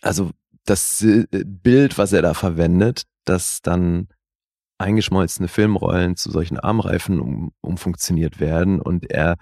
[0.00, 0.30] also
[0.64, 4.08] das äh, Bild, was er da verwendet, dass dann
[4.78, 9.36] eingeschmolzene Filmrollen zu solchen Armreifen um, umfunktioniert werden und er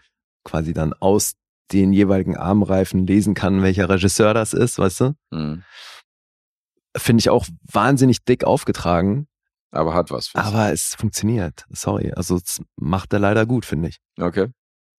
[0.45, 1.35] quasi dann aus
[1.73, 5.15] den jeweiligen Armreifen lesen kann, welcher Regisseur das ist, weißt du?
[5.31, 5.63] Mhm.
[6.97, 9.29] Finde ich auch wahnsinnig dick aufgetragen.
[9.71, 10.31] Aber hat was.
[10.35, 11.67] Aber es funktioniert.
[11.71, 12.13] Sorry.
[12.13, 13.99] Also es macht er leider gut, finde ich.
[14.19, 14.49] Okay.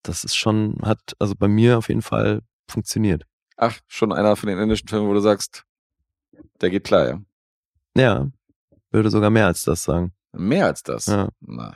[0.04, 3.26] Das ist schon, hat also bei mir auf jeden Fall funktioniert.
[3.58, 5.66] Ach, schon einer von den indischen Filmen, wo du sagst,
[6.62, 7.22] der geht klar, ja.
[7.98, 8.28] Ja,
[8.92, 10.14] würde sogar mehr als das sagen.
[10.32, 11.08] Mehr als das.
[11.08, 11.30] Ja.
[11.42, 11.76] Na,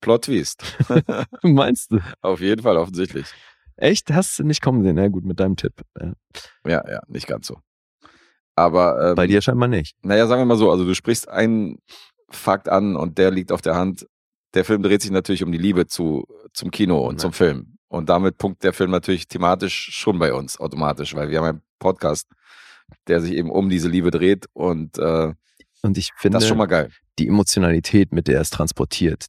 [0.00, 0.64] Plot Twist.
[1.42, 2.00] Meinst du?
[2.20, 3.26] Auf jeden Fall, offensichtlich.
[3.76, 4.10] Echt?
[4.10, 4.98] Hast du nicht kommen sehen?
[4.98, 5.74] Ja, gut, mit deinem Tipp.
[5.98, 6.12] Ja.
[6.66, 7.60] Ja, ja, nicht ganz so.
[8.54, 9.96] Aber ähm, Bei dir scheinbar nicht.
[10.02, 11.78] Naja, sagen wir mal so, also du sprichst einen
[12.30, 14.06] Fakt an und der liegt auf der Hand.
[14.54, 17.18] Der Film dreht sich natürlich um die Liebe zu, zum Kino und Ja.
[17.18, 17.78] zum Film.
[17.88, 21.62] Und damit punktet der Film natürlich thematisch schon bei uns automatisch, weil wir haben einen
[21.78, 22.26] Podcast,
[23.06, 25.32] der sich eben um diese Liebe dreht und äh,
[25.82, 26.90] Und ich finde, das ist schon mal geil.
[27.18, 29.26] die Emotionalität, mit der es transportiert,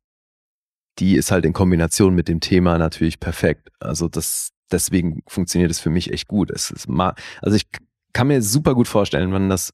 [1.00, 3.70] die ist halt in Kombination mit dem Thema natürlich perfekt.
[3.80, 6.50] Also das, deswegen funktioniert es für mich echt gut.
[6.50, 7.68] Es ist mal, also ich
[8.14, 9.72] kann mir super gut vorstellen, wenn das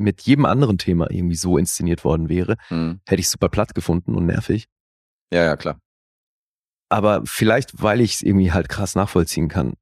[0.00, 3.00] mit jedem anderen Thema irgendwie so inszeniert worden wäre, Hm.
[3.06, 4.66] hätte ich super platt gefunden und nervig.
[5.32, 5.78] Ja, ja, klar.
[6.88, 9.74] Aber vielleicht, weil ich es irgendwie halt krass nachvollziehen kann,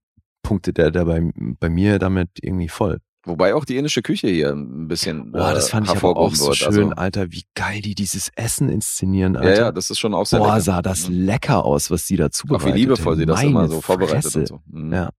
[0.42, 2.98] punktet der da bei, bei mir damit irgendwie voll.
[3.24, 6.34] Wobei auch die indische Küche hier ein bisschen Boah, das äh, fand ich aber auch
[6.34, 6.56] so wird.
[6.56, 9.62] schön, Also, Alter, wie geil die dieses Essen inszenieren, ja, Alter.
[9.64, 10.60] ja, das ist schon auch sehr Boah, lecker.
[10.60, 11.14] sah das Mhm.
[11.26, 14.22] lecker aus, was die da Auch zubereitet wie liebevoll sie das Meine immer so vorbereitet
[14.24, 14.38] Fresse.
[14.40, 14.60] und so.
[14.66, 14.92] Mhm.
[14.92, 15.10] Ja.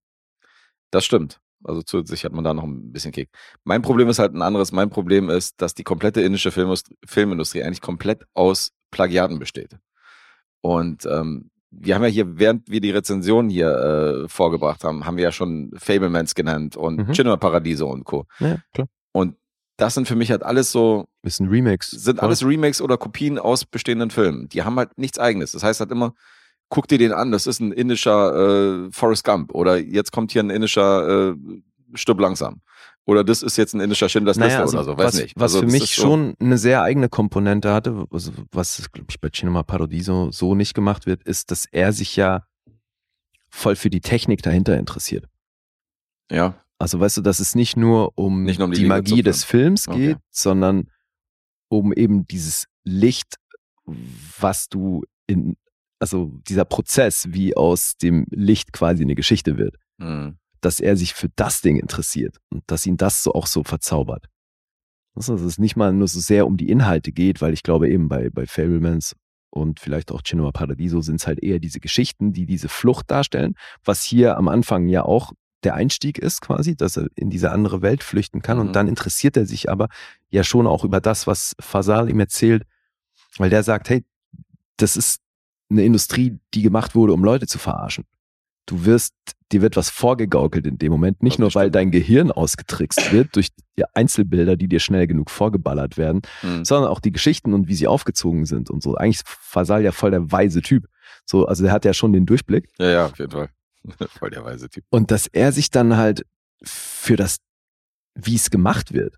[0.92, 1.40] Das stimmt.
[1.64, 3.30] Also zusätzlich hat man da noch ein bisschen Kick.
[3.64, 4.72] Mein Problem ist halt ein anderes.
[4.72, 9.78] Mein Problem ist, dass die komplette indische Filmindustrie, Filmindustrie eigentlich komplett aus Plagiaten besteht.
[10.62, 13.70] Und ähm, wir haben ja hier, während wir die Rezension hier
[14.26, 17.14] äh, vorgebracht haben, haben wir ja schon Fablemans genannt und Mhm.
[17.14, 18.26] Cinema Paradiso und Co.
[18.40, 18.88] Ja, klar.
[19.12, 19.36] Und
[19.78, 21.92] das sind für mich halt alles so, Ist ein Remix.
[21.92, 22.28] sind Voll.
[22.28, 24.50] alles Remakes oder Kopien aus bestehenden Filmen.
[24.50, 25.52] Die haben halt nichts eigenes.
[25.54, 26.14] Das heißt halt immer,
[26.70, 30.44] guck dir den an, das ist ein indischer äh, Forrest Gump oder jetzt kommt hier
[30.44, 31.36] ein indischer äh,
[31.96, 32.62] Stirb langsam.
[33.06, 35.36] Oder das ist jetzt ein indischer Schindlers Naja, also oder so, weiß was, nicht.
[35.36, 39.20] Was Also für mich so- schon eine sehr eigene Komponente hatte, also was glaube ich
[39.20, 42.46] bei Cinema Paradiso so nicht gemacht wird, ist, dass er sich ja
[43.50, 45.26] voll für die Technik dahinter interessiert.
[46.32, 49.24] Ja, Also weißt du, dass es nicht nur um, Nicht nur um die die, Magie
[49.24, 49.98] des Films Okay.
[50.10, 50.92] geht, sondern
[51.68, 53.38] um eben dieses Licht,
[54.40, 55.56] was du in,
[56.00, 60.38] also dieser Prozess, wie aus dem Licht quasi eine Geschichte wird, hm.
[60.62, 64.26] dass er sich für das Ding interessiert und dass ihn das so auch so verzaubert.
[65.16, 67.90] Also, dass es nicht mal nur so sehr um die Inhalte geht, weil ich glaube
[67.90, 69.16] eben bei, bei Fablemans
[69.50, 73.56] und vielleicht auch Cinema Paradiso sind es halt eher diese Geschichten, die diese Flucht darstellen,
[73.84, 75.34] was hier am Anfang ja auch
[75.64, 78.68] der Einstieg ist quasi, dass er in diese andere Welt flüchten kann Mhm.
[78.68, 79.90] und dann interessiert er sich aber
[80.30, 82.64] ja schon auch über das, was Fasal ihm erzählt,
[83.38, 84.06] weil der sagt, hey,
[84.78, 85.20] das ist
[85.70, 88.06] eine Industrie, die gemacht wurde, um Leute zu verarschen.
[88.66, 89.14] Du wirst,
[89.52, 91.76] dir wird was vorgegaukelt in dem Moment, nicht Das nur weil stimmt.
[91.76, 96.64] dein Gehirn ausgetrickst wird durch die Einzelbilder, die dir schnell genug vorgeballert werden, Hm.
[96.66, 98.96] sondern auch die Geschichten und wie sie aufgezogen sind und so.
[98.96, 100.86] Eigentlich ist Fasal ja voll der weise Typ.
[101.26, 102.70] So, also der hat ja schon den Durchblick.
[102.78, 103.50] Ja, ja, auf jeden Fall.
[104.20, 104.84] Voll der weise Typ.
[104.90, 106.26] Und dass er sich dann halt
[106.64, 107.38] für das,
[108.16, 109.16] wie es gemacht wird.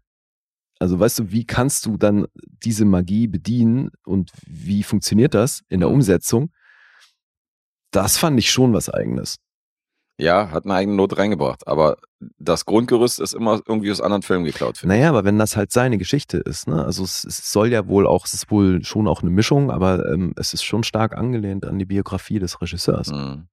[0.82, 2.26] Also weißt du, wie kannst du dann
[2.64, 5.96] diese Magie bedienen und wie funktioniert das in der Mhm.
[5.96, 6.52] Umsetzung?
[7.92, 9.38] Das fand ich schon was eigenes.
[10.18, 11.68] Ja, hat eine eigene Note reingebracht.
[11.68, 11.98] Aber
[12.40, 14.80] das Grundgerüst ist immer irgendwie aus anderen Filmen geklaut.
[14.84, 16.84] Naja, aber wenn das halt seine Geschichte ist, ne?
[16.84, 20.12] Also es, es soll ja wohl auch, es ist wohl schon auch eine Mischung, aber
[20.12, 23.08] ähm, es ist schon stark angelehnt an die Biografie des Regisseurs.
[23.08, 23.14] ich.
[23.14, 23.48] Hm.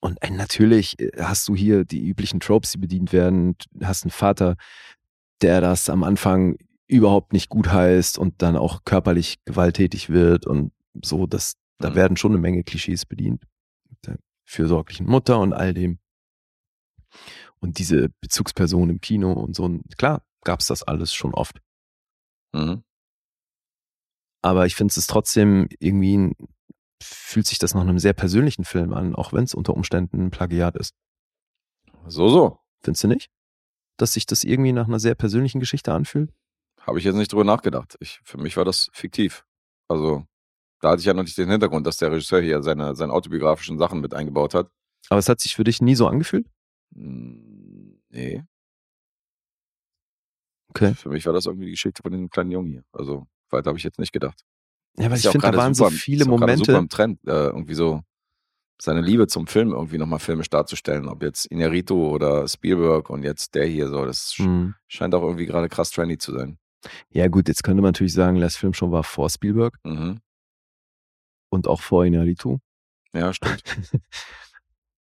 [0.00, 3.56] Und äh, natürlich äh, hast du hier die üblichen Tropes, die bedient werden.
[3.72, 4.56] Du hast einen Vater,
[5.42, 6.56] der das am Anfang
[6.88, 10.72] überhaupt nicht gut heißt und dann auch körperlich gewalttätig wird und
[11.02, 11.94] so, dass da Mhm.
[11.94, 13.44] werden schon eine Menge Klischees bedient.
[13.90, 15.98] Mit der fürsorglichen Mutter und all dem.
[17.58, 19.64] Und diese Bezugsperson im Kino und so.
[19.64, 21.60] Und klar, gab's das alles schon oft.
[22.52, 22.82] Mhm.
[24.42, 26.32] Aber ich finde es trotzdem irgendwie
[27.02, 30.30] fühlt sich das nach einem sehr persönlichen Film an, auch wenn es unter Umständen ein
[30.30, 30.94] Plagiat ist.
[32.06, 32.60] So, so.
[32.82, 33.30] Findest du nicht?
[33.98, 36.30] Dass sich das irgendwie nach einer sehr persönlichen Geschichte anfühlt?
[36.80, 37.96] Habe ich jetzt nicht drüber nachgedacht.
[38.00, 39.44] Ich, für mich war das fiktiv.
[39.88, 40.24] Also,
[40.80, 43.78] da hatte ich ja noch nicht den Hintergrund, dass der Regisseur hier seine, seine autobiografischen
[43.78, 44.70] Sachen mit eingebaut hat.
[45.08, 46.46] Aber es hat sich für dich nie so angefühlt?
[46.94, 48.42] Hm, Nee.
[50.70, 50.94] Okay.
[50.94, 52.84] Für mich war das irgendwie die Geschichte von dem kleinen Jungen hier.
[52.92, 54.40] Also, weiter habe ich jetzt nicht gedacht.
[54.98, 56.72] Ja, weil Ist ich finde, da waren super- so viele gerade Super Momente.
[56.72, 58.02] im Trend, äh, irgendwie so
[58.80, 61.08] seine Liebe zum Film irgendwie nochmal filmisch darzustellen.
[61.08, 64.04] Ob jetzt Inarito oder Spielberg und jetzt der hier so.
[64.04, 64.74] Das sch- Hm.
[64.88, 66.58] scheint auch irgendwie gerade krass trendy zu sein.
[67.10, 70.20] Ja, gut, jetzt könnte man natürlich sagen, Last Film schon war vor Spielberg Mhm.
[71.50, 72.58] und auch vor Inaritu.
[73.12, 73.62] Ja, stimmt.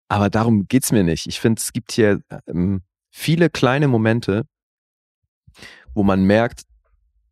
[0.09, 1.27] Aber darum geht's mir nicht.
[1.27, 4.45] Ich finde, es gibt hier ähm, viele kleine Momente,
[5.95, 6.63] wo man merkt,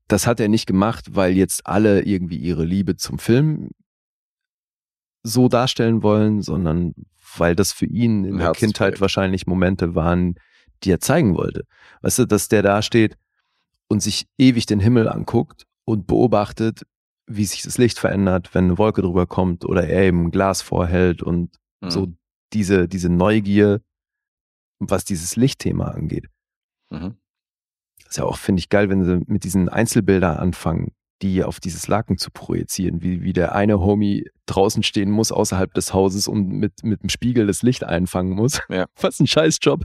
[0.08, 3.70] das hat er nicht gemacht, weil jetzt alle irgendwie ihre Liebe zum Film
[5.28, 6.94] so darstellen wollen, sondern
[7.36, 8.52] weil das für ihn in der.
[8.52, 10.36] Kindheit wahrscheinlich Momente waren,
[10.82, 11.64] die er zeigen wollte.
[12.02, 13.16] Weißt du, dass der da steht
[13.88, 16.82] und sich ewig den Himmel anguckt und beobachtet,
[17.26, 20.62] wie sich das Licht verändert, wenn eine Wolke drüber kommt oder er eben ein Glas
[20.62, 21.90] vorhält und Mhm.
[21.90, 22.06] so
[22.52, 23.80] diese, diese Neugier,
[24.80, 26.28] was dieses Lichtthema angeht.
[26.90, 27.16] Mhm.
[28.08, 30.92] ist ja auch, finde ich, geil, wenn sie mit diesen Einzelbildern anfangen,
[31.22, 35.74] die auf dieses Laken zu projizieren, wie, wie der eine Homie draußen stehen muss, außerhalb
[35.74, 38.60] des Hauses und mit, mit dem Spiegel das Licht einfangen muss.
[38.68, 38.86] Ja.
[39.00, 39.84] Was ein Scheißjob.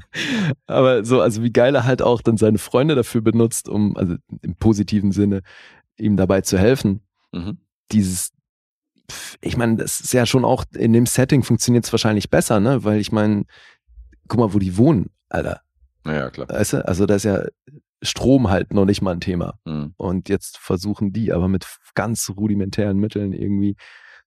[0.66, 4.16] Aber so, also wie geil er halt auch dann seine Freunde dafür benutzt, um, also
[4.42, 5.42] im positiven Sinne,
[5.98, 7.00] ihm dabei zu helfen.
[7.32, 7.58] Mhm.
[7.92, 8.32] Dieses,
[9.40, 12.82] ich meine, das ist ja schon auch, in dem Setting funktioniert es wahrscheinlich besser, ne?
[12.82, 13.44] Weil ich meine,
[14.26, 15.60] guck mal, wo die wohnen, Alter.
[16.04, 16.48] Ja, klar.
[16.48, 16.86] Weißt du?
[16.86, 17.44] Also da ist ja
[18.02, 19.58] Strom halt noch nicht mal ein Thema.
[19.64, 19.94] Mhm.
[19.96, 23.76] Und jetzt versuchen die aber mit ganz rudimentären Mitteln irgendwie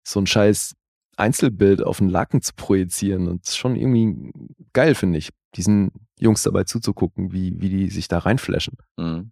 [0.03, 0.75] so ein scheiß
[1.17, 3.27] Einzelbild auf den Laken zu projizieren.
[3.27, 4.31] Und das ist schon irgendwie
[4.73, 8.77] geil, finde ich, diesen Jungs dabei zuzugucken, wie, wie die sich da reinflashen.
[8.97, 9.31] Mhm.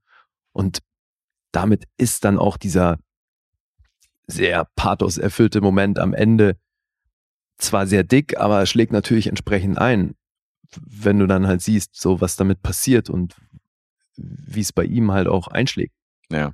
[0.52, 0.80] Und
[1.52, 2.98] damit ist dann auch dieser
[4.28, 6.58] sehr pathoserfüllte Moment am Ende
[7.58, 10.16] zwar sehr dick, aber schlägt natürlich entsprechend ein,
[10.80, 13.36] wenn du dann halt siehst, so was damit passiert und
[14.18, 15.94] wie es bei ihm halt auch einschlägt.
[16.32, 16.54] Ja.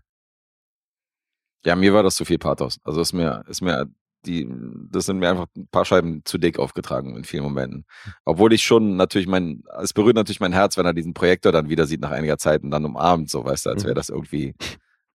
[1.66, 2.80] Ja, mir war das zu viel Pathos.
[2.84, 3.88] Also ist mir, ist mir
[4.26, 4.48] die,
[4.90, 7.86] das sind mir einfach ein paar Scheiben zu dick aufgetragen in vielen Momenten.
[8.26, 11.70] Obwohl ich schon natürlich mein, es berührt natürlich mein Herz, wenn er diesen Projektor dann
[11.70, 14.56] wieder sieht nach einiger Zeit und dann umarmt, so weißt du, als wäre das irgendwie,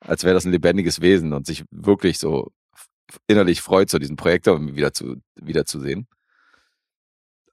[0.01, 2.51] als wäre das ein lebendiges Wesen und sich wirklich so
[3.27, 6.07] innerlich freut, so diesen Projektor wieder zu, wieder zu sehen.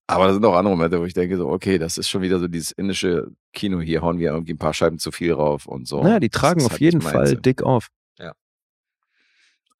[0.07, 2.40] Aber da sind auch andere Momente, wo ich denke so, okay, das ist schon wieder
[2.40, 5.88] so dieses indische Kino, hier hauen wir irgendwie ein paar Scheiben zu viel rauf und
[5.88, 6.03] so.
[6.03, 7.02] naja, die tragen auf halt jeden.
[7.02, 7.90] Fall dick auf.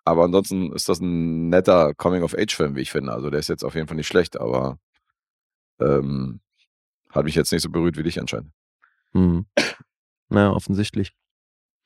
[0.04, 3.14] Aber ansonsten ist das ein netter Coming-of-Age-Film, wie ich finde.
[3.14, 4.80] Also der ist jetzt auf jeden Fall nicht schlecht, aber
[5.80, 6.42] ähm,
[7.12, 8.52] hat mich jetzt nicht so berührt wie dich anscheinend.
[9.14, 9.46] Hm.
[10.30, 11.14] Naja, offensichtlich.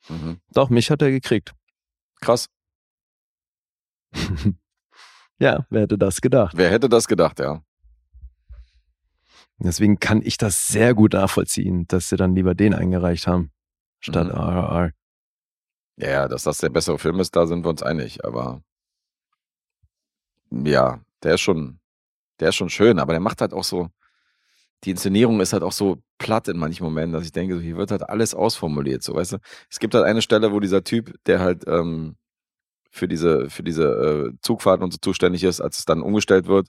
[0.08, 0.40] Mhm.
[0.52, 1.52] Doch, mich hat er gekriegt.
[2.20, 2.48] Krass.
[5.38, 6.56] ja, wer hätte das gedacht?
[6.56, 7.62] Wer hätte das gedacht, ja.
[9.58, 13.50] Deswegen kann ich das sehr gut nachvollziehen, dass sie dann lieber den eingereicht haben,
[14.00, 14.32] statt Mhm.
[14.32, 14.90] RRR.
[15.98, 18.24] Ja, ja, dass das der bessere Film ist, da sind wir uns einig.
[18.24, 18.62] Aber
[20.50, 21.80] ja, der ist schon,
[22.40, 23.88] der ist schon schön, aber der macht halt auch so,
[24.84, 27.76] die Inszenierung ist halt auch so platt in manchen Momenten, dass ich denke, so, hier
[27.76, 29.38] wird halt alles ausformuliert, so weißt du.
[29.70, 32.16] Es gibt halt eine Stelle, wo dieser Typ, der halt ähm,
[32.90, 33.84] für diese, für diese
[34.32, 36.68] äh, Zugfahrten und so zuständig ist, als es dann umgestellt wird,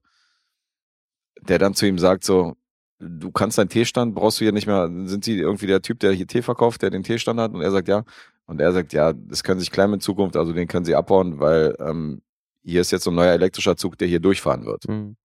[1.42, 2.56] der dann zu ihm sagt so,
[3.00, 6.12] du kannst deinen Teestand, brauchst du hier nicht mehr, sind sie irgendwie der Typ, der
[6.14, 7.54] hier Tee verkauft, der den Teestand hat?
[7.54, 8.04] Und er sagt ja.
[8.46, 11.40] Und er sagt, ja, das können sich klein in Zukunft, also den können sie abbauen,
[11.40, 12.22] weil ähm,
[12.64, 14.86] hier ist jetzt so ein neuer elektrischer Zug, der hier durchfahren wird.
[14.86, 15.18] Hm.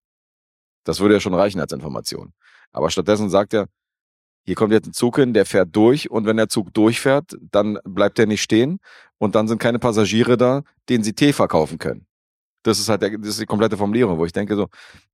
[0.84, 2.32] Das würde ja schon reichen als Information.
[2.72, 3.68] Aber stattdessen sagt er,
[4.44, 7.78] hier kommt jetzt ein Zug hin, der fährt durch und wenn der Zug durchfährt, dann
[7.84, 8.80] bleibt er nicht stehen
[9.18, 12.06] und dann sind keine Passagiere da, denen sie Tee verkaufen können.
[12.64, 14.68] Das ist halt der, das ist die komplette Formulierung, wo ich denke so,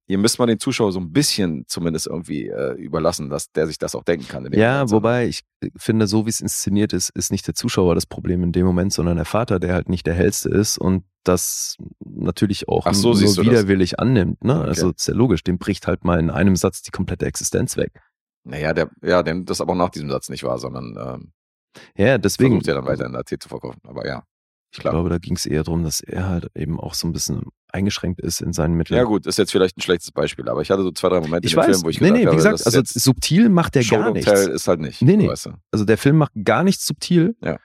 [0.07, 3.79] hier müsste man den Zuschauer so ein bisschen zumindest irgendwie äh, überlassen, dass der sich
[3.79, 4.45] das auch denken kann.
[4.53, 4.97] Ja, Moment, so.
[4.97, 5.45] wobei ich
[5.77, 8.93] finde, so wie es inszeniert ist, ist nicht der Zuschauer das Problem in dem Moment,
[8.93, 13.13] sondern der Vater, der halt nicht der hellste ist und das natürlich auch Ach so,
[13.13, 13.51] siehst du das.
[13.53, 14.43] widerwillig annimmt.
[14.45, 14.59] Ne?
[14.59, 14.69] Okay.
[14.69, 17.93] Also ist ja logisch, dem bricht halt mal in einem Satz die komplette Existenz weg.
[18.45, 21.33] Naja, der, ja, denn das aber auch nach diesem Satz nicht wahr, sondern ähm,
[21.97, 22.53] Ja, deswegen.
[22.53, 23.81] versucht ja dann weiter in der Tee zu verkaufen.
[23.87, 24.23] Aber ja,
[24.71, 24.93] Ich klar.
[24.93, 28.21] glaube, da ging es eher darum, dass er halt eben auch so ein bisschen eingeschränkt
[28.21, 28.97] ist in seinen Mitteln.
[28.97, 31.47] Ja gut, ist jetzt vielleicht ein schlechtes Beispiel, aber ich hatte so zwei, drei Momente
[31.47, 31.77] ich in dem weiß.
[31.77, 34.11] Film, wo ich nee, gedacht nee, wie habe, gesagt, also subtil macht der Show gar
[34.13, 34.31] nichts.
[34.31, 35.03] Tell ist halt nicht.
[35.03, 35.29] Nee, nee.
[35.29, 35.53] Weißt du?
[35.71, 37.37] Also der Film macht gar nichts subtil.
[37.43, 37.59] Ja.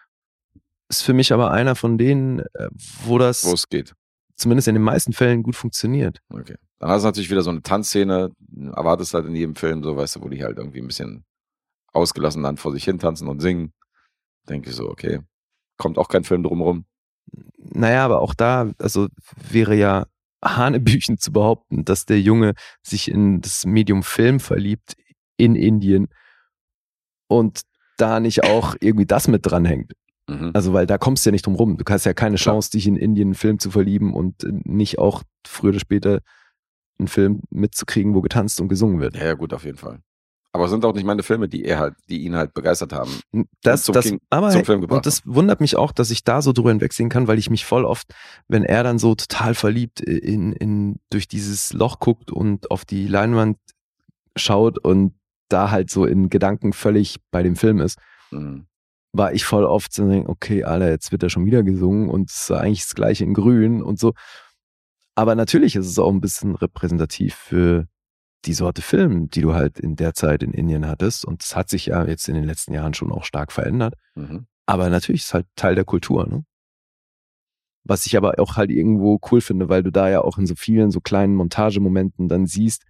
[0.89, 2.67] Ist für mich aber einer von denen, äh,
[3.05, 3.93] wo das Wo es geht.
[4.35, 6.19] zumindest in den meisten Fällen gut funktioniert.
[6.30, 6.55] Okay.
[6.80, 8.31] Dann hast du natürlich wieder so eine Tanzszene,
[8.75, 11.23] erwartest halt in jedem Film so, weißt du, wo die halt irgendwie ein bisschen
[11.93, 13.73] ausgelassen dann vor sich hin tanzen und singen.
[14.49, 15.19] Denke ich so, okay.
[15.77, 16.85] Kommt auch kein Film drumherum.
[17.57, 19.07] Naja, aber auch da, also
[19.49, 20.05] wäre ja
[20.43, 24.95] Hanebüchen zu behaupten, dass der Junge sich in das Medium Film verliebt
[25.37, 26.09] in Indien
[27.27, 27.61] und
[27.97, 29.93] da nicht auch irgendwie das mit dranhängt.
[30.27, 30.51] Mhm.
[30.53, 31.77] Also, weil da kommst du ja nicht drum rum.
[31.77, 32.37] Du hast ja keine.
[32.37, 36.19] Chance, dich in Indien einen Film zu verlieben und nicht auch früher oder später
[36.99, 39.15] einen Film mitzukriegen, wo getanzt und gesungen wird.
[39.15, 39.99] Ja, ja, gut, auf jeden Fall.
[40.55, 43.11] Aber es sind auch nicht meine Filme, die er halt, die ihn halt begeistert haben.
[43.63, 46.23] Das, zum das, King- aber zum Film gebracht und das wundert mich auch, dass ich
[46.23, 48.13] da so drüber hinwegsehen kann, weil ich mich voll oft,
[48.47, 53.07] wenn er dann so total verliebt in, in durch dieses Loch guckt und auf die
[53.07, 53.57] Leinwand
[54.35, 55.15] schaut und
[55.49, 57.97] da halt so in Gedanken völlig bei dem Film ist,
[58.31, 58.65] Mhm.
[59.11, 62.41] war ich voll oft so, okay, Alter, jetzt wird er schon wieder gesungen und es
[62.43, 64.13] ist eigentlich das gleiche in grün und so.
[65.15, 67.88] Aber natürlich ist es auch ein bisschen repräsentativ für
[68.45, 71.25] die Sorte Film, die du halt in der Zeit in Indien hattest.
[71.25, 73.95] Und es hat sich ja jetzt in den letzten Jahren schon auch stark verändert.
[74.15, 74.47] Mhm.
[74.65, 76.43] Aber natürlich ist halt Teil der Kultur, ne?
[77.85, 80.55] Was ich aber auch halt irgendwo cool finde, weil du da ja auch in so
[80.55, 82.83] vielen so kleinen Montagemomenten dann siehst,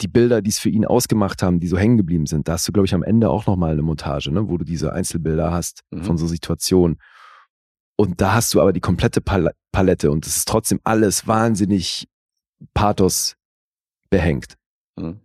[0.00, 2.48] die Bilder, die es für ihn ausgemacht haben, die so hängen geblieben sind.
[2.48, 4.48] Da hast du, glaube ich, am Ende auch nochmal eine Montage, ne?
[4.48, 6.02] wo du diese Einzelbilder hast Mhm.
[6.02, 6.98] von so Situationen.
[7.96, 12.08] Und da hast du aber die komplette Pal Palette und es ist trotzdem alles wahnsinnig
[12.72, 13.36] Pathos
[14.14, 14.54] behängt.
[14.94, 15.18] Mhm.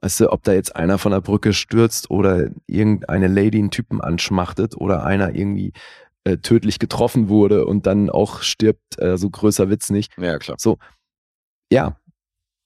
[0.00, 4.00] Weißt du, ob da jetzt einer von der Brücke stürzt oder irgendeine Lady einen Typen
[4.00, 5.72] anschmachtet oder einer irgendwie
[6.22, 10.16] äh, tödlich getroffen wurde und dann auch stirbt, äh, so größer Witz nicht.
[10.16, 10.56] Ja, klar.
[10.60, 10.78] So,
[11.72, 11.98] ja,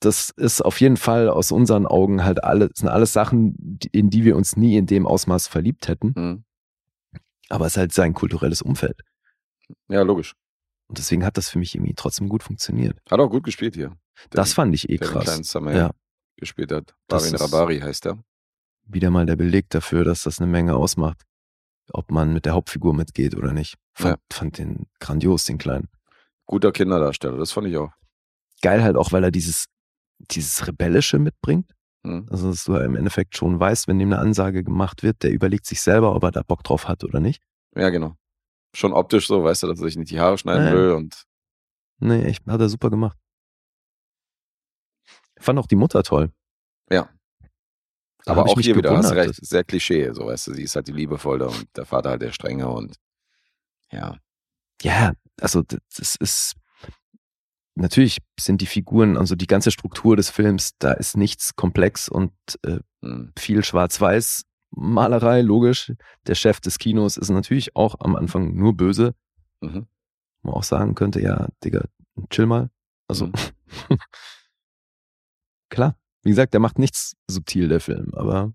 [0.00, 4.24] das ist auf jeden Fall aus unseren Augen halt alle, sind alles Sachen, in die
[4.24, 6.12] wir uns nie in dem Ausmaß verliebt hätten.
[6.14, 6.44] Mhm.
[7.48, 9.00] Aber es ist halt sein kulturelles Umfeld.
[9.88, 10.34] Ja, logisch.
[10.88, 12.98] Und deswegen hat das für mich irgendwie trotzdem gut funktioniert.
[13.10, 13.96] Hat auch gut gespielt hier.
[14.30, 15.36] Das fand ich eh der den krass.
[15.48, 15.90] Summer Ja.
[16.36, 16.94] gespielt hat.
[17.08, 18.22] Barin Rabari heißt er.
[18.84, 21.22] Wieder mal der Beleg dafür, dass das eine Menge ausmacht.
[21.92, 23.76] Ob man mit der Hauptfigur mitgeht oder nicht.
[23.94, 25.88] Fand, fand den grandios, den Kleinen.
[26.46, 27.92] Guter Kinderdarsteller, das fand ich auch.
[28.62, 29.66] Geil halt auch, weil er dieses,
[30.18, 31.72] dieses Rebellische mitbringt.
[32.02, 32.26] Mhm.
[32.30, 35.66] Also, dass du im Endeffekt schon weißt, wenn ihm eine Ansage gemacht wird, der überlegt
[35.66, 37.42] sich selber, ob er da Bock drauf hat oder nicht.
[37.76, 38.16] Ja, genau.
[38.74, 40.72] Schon optisch so, weißt du, dass er sich nicht die Haare schneiden Ja.
[40.72, 41.24] will und
[41.98, 43.18] Nee, echt, hat er super gemacht.
[45.40, 46.30] Fand auch die Mutter toll.
[46.90, 47.08] Ja.
[48.24, 50.88] Da aber auch hier wieder hast recht, sehr Klischee, so weißt du, sie ist halt
[50.88, 52.96] die liebevolle und der Vater halt der strenge und
[53.90, 54.18] ja.
[54.82, 56.54] Ja, also das, ist
[57.74, 62.32] natürlich sind die Figuren, also die ganze Struktur des Films, da ist nichts komplex und
[62.62, 63.32] äh, Hm.
[63.38, 65.92] viel Schwarz-Weiß Malerei, logisch.
[66.26, 69.14] Der Chef des Kinos ist natürlich auch am Anfang nur böse.
[69.60, 69.86] Mhm.
[70.42, 71.86] Man auch sagen könnte, ja, Digga,
[72.28, 72.70] chill mal.
[73.08, 73.32] Also Mhm.
[75.70, 78.52] klar, wie gesagt, der macht nichts subtil, der Film, aber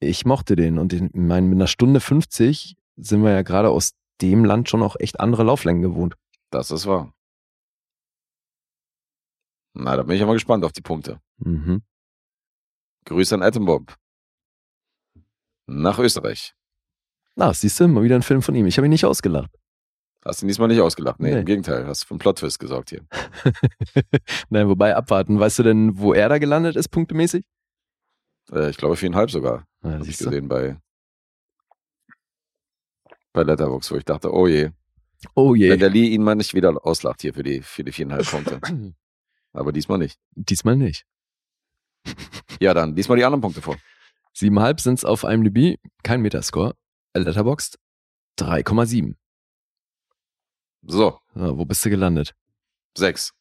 [0.00, 4.44] ich mochte den und in, mit einer Stunde 50 sind wir ja gerade aus dem
[4.44, 6.16] Land schon auch echt andere Lauflängen gewohnt.
[6.50, 7.12] Das ist wahr.
[9.74, 11.20] Na, da bin ich ja mal gespannt auf die Punkte.
[11.38, 11.82] Mhm.
[13.04, 13.96] Grüße an Atombob.
[15.66, 16.54] Nach Österreich.
[17.34, 18.66] Na, siehst du, mal wieder ein Film von ihm.
[18.66, 19.50] Ich habe ihn nicht ausgelacht.
[20.24, 21.18] Hast ihn diesmal nicht ausgelacht.
[21.20, 21.40] Nee, Nee.
[21.40, 21.86] im Gegenteil.
[21.86, 23.04] Hast für einen Plot-Twist gesorgt hier.
[24.50, 25.40] Nein, wobei abwarten.
[25.40, 27.44] Weißt du denn, wo er da gelandet ist, punktemäßig?
[28.52, 29.66] Äh, ich glaube viereinhalb sogar.
[29.82, 30.24] Ja, Habe ich du.
[30.26, 30.78] gesehen bei,
[33.32, 34.70] bei Letterboxd, wo ich dachte, oh je.
[35.34, 35.70] Oh je.
[35.70, 38.60] Wenn der Lee ihn mal nicht wieder auslacht hier für die, für die viereinhalb Punkte.
[39.52, 40.18] Aber diesmal nicht.
[40.34, 41.04] Diesmal nicht.
[42.60, 43.76] Ja, dann diesmal die anderen Punkte vor.
[44.32, 46.74] Siebenhalb sind es auf IMDb, kein Metascore.
[47.14, 47.78] Letterboxd
[48.38, 49.14] 3,7.
[50.82, 52.34] So, So, wo bist du gelandet?
[52.96, 53.32] sechs.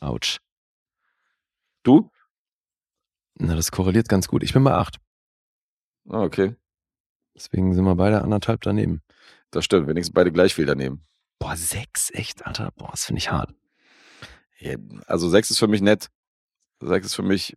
[0.00, 0.38] Autsch.
[1.82, 2.10] Du?
[3.34, 4.42] Na, das korreliert ganz gut.
[4.42, 4.96] Ich bin bei 8.
[6.08, 6.54] Ah, okay.
[7.34, 9.02] Deswegen sind wir beide anderthalb daneben.
[9.50, 9.88] Das stimmt.
[9.88, 11.04] Wenigstens beide gleich viel daneben.
[11.38, 12.70] Boah, 6, echt, Alter.
[12.76, 13.52] Boah, das finde ich hart.
[14.58, 16.08] Ja, Also sechs ist für mich nett.
[16.80, 17.56] Sechs ist für mich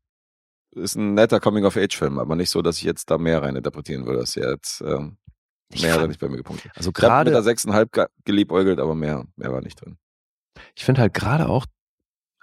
[0.71, 4.19] ist ein netter Coming-of-Age-Film, aber nicht so, dass ich jetzt da mehr rein interpretieren würde.
[4.21, 5.17] Das ist ja jetzt ähm,
[5.75, 6.71] Ich mehr hat er nicht bei mir gepunktet.
[6.75, 9.97] Also Ich habe mit der gerade, sechseinhalb ge- geliebäugelt, aber mehr, mehr war nicht drin.
[10.75, 11.65] ich finde halt gerade auch,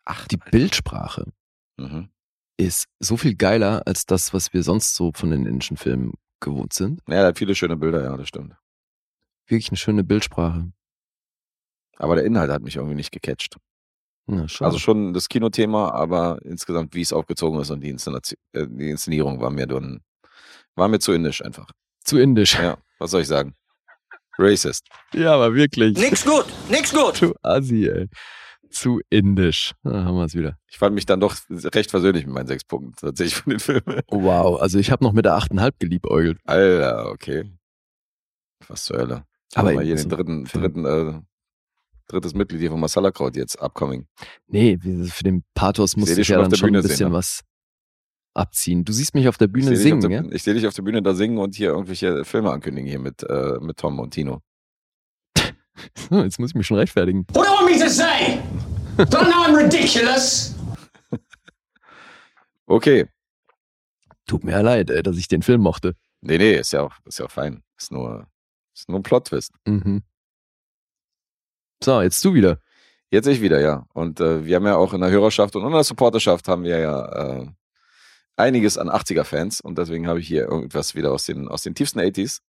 [0.04, 1.32] ach, die Bildsprache
[1.78, 2.10] Mhm.
[2.58, 6.72] ist so viel geiler als das, was wir sonst so von den indischen Filmen gewohnt
[6.72, 7.00] sind.
[7.08, 8.54] Ja, er hat viele schöne Bilder, ja, das stimmt.
[9.46, 10.70] Wirklich eine schöne Bildsprache.
[11.96, 13.56] Aber der Inhalt hat mich irgendwie nicht gecatcht.
[14.26, 14.64] Ja, schon.
[14.64, 17.90] Also schon das Kinothema, aber insgesamt, wie es aufgezogen ist und die,
[18.52, 20.00] äh, die Inszenierung war mir dann,
[20.76, 21.70] war mir zu indisch einfach.
[22.04, 22.54] zu indisch.
[22.58, 23.54] Ja, was soll ich sagen?
[24.38, 24.86] Racist.
[25.12, 25.98] Ja, aber wirklich.
[25.98, 27.20] Nix gut, nix gut.
[27.20, 28.08] Du Assi, ey.
[28.70, 29.72] Zu indisch.
[29.82, 30.56] Da haben wir es wieder.
[30.70, 34.00] Ich fand mich dann doch recht versöhnlich mit meinen sechs Punkten tatsächlich von den Filmen.
[34.08, 36.38] Wow, also ich habe noch mit der 8,5 geliebäugelt.
[36.44, 37.50] Alter, okay.
[38.68, 39.24] Was zur Hölle.
[39.54, 41.20] Aber Aber hier den dritten, dritten, äh,
[42.06, 44.06] drittes Mitglied hier von Masala Kraut jetzt upcoming.
[44.46, 47.08] Nee, für den Pathos muss ich dich ja dann der schon ein Bühne bisschen sehen,
[47.08, 47.14] ne?
[47.14, 47.40] was
[48.34, 48.84] abziehen.
[48.84, 50.24] Du siehst mich auf der Bühne ich singen, der, ja?
[50.30, 53.22] Ich sehe dich auf der Bühne da singen und hier irgendwelche Filme ankündigen hier mit,
[53.22, 54.42] äh, mit Tom und Tino.
[55.94, 57.26] So, Jetzt muss ich mich schon rechtfertigen.
[57.32, 58.40] What do you want me to say?
[58.96, 60.54] Don't know I'm ridiculous.
[62.66, 63.08] Okay.
[64.28, 65.96] Tut mir ja leid, ey, dass ich den Film mochte.
[66.20, 67.64] Nee, nee, ist ja auch, ist ja auch fein.
[67.76, 68.28] Ist nur,
[68.72, 69.52] ist nur ein Plot-Twist.
[69.66, 70.04] Mhm.
[71.82, 72.60] So, jetzt du wieder.
[73.10, 73.86] Jetzt ich wieder, ja.
[73.92, 76.78] Und äh, wir haben ja auch in der Hörerschaft und in der Supporterschaft haben wir
[76.78, 77.48] ja äh,
[78.36, 82.00] einiges an 80er-Fans und deswegen habe ich hier irgendwas wieder aus den, aus den tiefsten
[82.00, 82.40] 80s.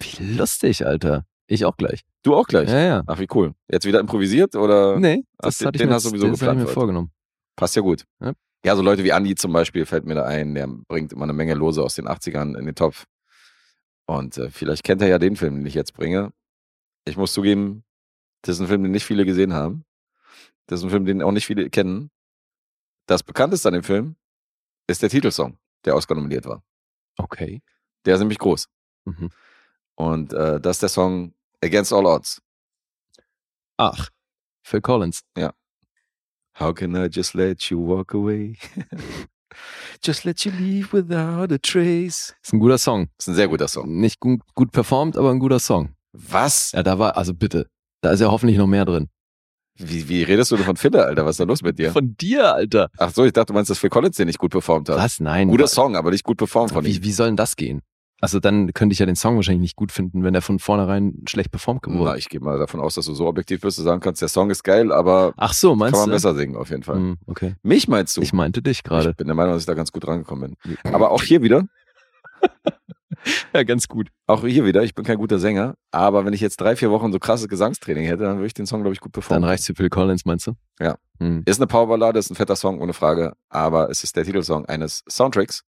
[0.00, 1.24] Wie lustig, Alter.
[1.46, 2.02] Ich auch gleich.
[2.22, 2.68] Du auch gleich?
[2.68, 3.02] Ja, ja.
[3.06, 3.52] Ach, wie cool.
[3.68, 4.98] Jetzt wieder improvisiert oder?
[4.98, 6.72] Nee, das den- hatte ich den mir, hast du sowieso das hatte ich geplant mir
[6.72, 7.10] vorgenommen.
[7.56, 8.04] Passt ja gut.
[8.20, 8.32] Ja.
[8.64, 8.76] Ja.
[8.76, 11.54] so Leute wie Andi zum Beispiel fällt mir da ein, der bringt immer eine Menge
[11.54, 13.04] Lose aus den 80ern in den Topf.
[14.06, 16.32] Und äh, vielleicht kennt er ja den Film, den ich jetzt bringe.
[17.04, 17.84] Ich muss zugeben,
[18.42, 19.84] das ist ein Film, den nicht viele gesehen haben.
[20.66, 22.10] Das ist ein Film, den auch nicht viele kennen.
[23.06, 24.16] Das bekannteste an dem Film
[24.92, 26.62] ist der Titelsong, der Oscar nominiert war.
[27.16, 27.62] Okay.
[28.04, 28.68] Der ist nämlich groß.
[29.04, 29.30] Mhm.
[29.94, 32.40] Und äh, das ist der Song Against All Odds.
[33.76, 34.08] Ach,
[34.62, 35.22] Phil Collins.
[36.58, 38.56] How can I just let you walk away?
[40.02, 42.34] just let you leave without a trace.
[42.42, 43.08] Ist ein guter Song.
[43.18, 44.00] Ist ein sehr guter Song.
[44.00, 45.94] Nicht gut, gut performt, aber ein guter Song.
[46.12, 46.72] Was?
[46.72, 47.68] Ja, da war, also bitte,
[48.02, 49.08] da ist ja hoffentlich noch mehr drin.
[49.84, 51.24] Wie, wie redest du denn von Fille, Alter?
[51.24, 51.90] Was ist da los mit dir?
[51.92, 52.88] Von dir, Alter.
[52.98, 54.96] Ach so, ich dachte, du meinst, dass Phil Collins den nicht gut performt hat.
[54.96, 55.20] Was?
[55.20, 55.48] Nein.
[55.48, 57.02] Guter Song, aber nicht gut performt von Wie, ihm.
[57.04, 57.82] wie soll denn das gehen?
[58.20, 61.24] Also dann könnte ich ja den Song wahrscheinlich nicht gut finden, wenn er von vornherein
[61.28, 62.18] schlecht performt Na, wurde.
[62.20, 64.48] ich gehe mal davon aus, dass du so objektiv bist, du sagen kannst, der Song
[64.50, 66.12] ist geil, aber Ach so, kann meinst man du?
[66.14, 66.96] besser singen auf jeden Fall.
[66.98, 67.56] Hm, okay.
[67.64, 68.20] Mich meinst du?
[68.22, 69.12] Ich meinte dich Ich gerade.
[69.14, 70.76] bin der Meinung, dass ich da ganz gut rangekommen bin.
[70.92, 71.64] Aber auch hier wieder,
[73.54, 74.08] Ja, ganz gut.
[74.26, 77.12] auch hier wieder, ich bin kein guter Sänger, aber wenn ich jetzt drei, vier Wochen
[77.12, 79.42] so krasses Gesangstraining hätte, dann würde ich den Song, glaube ich, gut performen.
[79.42, 80.52] Dann reicht's für Phil Collins, meinst du?
[80.80, 80.96] Ja.
[81.20, 81.42] Hm.
[81.44, 85.04] Ist eine Powerballade, ist ein fetter Song, ohne Frage, aber es ist der Titelsong eines
[85.08, 85.62] Soundtracks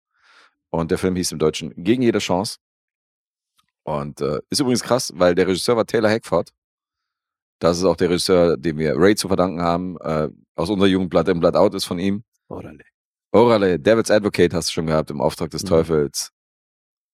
[0.69, 2.57] und der Film hieß im Deutschen Gegen jede Chance
[3.83, 6.49] und äh, ist übrigens krass, weil der Regisseur war Taylor Hackford.
[7.59, 9.97] Das ist auch der Regisseur, dem wir Ray zu verdanken haben.
[10.01, 12.23] Äh, aus unserer Jugend Blood in Blood Out ist von ihm.
[12.47, 12.83] Orale.
[13.31, 15.67] Orale, Devil's Advocate hast du schon gehabt im Auftrag des Mhm.
[15.67, 16.31] Teufels.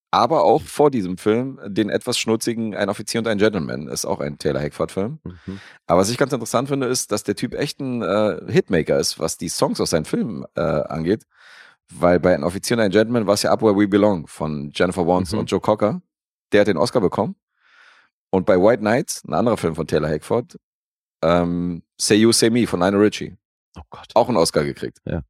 [0.09, 4.19] Aber auch vor diesem Film den etwas schnurzigen Ein Offizier und ein Gentleman ist auch
[4.21, 5.19] ein Taylor Hackford-Film.
[5.23, 5.59] Mhm.
[5.85, 9.19] Aber was ich ganz interessant finde, ist, dass der Typ echt ein äh, Hitmaker ist,
[9.19, 11.25] was die Songs aus seinen Filmen äh, angeht.
[11.89, 14.71] Weil bei Ein Offizier und ein Gentleman war es ja Up Where We Belong von
[14.73, 15.39] Jennifer Warnes Mhm.
[15.39, 16.01] und Joe Cocker.
[16.53, 17.35] Der hat den Oscar bekommen.
[18.29, 20.57] Und bei White Knight, ein anderer Film von Taylor Hackford,
[21.21, 23.35] ähm, Say You, Say Me von Lionel Richie,
[23.77, 24.07] Oh Gott.
[24.15, 24.99] auch einen Oscar gekriegt.
[25.05, 25.21] Ja.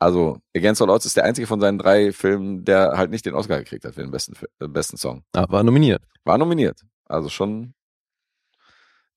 [0.00, 3.34] Also Against All Odds ist der einzige von seinen drei Filmen, der halt nicht den
[3.34, 5.24] Oscar gekriegt hat für den besten, äh, besten Song.
[5.34, 6.02] Ah, war nominiert.
[6.24, 6.80] War nominiert.
[7.04, 7.74] Also schon,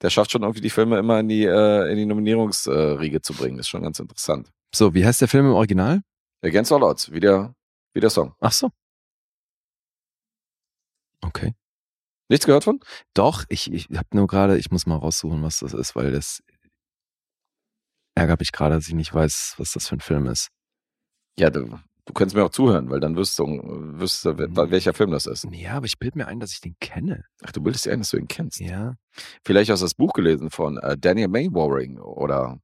[0.02, 3.60] der schafft schon irgendwie die Filme immer in die, äh, in die Nominierungsriege zu bringen.
[3.60, 4.52] Ist schon ganz interessant.
[4.76, 6.02] So, wie heißt der Film im Original?
[6.44, 7.56] Against All Odds, wie der,
[7.94, 8.36] wie der Song.
[8.42, 8.70] Ach so.
[11.22, 11.56] Okay.
[12.28, 12.82] Nichts gehört von?
[13.14, 16.44] Doch, ich, ich habe nur gerade, ich muss mal raussuchen, was das ist, weil das
[18.16, 20.50] ärgert mich gerade, dass ich nicht weiß, was das für ein Film ist.
[21.40, 24.56] Ja, du, du könntest mir auch zuhören, weil dann wirst du, wirst du Mhm.
[24.72, 25.48] welcher Film das ist.
[25.52, 27.26] Ja, aber ich bilde mir ein, dass ich den kenne.
[27.44, 28.60] Ach, du bildest dir ein, dass du ihn kennst.
[28.60, 28.96] Ja.
[29.44, 32.60] Vielleicht hast du das Buch gelesen von äh, Daniel Maywaring oder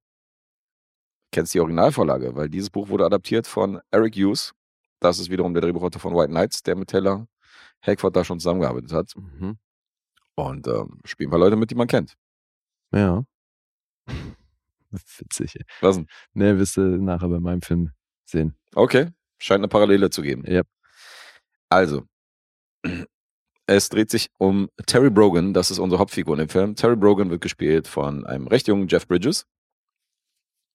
[1.32, 4.54] kennst die Originalvorlage, weil dieses Buch wurde adaptiert von Eric Hughes.
[5.00, 7.28] Das ist wiederum der Drehbuchautor von White Knights, der mit Taylor
[7.82, 9.14] Hackford da schon zusammengearbeitet hat.
[9.16, 9.58] Mhm.
[10.36, 12.16] Und ähm, spielen ein paar Leute mit, die man kennt.
[12.94, 13.24] Ja.
[14.92, 15.56] Witzig.
[15.56, 15.66] ey.
[15.82, 16.08] Was denn?
[16.34, 17.92] Ne, wirst du nachher bei meinem Film
[18.26, 18.56] sehen.
[18.76, 20.44] Okay, scheint eine Parallele zu geben.
[20.48, 20.62] Ja.
[21.70, 22.04] Also,
[23.68, 26.76] es dreht sich um Terry Brogan, das ist unsere Hauptfigur in dem Film.
[26.76, 29.46] Terry Brogan wird gespielt von einem recht jungen Jeff Bridges.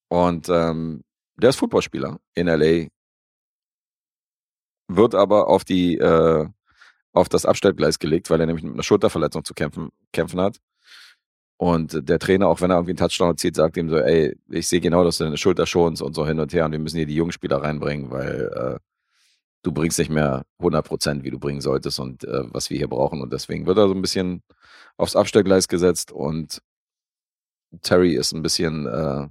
[0.08, 1.02] Und ähm,
[1.36, 2.88] der ist Footballspieler in LA,
[4.88, 6.46] wird aber auf die äh,
[7.12, 10.58] auf das Abstellgleis gelegt, weil er nämlich mit einer Schulterverletzung zu kämpfen, kämpfen hat.
[11.56, 14.66] Und der Trainer, auch wenn er irgendwie einen Touchdown erzielt, sagt ihm so, ey, ich
[14.66, 16.96] sehe genau, dass du deine Schulter schonst und so hin und her und wir müssen
[16.96, 18.78] hier die jungen Spieler reinbringen, weil äh,
[19.62, 22.88] du bringst nicht mehr 100 Prozent, wie du bringen solltest und äh, was wir hier
[22.88, 23.20] brauchen.
[23.20, 24.42] Und deswegen wird er so ein bisschen
[24.96, 26.60] aufs Abstellgleis gesetzt und
[27.82, 29.28] Terry ist ein bisschen, äh,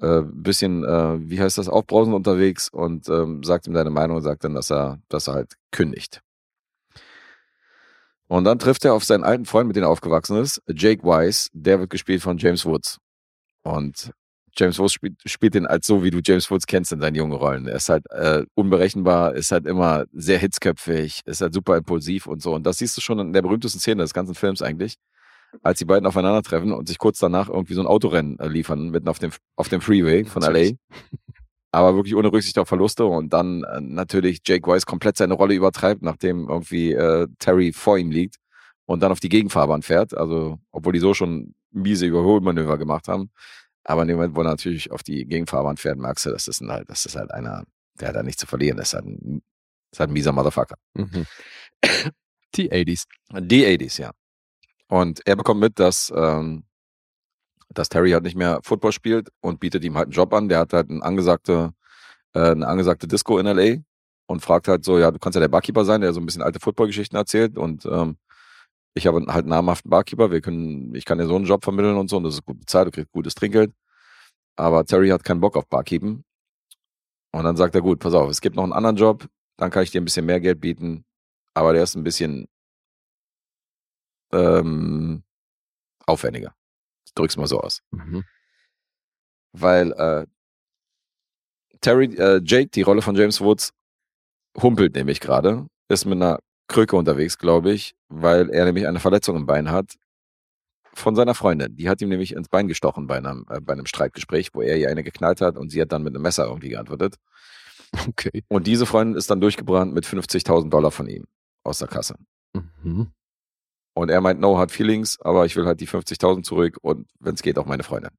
[0.00, 4.22] äh, bisschen, äh, wie heißt das, aufbrausend unterwegs und ähm, sagt ihm seine Meinung und
[4.22, 6.22] sagt dann, dass er, dass er halt kündigt.
[8.28, 11.48] Und dann trifft er auf seinen alten Freund, mit dem er aufgewachsen ist, Jake Wise.
[11.52, 12.98] Der wird gespielt von James Woods.
[13.62, 14.10] Und
[14.56, 17.32] James Woods spielt, spielt den als so, wie du James Woods kennst in seinen jungen
[17.32, 17.68] Rollen.
[17.68, 22.42] Er ist halt äh, unberechenbar, ist halt immer sehr hitzköpfig, ist halt super impulsiv und
[22.42, 22.54] so.
[22.54, 24.96] Und das siehst du schon in der berühmtesten Szene des ganzen Films eigentlich,
[25.62, 29.08] als die beiden aufeinandertreffen und sich kurz danach irgendwie so ein Autorennen äh, liefern, mitten
[29.08, 30.42] auf dem, auf dem Freeway von.
[30.42, 30.72] LA.
[31.76, 35.54] Aber wirklich ohne Rücksicht auf Verluste und dann äh, natürlich Jake Wise komplett seine Rolle
[35.54, 38.36] übertreibt, nachdem irgendwie äh, Terry vor ihm liegt
[38.86, 40.16] und dann auf die Gegenfahrbahn fährt.
[40.16, 43.30] Also, obwohl die so schon miese Überholmanöver gemacht haben.
[43.84, 46.62] Aber in dem Moment, wo er natürlich auf die Gegenfahrbahn fährt, merkst du, das ist,
[46.62, 47.64] halt, das ist halt einer,
[48.00, 48.78] der hat da nichts zu verlieren.
[48.78, 49.42] Das ist halt ein,
[49.90, 50.76] das ist halt ein mieser Motherfucker.
[50.94, 51.26] Mhm.
[52.54, 53.04] Die 80s.
[53.38, 54.12] Die 80s, ja.
[54.88, 56.64] Und er bekommt mit, dass, ähm,
[57.78, 60.48] dass Terry halt nicht mehr Football spielt und bietet ihm halt einen Job an.
[60.48, 61.72] Der hat halt eine angesagte
[62.36, 63.82] äh, eine angesagte Disco in LA
[64.26, 66.42] und fragt halt so, ja, du kannst ja der Barkeeper sein, der so ein bisschen
[66.42, 68.18] alte Footballgeschichten erzählt und ähm,
[68.94, 71.96] ich habe halt einen namhaften Barkeeper, wir können, ich kann dir so einen Job vermitteln
[71.96, 73.72] und so und das ist gut bezahlt, du kriegst gutes Trinkgeld.
[74.56, 76.24] Aber Terry hat keinen Bock auf Barkeepen.
[77.32, 79.28] Und dann sagt er, gut, pass auf, es gibt noch einen anderen Job,
[79.58, 81.04] dann kann ich dir ein bisschen mehr Geld bieten,
[81.54, 82.48] aber der ist ein bisschen
[84.32, 85.22] ähm,
[86.06, 86.54] aufwendiger.
[87.16, 87.82] Drück's mal so aus.
[87.90, 88.24] Mhm.
[89.52, 90.26] Weil äh,
[91.80, 93.72] Terry, äh, Jake, die Rolle von James Woods,
[94.60, 96.38] humpelt nämlich gerade, ist mit einer
[96.68, 99.94] Krücke unterwegs, glaube ich, weil er nämlich eine Verletzung im Bein hat
[100.94, 101.76] von seiner Freundin.
[101.76, 104.76] Die hat ihm nämlich ins Bein gestochen bei einem, äh, bei einem Streitgespräch, wo er
[104.76, 107.16] ihr eine geknallt hat und sie hat dann mit einem Messer irgendwie geantwortet.
[108.08, 108.42] Okay.
[108.48, 111.24] Und diese Freundin ist dann durchgebrannt mit 50.000 Dollar von ihm
[111.62, 112.16] aus der Kasse.
[112.82, 113.12] Mhm.
[113.96, 117.34] Und er meint, no hard feelings, aber ich will halt die 50.000 zurück und wenn
[117.34, 118.10] es geht, auch meine Freundin.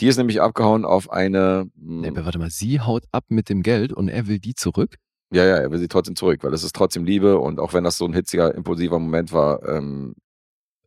[0.00, 1.70] Die ist nämlich abgehauen auf eine.
[1.76, 4.96] Nee, aber warte mal, sie haut ab mit dem Geld und er will die zurück?
[5.30, 7.84] Ja, ja, er will sie trotzdem zurück, weil es ist trotzdem Liebe und auch wenn
[7.84, 10.16] das so ein hitziger, impulsiver Moment war, ähm,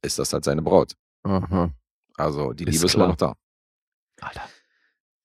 [0.02, 0.92] ist das halt seine Braut.
[1.24, 1.72] Aha.
[2.18, 3.06] Also die Ist Liebe ist klar.
[3.06, 3.34] immer noch da.
[4.20, 4.44] Alter.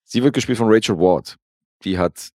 [0.05, 1.39] Sie wird gespielt von Rachel Ward.
[1.83, 2.29] Die hat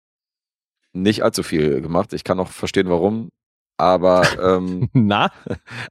[0.92, 2.12] nicht allzu viel gemacht.
[2.12, 3.30] Ich kann auch verstehen, warum.
[3.78, 5.32] Aber, ähm, Na?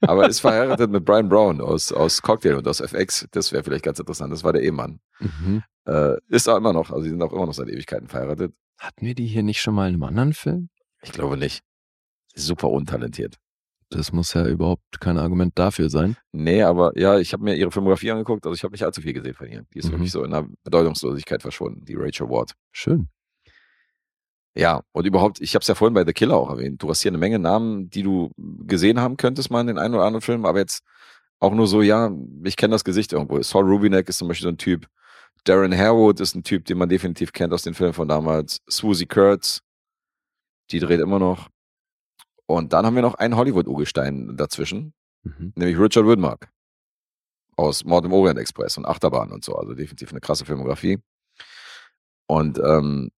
[0.00, 3.26] aber ist verheiratet mit Brian Brown aus, aus Cocktail und aus FX.
[3.32, 4.32] Das wäre vielleicht ganz interessant.
[4.32, 5.00] Das war der Ehemann.
[5.20, 5.62] Mhm.
[5.86, 8.54] Äh, ist auch immer noch, also sie sind auch immer noch seit Ewigkeiten verheiratet.
[8.78, 10.70] Hatten wir die hier nicht schon mal in einem anderen Film?
[11.02, 11.62] Ich glaube nicht.
[12.34, 13.36] Super untalentiert.
[13.90, 16.16] Das muss ja überhaupt kein Argument dafür sein.
[16.32, 19.12] Nee, aber ja, ich habe mir ihre Filmografie angeguckt, also ich habe nicht allzu viel
[19.12, 19.64] gesehen von ihr.
[19.74, 19.92] Die ist Mhm.
[19.92, 22.54] wirklich so in einer Bedeutungslosigkeit verschwunden, die Rachel Ward.
[22.72, 23.08] Schön.
[24.56, 26.82] Ja, und überhaupt, ich habe es ja vorhin bei The Killer auch erwähnt.
[26.82, 29.94] Du hast hier eine Menge Namen, die du gesehen haben könntest mal in den einen
[29.94, 30.84] oder anderen Filmen, aber jetzt
[31.40, 32.12] auch nur so, ja,
[32.44, 33.42] ich kenne das Gesicht irgendwo.
[33.42, 34.86] Saul Rubinek ist zum Beispiel so ein Typ.
[35.44, 38.62] Darren Harewood ist ein Typ, den man definitiv kennt aus den Filmen von damals.
[38.70, 39.60] Swoosie Kurtz,
[40.70, 41.48] die dreht immer noch.
[42.46, 44.94] Und dann haben wir noch einen Hollywood-Urgestein dazwischen,
[45.24, 45.52] Mhm.
[45.56, 46.50] nämlich Richard Widmark
[47.56, 49.56] aus Mord im Orient Express und Achterbahn und so.
[49.56, 50.98] Also definitiv eine krasse Filmografie.
[52.26, 53.10] Und ähm,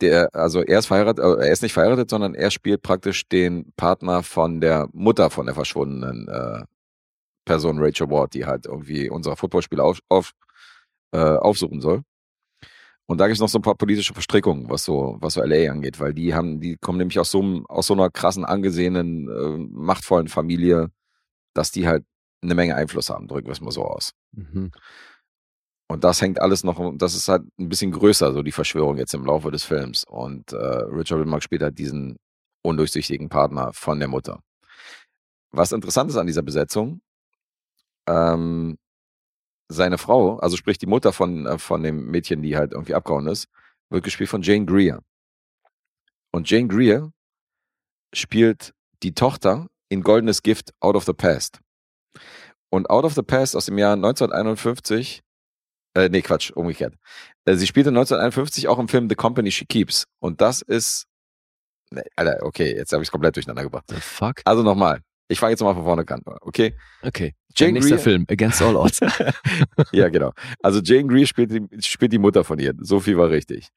[0.00, 3.72] der, also er ist verheiratet, äh, er ist nicht verheiratet, sondern er spielt praktisch den
[3.76, 6.64] Partner von der Mutter von der verschwundenen äh,
[7.44, 10.32] Person Rachel Ward, die halt irgendwie unsere Footballspieler auf, auf,
[11.12, 12.02] äh, aufsuchen soll.
[13.06, 15.70] Und da gibt es noch so ein paar politische Verstrickungen, was so, was so LA
[15.70, 19.58] angeht, weil die haben, die kommen nämlich aus so, aus so einer krassen, angesehenen, äh,
[19.70, 20.90] machtvollen Familie,
[21.54, 22.04] dass die halt
[22.42, 24.12] eine Menge Einfluss haben, drücken wir es mal so aus.
[24.32, 24.72] Mhm.
[25.88, 29.14] Und das hängt alles noch, das ist halt ein bisschen größer, so die Verschwörung jetzt
[29.14, 30.04] im Laufe des Films.
[30.04, 32.16] Und äh, Richard Widmark spielt halt diesen
[32.62, 34.40] undurchsichtigen Partner von der Mutter.
[35.52, 37.00] Was interessant ist an dieser Besetzung,
[38.08, 38.78] ähm,
[39.68, 43.26] seine Frau, also sprich die Mutter von, äh, von dem Mädchen, die halt irgendwie abgehauen
[43.28, 43.48] ist,
[43.90, 45.00] wird gespielt von Jane Greer.
[46.32, 47.12] Und Jane Greer
[48.12, 48.72] spielt
[49.02, 51.60] die Tochter in Goldenes Gift Out of the Past.
[52.70, 55.22] Und Out of the Past aus dem Jahr 1951
[55.96, 56.94] äh, nee, Quatsch, umgekehrt.
[57.44, 60.06] Äh, sie spielte 1951 auch im Film The Company She Keeps.
[60.20, 61.04] Und das ist.
[61.90, 63.84] Nee, Alter, okay, jetzt habe ich es komplett durcheinander gebracht.
[63.88, 64.42] The fuck?
[64.44, 65.00] Also nochmal.
[65.28, 66.22] Ich fange jetzt nochmal von vorne an.
[66.42, 66.76] Okay.
[67.02, 67.34] Okay.
[67.56, 69.00] Jane Nächster Greer- Film, Against All Odds.
[69.92, 70.32] Ja, genau.
[70.62, 72.74] Also Jane Greer spielt die, spielt die Mutter von ihr.
[72.80, 73.68] So viel war richtig.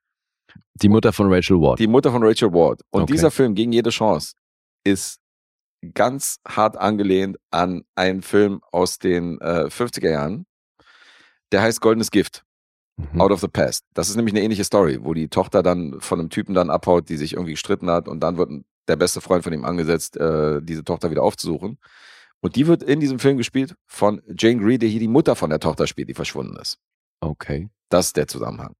[0.76, 1.80] Die Mutter von Rachel Ward.
[1.80, 2.82] Die Mutter von Rachel Ward.
[2.92, 3.14] Und Okay.
[3.14, 4.34] dieser Film gegen jede Chance
[4.84, 5.20] ist
[5.94, 10.46] ganz hart angelehnt an einen Film aus den äh, 50er Jahren.
[11.52, 12.44] Der heißt Goldenes Gift.
[12.98, 13.22] Mhm.
[13.22, 13.86] Out of the Past.
[13.94, 17.10] Das ist nämlich eine ähnliche Story, wo die Tochter dann von einem Typen dann abhaut,
[17.10, 18.52] die sich irgendwie gestritten hat und dann wird
[18.88, 21.78] der beste Freund von ihm angesetzt, äh, diese Tochter wieder aufzusuchen.
[22.42, 25.50] Und die wird in diesem Film gespielt von Jane Greer, die hier die Mutter von
[25.50, 26.80] der Tochter spielt, die verschwunden ist.
[27.20, 27.70] Okay.
[27.90, 28.76] Das ist der Zusammenhang.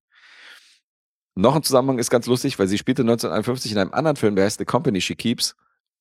[1.34, 4.44] Noch ein Zusammenhang ist ganz lustig, weil sie spielte 1951 in einem anderen Film, der
[4.44, 5.54] heißt The Company She Keeps.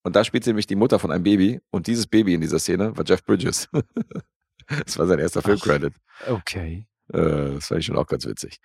[0.03, 1.59] Und da spielt sie nämlich die Mutter von einem Baby.
[1.69, 3.69] Und dieses Baby in dieser Szene war Jeff Bridges.
[4.85, 5.93] das war sein erster Filmcredit.
[6.27, 6.85] Okay.
[7.11, 8.59] Äh, das fand ich schon auch ganz witzig.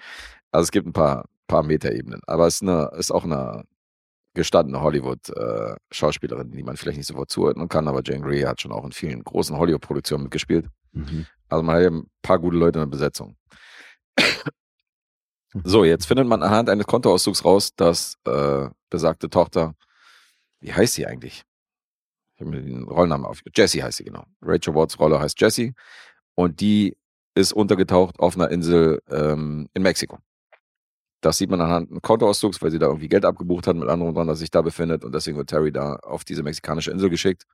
[0.51, 3.64] Also es gibt ein paar, paar Metaebenen, aber es ist, eine, ist auch eine
[4.35, 8.85] gestandene Hollywood-Schauspielerin, die man vielleicht nicht sofort zuordnen kann, aber Jane Greer hat schon auch
[8.85, 10.66] in vielen großen Hollywood-Produktionen mitgespielt.
[10.93, 11.26] Mhm.
[11.48, 13.36] Also man hat ja ein paar gute Leute in der Besetzung.
[15.62, 19.74] So, jetzt findet man anhand eines Kontoauszugs raus, dass äh, besagte Tochter,
[20.60, 21.44] wie heißt sie eigentlich?
[22.35, 23.40] Ich habe mir den Rollnamen auf.
[23.55, 24.24] Jessie heißt sie, genau.
[24.43, 25.74] Rachel Wards Rolle heißt Jessie.
[26.35, 26.97] Und die
[27.35, 30.19] ist untergetaucht auf einer Insel ähm, in Mexiko.
[31.20, 34.15] Das sieht man anhand eines Kontoauszugs, weil sie da irgendwie Geld abgebucht hat mit anderen
[34.15, 35.05] dran, das sich da befindet.
[35.05, 37.44] Und deswegen wird Terry da auf diese mexikanische Insel geschickt.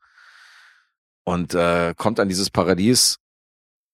[1.25, 3.19] Und äh, kommt an dieses Paradies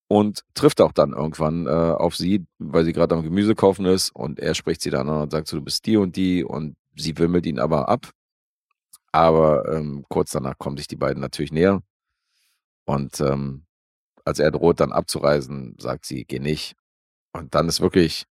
[0.08, 4.10] und trifft auch dann irgendwann äh, auf sie, weil sie gerade am Gemüse kaufen ist
[4.10, 6.76] und er spricht sie dann an und sagt so, du bist die und die und
[6.94, 8.10] sie wimmelt ihn aber ab.
[9.16, 11.80] Aber ähm, kurz danach kommen sich die beiden natürlich näher
[12.84, 13.64] und ähm,
[14.26, 16.74] als er droht dann abzureisen, sagt sie, geh nicht.
[17.32, 18.26] Und dann ist wirklich,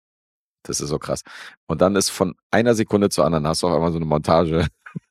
[0.63, 1.23] das ist so krass.
[1.67, 4.67] Und dann ist von einer Sekunde zur anderen hast du auch einmal so eine Montage.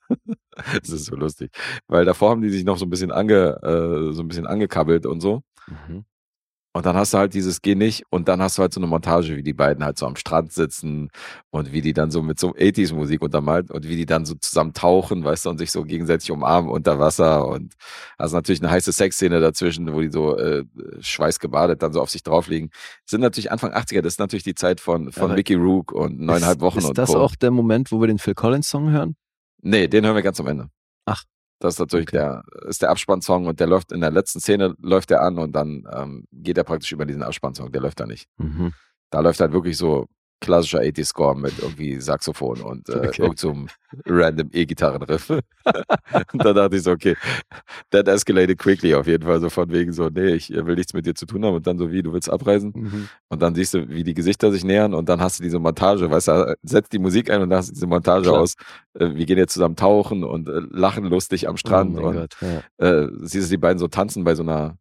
[0.51, 1.51] das ist so lustig.
[1.87, 5.07] Weil davor haben die sich noch so ein bisschen ange, äh, so ein bisschen angekabbelt
[5.07, 5.41] und so.
[5.65, 6.05] Mhm.
[6.75, 8.87] Und dann hast du halt dieses Geh nicht und dann hast du halt so eine
[8.87, 11.09] Montage, wie die beiden halt so am Strand sitzen
[11.51, 14.73] und wie die dann so mit so 80s-Musik untermalt und wie die dann so zusammen
[14.73, 17.75] tauchen, weißt du, und sich so gegenseitig umarmen unter Wasser und
[18.17, 20.65] hast natürlich eine heiße Sexszene dazwischen, wo die so äh,
[20.99, 22.69] schweißgebadet dann so auf sich draufliegen.
[22.71, 25.91] Das sind natürlich Anfang 80er, das ist natürlich die Zeit von, von Aber Mickey Rook
[25.91, 27.19] und neuneinhalb Wochen ist und das Co.
[27.19, 29.15] auch der Moment, wo wir den Phil Collins Song hören?
[29.61, 30.69] Nee, den hören wir ganz am Ende.
[31.63, 32.17] Das ist natürlich Okay.
[32.17, 35.53] der, ist der Abspannsong und der läuft in der letzten Szene läuft der an und
[35.53, 37.71] dann ähm, geht er praktisch über diesen Abspannsong.
[37.71, 38.27] Der läuft da nicht.
[38.37, 38.73] Mhm.
[39.09, 40.07] Da läuft halt wirklich so
[40.43, 43.21] klassischer 80-Score mit irgendwie Saxophon und äh, Okay.
[43.23, 43.67] irgend so einem
[44.05, 45.29] random E-Gitarrenriff.
[46.33, 47.15] und da dachte ich so, okay,
[47.91, 49.39] that escalated quickly auf jeden Fall.
[49.39, 51.77] So von wegen so, nee, ich will nichts mit dir zu tun haben und dann
[51.77, 52.73] so wie, du willst abreisen.
[52.75, 53.09] Mhm.
[53.29, 56.09] Und dann siehst du, wie die Gesichter sich nähern und dann hast du diese Montage,
[56.09, 58.41] weißt du, setzt die Musik ein und dann hast du diese Montage Klar.
[58.41, 58.55] aus,
[58.93, 62.35] äh, wir gehen jetzt zusammen tauchen und äh, lachen lustig am Strand oh und Gott,
[62.41, 62.85] ja.
[62.87, 64.77] äh, siehst du die beiden so tanzen bei so einer,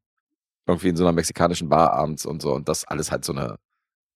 [0.66, 3.56] irgendwie in so einer mexikanischen Bar abends und so und das alles halt so eine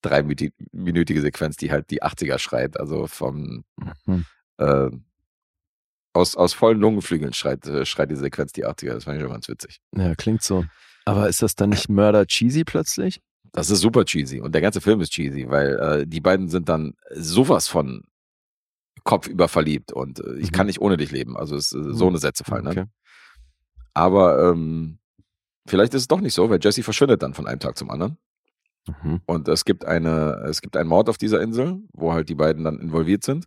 [0.08, 3.64] dreiminütige Sequenz, die halt die 80er schreit, also vom,
[4.06, 4.24] Mhm.
[4.58, 4.90] äh,
[6.12, 9.32] aus, aus vollen Lungenflügeln schreit, äh, schreit die Sequenz die 80er, das fand ich schon
[9.32, 9.80] ganz witzig.
[9.96, 10.64] ja, klingt so.
[11.04, 13.20] Aber ist das dann nicht Murder cheesy plötzlich?
[13.52, 16.68] Das ist super cheesy und der ganze Film ist cheesy, weil äh, die beiden sind
[16.68, 18.02] dann sowas von
[19.04, 20.52] kopfüber verliebt und äh, ich Mhm.
[20.52, 21.36] kann nicht ohne dich leben.
[21.36, 22.10] Also es, äh, so Mhm.
[22.10, 22.66] eine Sätze fallen.
[22.66, 22.80] Okay.
[22.84, 22.90] Ne?
[23.94, 24.98] Aber ähm,
[25.66, 28.18] vielleicht ist es doch nicht so, weil Jesse verschwindet dann von einem Tag zum anderen
[29.02, 29.20] Mhm.
[29.26, 32.64] und es gibt eine, es gibt einen Mord auf dieser Insel, wo halt die beiden
[32.64, 33.46] dann involviert sind,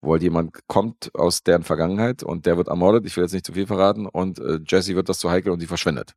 [0.00, 3.04] wo halt jemand kommt aus deren Vergangenheit und der wird ermordet.
[3.06, 5.60] Ich will jetzt nicht zu viel verraten und äh, Jesse wird das zu heikel und
[5.60, 6.12] sie verschwindet.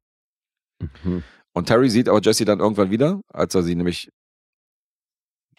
[1.04, 1.24] Mhm.
[1.54, 4.10] Und Terry sieht aber Jesse dann irgendwann wieder, als er sie nämlich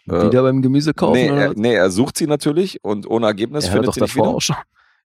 [0.07, 1.13] Äh, Wieder beim Gemüse kaufen?
[1.13, 4.27] nee, er, nee, er sucht sie natürlich und ohne Ergebnis er findet sie nicht wieder.
[4.27, 4.55] auch schon.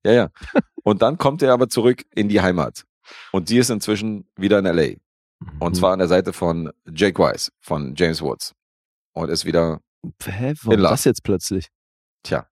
[0.05, 0.29] Ja, ja.
[0.85, 2.85] Und dann kommt er aber zurück in die Heimat.
[3.33, 4.97] Und sie ist inzwischen wieder in L.A.
[5.59, 5.79] Und Mhm.
[5.79, 8.53] zwar an der Seite von Jake Weiss, von James Woods.
[9.13, 9.81] Und ist wieder,
[10.25, 11.69] Hä, warum das jetzt plötzlich?
[12.25, 12.47] tja,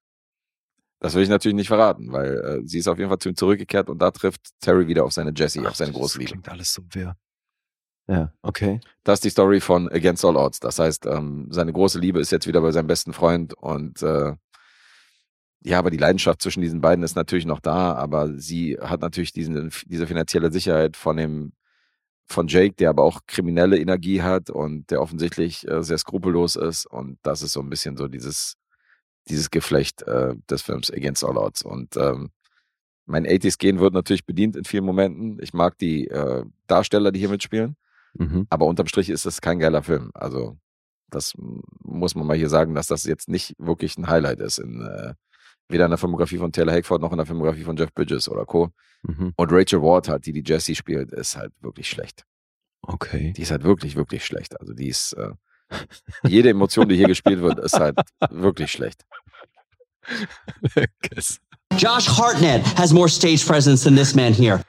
[1.01, 3.37] das will ich natürlich nicht verraten, weil äh, sie ist auf jeden Fall zu ihm
[3.37, 6.31] zurückgekehrt und da trifft Terry wieder auf seine Jessie, auf seine große Liebe.
[6.33, 7.17] Klingt alles so wirr.
[8.09, 8.81] Ja, okay.
[9.05, 10.59] Das ist die Story von Against All Odds.
[10.61, 14.35] Das heißt, ähm, seine große Liebe ist jetzt wieder bei seinem besten Freund und äh,
[15.63, 19.33] ja, aber die Leidenschaft zwischen diesen beiden ist natürlich noch da, aber sie hat natürlich
[19.33, 21.53] diesen, diese finanzielle Sicherheit von dem
[22.31, 26.87] von Jake, der aber auch kriminelle Energie hat und der offensichtlich äh, sehr skrupellos ist
[26.87, 28.57] und das ist so ein bisschen so dieses
[29.29, 32.31] dieses Geflecht äh, des Films Against All Odds und ähm,
[33.11, 35.39] mein 80s-Gen wird natürlich bedient in vielen Momenten.
[35.43, 37.77] Ich mag die äh, Darsteller, die hier mitspielen.
[38.15, 38.47] Mhm.
[38.51, 40.11] Aber unterm Strich ist das kein geiler Film.
[40.15, 40.57] Also,
[41.09, 41.35] das
[41.83, 44.59] muss man mal hier sagen, dass das jetzt nicht wirklich ein Highlight ist.
[44.59, 45.15] In, äh,
[45.71, 48.45] weder in der Filmografie von Taylor Hackford noch in der Filmografie von Jeff Bridges oder
[48.45, 48.71] Co.
[49.03, 49.33] Mhm.
[49.37, 52.25] Und Rachel Ward halt, die die Jessie spielt, ist halt wirklich schlecht.
[52.83, 53.33] Okay.
[53.37, 54.59] Die ist halt wirklich, wirklich schlecht.
[54.61, 55.31] Also, die ist, äh,
[56.25, 57.99] jede Emotion, die hier gespielt wird, ist halt
[58.31, 59.05] wirklich schlecht.
[61.79, 64.65] Josh Hartnett has more stage presence than this man here.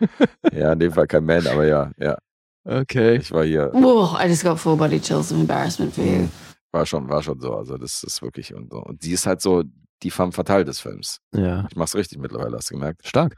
[0.51, 2.17] Ja, in dem Fall kein Man, aber ja, ja.
[2.63, 3.15] Okay.
[3.17, 6.27] Ich war hier, Whoa, I just got full body chills of embarrassment for you.
[6.71, 7.55] war schon, war schon so.
[7.55, 8.77] Also, das ist wirklich, und, so.
[8.83, 9.63] und sie ist halt so
[10.03, 11.19] die femme fatale des Films.
[11.33, 11.65] Ja.
[11.69, 13.05] Ich mach's richtig mittlerweile, hast du gemerkt?
[13.05, 13.35] Stark.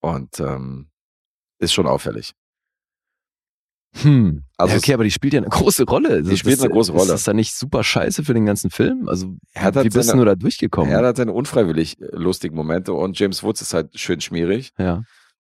[0.00, 0.90] Und ähm,
[1.58, 2.32] ist schon auffällig.
[3.96, 4.44] Hm.
[4.56, 6.22] Also ja, okay, aber die spielt ja eine große Rolle.
[6.22, 7.04] Die spielt eine große Rolle.
[7.04, 9.08] Ist das da nicht super scheiße für den ganzen Film?
[9.08, 10.92] Also, Er hat halt wie bist du da durchgekommen?
[10.92, 14.72] Er hat seine unfreiwillig äh, lustigen Momente und James Woods ist halt schön schmierig.
[14.78, 15.02] ja.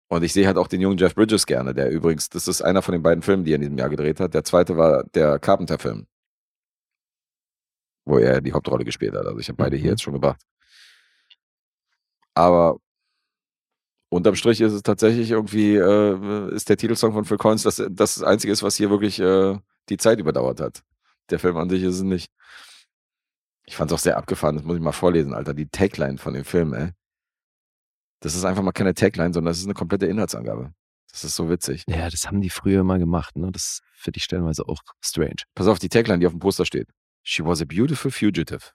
[0.09, 2.83] Und ich sehe halt auch den jungen Jeff Bridges gerne, der übrigens, das ist einer
[2.83, 4.35] von den beiden Filmen, die er in diesem Jahr gedreht hat.
[4.35, 6.07] Der zweite war der Carpenter-Film,
[8.05, 9.27] wo er die Hauptrolle gespielt hat.
[9.27, 9.91] Also ich habe beide hier Mhm.
[9.91, 10.41] jetzt schon gebracht.
[12.35, 12.79] Aber
[14.09, 18.15] unterm Strich ist es tatsächlich irgendwie, äh, ist der Titelsong von Phil Collins das, das
[18.17, 19.59] das Einzige ist, was hier wirklich äh,
[19.89, 20.83] die Zeit überdauert hat.
[21.31, 22.31] Der Film an sich ist es nicht.
[23.67, 25.55] Ich fand es auch sehr abgefahren, das muss ich mal vorlesen, Alter.
[25.55, 26.91] Die Tagline von dem Film, ey.
[28.21, 30.73] Das ist einfach mal keine Tagline, sondern das ist eine komplette Inhaltsangabe.
[31.11, 31.85] Das ist so witzig.
[31.89, 33.51] Ja, das haben die früher mal gemacht, ne?
[33.53, 35.37] Das finde ich stellenweise auch strange.
[35.55, 36.89] Pass auf die Tagline, die auf dem Poster steht.
[37.27, 38.75] She was a beautiful fugitive,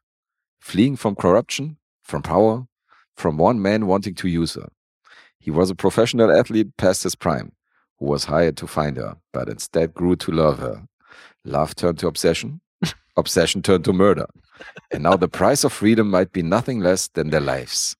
[0.59, 2.65] fleeing from corruption, from power,
[3.15, 4.69] from one man wanting to use her.
[5.39, 7.51] He was a professional athlete past his prime,
[7.99, 10.87] who was hired to find her, but instead grew to love her.
[11.45, 12.59] Love turned to obsession,
[13.17, 14.25] obsession turned to murder.
[14.91, 17.95] And now the price of freedom might be nothing less than their lives.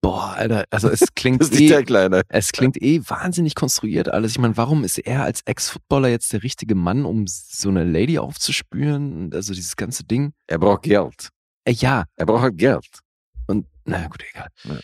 [0.00, 4.32] Boah, Alter, also es klingt eh, es klingt eh wahnsinnig konstruiert alles.
[4.32, 8.18] Ich meine, warum ist er als Ex-Footballer jetzt der richtige Mann, um so eine Lady
[8.18, 9.30] aufzuspüren?
[9.32, 10.32] Also dieses ganze Ding.
[10.46, 11.30] Er braucht Geld.
[11.64, 12.86] Äh, ja, Er braucht halt Geld.
[13.46, 14.48] und na gut, egal.
[14.64, 14.78] Ja.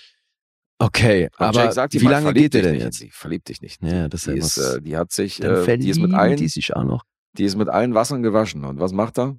[0.79, 2.99] Okay, Und aber wie mal, lange geht der dich denn jetzt?
[2.99, 3.11] Sie.
[3.11, 3.83] Verlieb dich nicht.
[3.83, 6.75] Ja, das Die, ist, äh, die hat sich, äh, die ist mit allen, die sich
[6.75, 7.05] auch noch.
[7.37, 8.65] die ist mit allen Wassern gewaschen.
[8.65, 9.37] Und was macht er?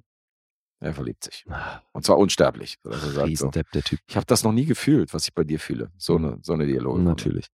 [0.82, 1.44] Er verliebt sich.
[1.92, 2.78] Und zwar unsterblich.
[2.84, 4.00] Also er sagt so, der Typ.
[4.08, 5.92] ich habe das noch nie gefühlt, was ich bei dir fühle.
[5.96, 7.00] So eine, so eine Dialoge.
[7.02, 7.46] Natürlich.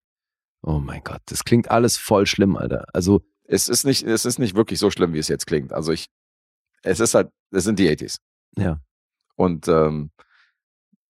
[0.62, 2.86] Oh mein Gott, das klingt alles voll schlimm, Alter.
[2.94, 5.72] Also, Es ist nicht, es ist nicht wirklich so schlimm, wie es jetzt klingt.
[5.74, 6.06] Also ich,
[6.82, 8.16] es ist halt, es sind die 80s.
[8.56, 8.80] ja.
[9.36, 10.10] Und ähm,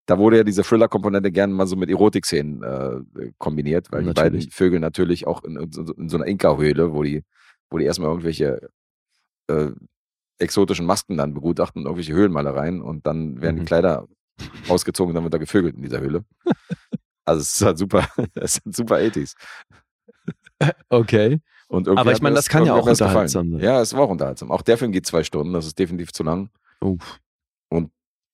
[0.05, 4.33] da wurde ja diese Thriller-Komponente gerne mal so mit Erotik-Szenen äh, kombiniert, weil die Natürlich.
[4.45, 7.25] beiden Vögel natürlich auch in, in so einer Inka-Höhle, wo die,
[7.71, 8.71] wo die erstmal irgendwelche
[9.49, 9.71] äh,
[10.39, 13.61] exotischen Masken dann begutachten, irgendwelche Höhlenmalereien und dann werden Mhm.
[13.61, 14.07] die Kleider
[14.69, 16.25] ausgezogen und dann wird da gevögelt in dieser Höhle.
[17.25, 19.35] Also es ist halt super, es sind super 80s.
[20.89, 21.41] Okay.
[21.69, 23.61] Und Aber ich meine, mir das kann ja auch das unterhaltsam sein.
[23.61, 24.51] Ja, es war auch unterhaltsam.
[24.51, 26.51] Auch der Film geht zwei Stunden, das ist definitiv zu lang.
[26.81, 27.21] Uff.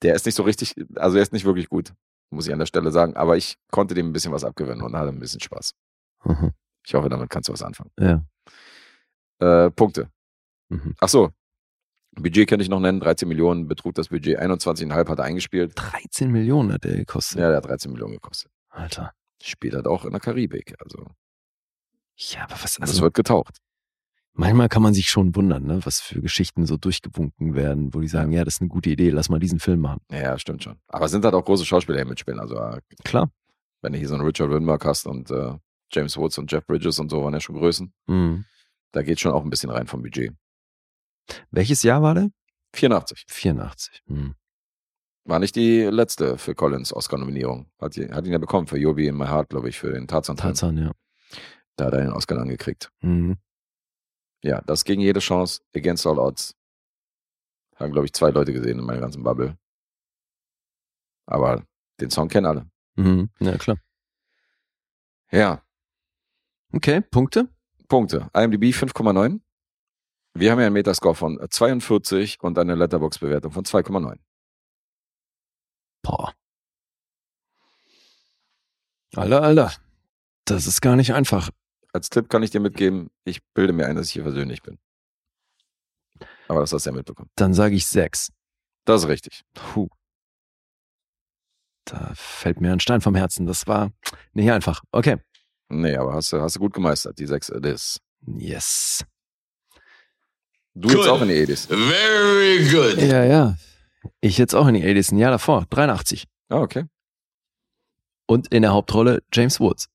[0.02, 1.94] Der ist nicht so richtig, also er ist nicht wirklich gut,
[2.30, 3.16] muss ich an der Stelle sagen.
[3.16, 5.72] Aber ich konnte dem ein bisschen was abgewinnen und hatte ein bisschen Spaß.
[6.24, 6.50] Mhm.
[6.86, 7.90] Ich hoffe, damit kannst du was anfangen.
[7.98, 8.22] Ja.
[9.38, 10.10] Äh, Punkte.
[10.68, 10.94] Mhm.
[11.00, 11.30] Ach so.
[12.16, 15.72] Budget kann ich noch nennen, 13 Millionen betrug das Budget, 21,5 hat er eingespielt.
[15.76, 17.38] 13 Millionen hat der gekostet.
[17.40, 18.50] Ja, der hat 13 Millionen gekostet.
[18.70, 19.12] Alter.
[19.42, 21.06] Spielt halt auch in der Karibik, also
[22.16, 23.58] Ja, aber was, das also, wird getaucht.
[24.32, 28.08] manchmal kann man sich schon wundern, ne, was für Geschichten so durchgewunken werden, wo die
[28.08, 30.00] sagen, ja, das ist eine gute Idee, lass mal diesen Film machen.
[30.10, 30.76] Ja, stimmt schon.
[30.88, 32.40] Aber es sind halt auch große Schauspieler, die mitspielen.
[32.40, 33.30] Also äh, Klar.
[33.82, 35.54] wenn du hier so einen Richard Winmark hast und äh,
[35.92, 38.44] James Woods und Jeff Bridges und so waren ja schon Größen, Mhm.
[38.92, 40.32] da geht schon auch ein bisschen rein vom Budget.
[41.50, 42.30] Welches Jahr war der?
[42.74, 43.24] 84.
[43.28, 44.02] 84.
[44.06, 44.34] Mhm.
[45.24, 47.70] War nicht die letzte für Collins Oscar-Nominierung.
[47.80, 50.36] Hat, hat ihn ja bekommen für Yobi in My Heart, glaube ich, für den tarzan.
[50.36, 50.92] Tarzan, ja.
[51.76, 52.90] Da hat er den Oscar dann gekriegt.
[53.00, 53.38] Mhm.
[54.42, 56.54] Ja, das gegen jede Chance, against all odds.
[57.76, 59.56] Haben, glaube ich, zwei Leute gesehen in meiner ganzen Bubble.
[61.26, 61.64] Aber
[62.00, 62.70] den Song kennen alle.
[62.96, 63.30] Mhm.
[63.40, 63.78] Ja, klar.
[65.30, 65.64] Ja,
[66.74, 67.48] Okay, Punkte?
[67.86, 68.28] Punkte.
[68.34, 69.40] IMDb 5,9.
[70.34, 74.18] Wir haben ja einen Metascore von 42 und eine Letterbox-Bewertung von 2,9.
[76.02, 76.34] Boah.
[79.14, 79.72] Alter, Alter.
[80.44, 81.50] Das ist gar nicht einfach.
[81.92, 84.78] Als Tipp kann ich dir mitgeben, ich bilde mir ein, dass ich hier versöhnlich bin.
[86.48, 87.30] Aber das hast du ja mitbekommen.
[87.36, 88.32] Dann sage ich sechs.
[88.84, 89.42] Das ist richtig.
[89.54, 89.88] Puh.
[91.84, 93.46] Da fällt mir ein Stein vom Herzen.
[93.46, 93.92] Das war
[94.32, 94.82] nicht einfach.
[94.90, 95.18] Okay.
[95.68, 98.00] Nee, aber hast du, hast du gut gemeistert, die 6 Edis.
[98.26, 99.04] Yes.
[100.74, 101.08] Du jetzt Good.
[101.08, 101.66] auch in die Edis.
[101.66, 103.00] Very good.
[103.02, 103.56] Ja, ja.
[104.20, 105.12] Ich jetzt auch in die 80s.
[105.12, 105.66] Ein Jahr davor.
[105.70, 106.24] 83.
[106.48, 106.84] Ah, okay.
[108.26, 109.86] Und in der Hauptrolle James Woods.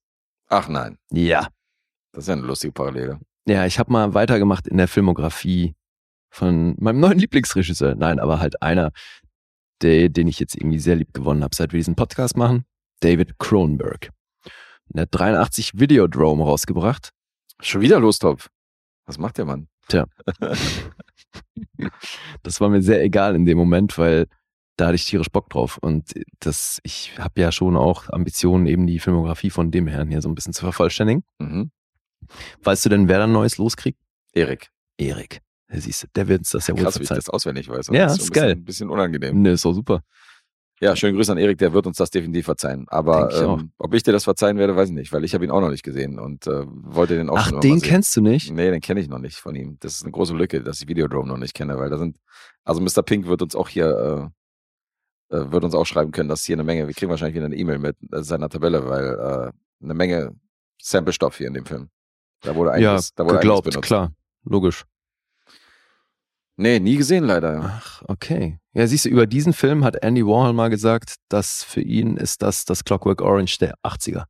[0.48, 1.48] Ach nein, Ja.
[2.14, 3.20] das ist ja eine lustige Parallele.
[3.48, 5.76] Ja, ich habe mal weitergemacht in der Filmografie
[6.32, 7.96] von meinem neuen Lieblingsregisseur.
[7.96, 8.92] Nein, aber halt einer,
[9.82, 12.66] der, den ich jetzt irgendwie sehr lieb gewonnen habe, seit wir diesen Podcast machen.
[13.02, 14.10] David Cronenberg.
[14.90, 17.12] Und er hat 83 Videodrome rausgebracht.
[17.62, 18.50] Schon wieder Lostopf.
[19.06, 19.68] Was macht der Mann?
[22.44, 24.28] Das war mir sehr egal in dem Moment, weil
[24.78, 25.78] da hatte ich tierisch Bock drauf.
[25.82, 30.22] Und das, ich habe ja schon auch Ambitionen, eben die Filmografie von dem Herrn hier
[30.22, 31.24] so ein bisschen zu vervollständigen.
[31.40, 31.72] Mhm.
[32.64, 34.00] Weißt du denn, wer dann Neues loskriegt?
[34.34, 34.70] Erik.
[34.98, 35.42] Erik.
[35.72, 37.88] Siehst du, der wird uns das ja wohl Krass, wie ich das auswendig weiß.
[37.92, 38.56] Ja, das ist ein geil.
[38.56, 39.42] Bisschen, bisschen unangenehm.
[39.42, 40.02] Ne, ist doch super.
[40.82, 42.86] Ja, schönen Grüße an Erik, der wird uns das definitiv verzeihen.
[42.88, 45.44] Aber ich ähm, ob ich dir das verzeihen werde, weiß ich nicht, weil ich habe
[45.44, 48.22] ihn auch noch nicht gesehen und äh, wollte den auch Ach, schon den kennst du
[48.22, 48.52] nicht?
[48.52, 49.78] Nee, den kenne ich noch nicht von ihm.
[49.82, 52.18] Das ist eine große Lücke, dass ich Videodrome noch nicht kenne, weil da sind,
[52.64, 53.04] also Mr.
[53.04, 54.32] Pink wird uns auch hier,
[55.32, 57.46] äh, äh, wird uns auch schreiben können, dass hier eine Menge, wir kriegen wahrscheinlich wieder
[57.48, 59.06] eine E-Mail mit äh, seiner Tabelle, weil
[59.50, 60.34] äh, eine Menge
[60.82, 61.90] Sample-Stoff hier in dem Film.
[62.42, 63.86] Da wurde Ja, einiges, da wurde geglaubt, benutzt.
[63.86, 64.14] klar.
[64.46, 64.86] Logisch.
[66.56, 67.62] Nee, nie gesehen leider.
[67.64, 68.59] Ach, okay.
[68.74, 72.42] Ja, siehst du, über diesen Film hat Andy Warhol mal gesagt, dass für ihn ist
[72.42, 74.26] das das Clockwork Orange der 80er.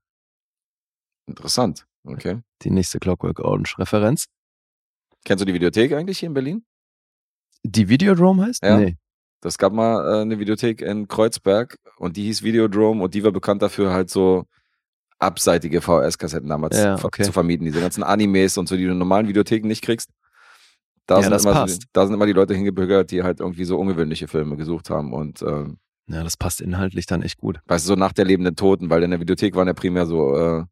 [1.28, 1.86] Interessant.
[2.06, 2.42] Okay.
[2.62, 4.26] Die nächste Clockwork Orange Referenz.
[5.26, 6.66] Kennst du die Videothek eigentlich hier in Berlin?
[7.64, 8.64] Die Videodrome heißt?
[8.64, 8.78] Ja.
[8.78, 8.96] Nee.
[9.42, 13.32] Das gab mal äh, eine Videothek in Kreuzberg und die hieß Videodrome und die war
[13.32, 14.46] bekannt dafür, halt so
[15.18, 17.24] abseitige VHS-Kassetten damals Ja, okay.
[17.24, 17.66] zu vermieten.
[17.66, 20.10] Diese ganzen Animes und so, die du in normalen Videotheken nicht kriegst.
[21.10, 23.66] Da, Ja, sind das immer so, da sind immer die Leute hingebürgert, die halt irgendwie
[23.66, 27.60] so ungewöhnliche Filme gesucht haben und ähm, Ja, das passt inhaltlich dann echt gut.
[27.66, 30.36] weißt du, so nach der lebenden Toten, weil in der Videothek waren ja primär so
[30.36, 30.66] äh,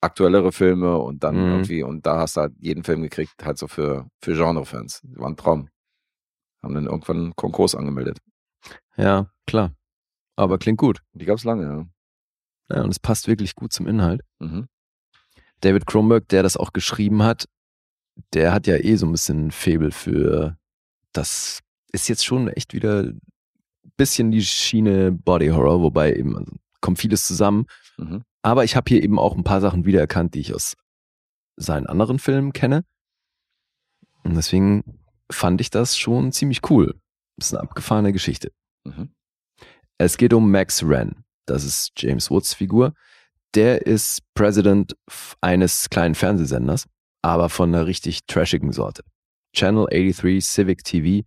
[0.00, 1.50] aktuellere Filme und dann Mhm.
[1.52, 5.02] irgendwie, und da hast du halt jeden Film gekriegt, halt so für, für Genre-Fans.
[5.16, 5.68] War ein Traum.
[6.62, 8.18] Haben dann irgendwann einen Konkurs angemeldet.
[8.96, 9.74] Ja, klar.
[10.36, 11.00] Aber klingt gut.
[11.12, 11.86] Die gab's lange, ja.
[12.76, 14.22] Ja, und es passt wirklich gut zum Inhalt.
[14.40, 14.66] Mhm.
[15.60, 17.46] David Kronberg, der das auch geschrieben hat,
[18.32, 20.56] der hat ja eh so ein bisschen Faible für
[21.12, 21.60] das
[21.92, 23.20] ist jetzt schon echt wieder ein
[23.96, 27.66] bisschen die Schiene Body Horror, wobei eben also, kommt vieles zusammen.
[27.98, 28.22] Mhm.
[28.42, 30.76] Aber ich habe hier eben auch ein paar Sachen wiedererkannt, die ich aus
[31.56, 32.84] seinen anderen Filmen kenne.
[34.22, 36.94] Und deswegen fand ich das schon ziemlich cool.
[37.36, 38.52] Das ist eine abgefahrene Geschichte.
[38.84, 39.10] Mhm.
[39.98, 41.24] Es geht um Max Wren.
[41.46, 42.94] Das ist James Woods Figur.
[43.54, 44.96] Der ist President
[45.40, 46.86] eines kleinen Fernsehsenders,
[47.22, 49.02] aber von einer richtig trashigen Sorte.
[49.52, 51.26] Channel 83 Civic TV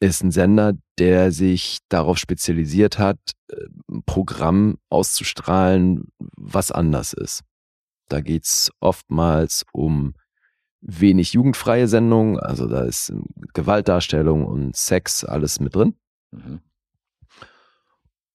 [0.00, 3.18] ist ein Sender, der sich darauf spezialisiert hat,
[3.48, 3.56] äh,
[3.90, 7.42] ein Programm auszustrahlen, was anders ist.
[8.08, 10.14] Da geht's oftmals um
[10.80, 15.94] wenig jugendfreie Sendungen, also da ist ähm, Gewaltdarstellung und Sex alles mit drin.
[16.30, 16.60] Mhm.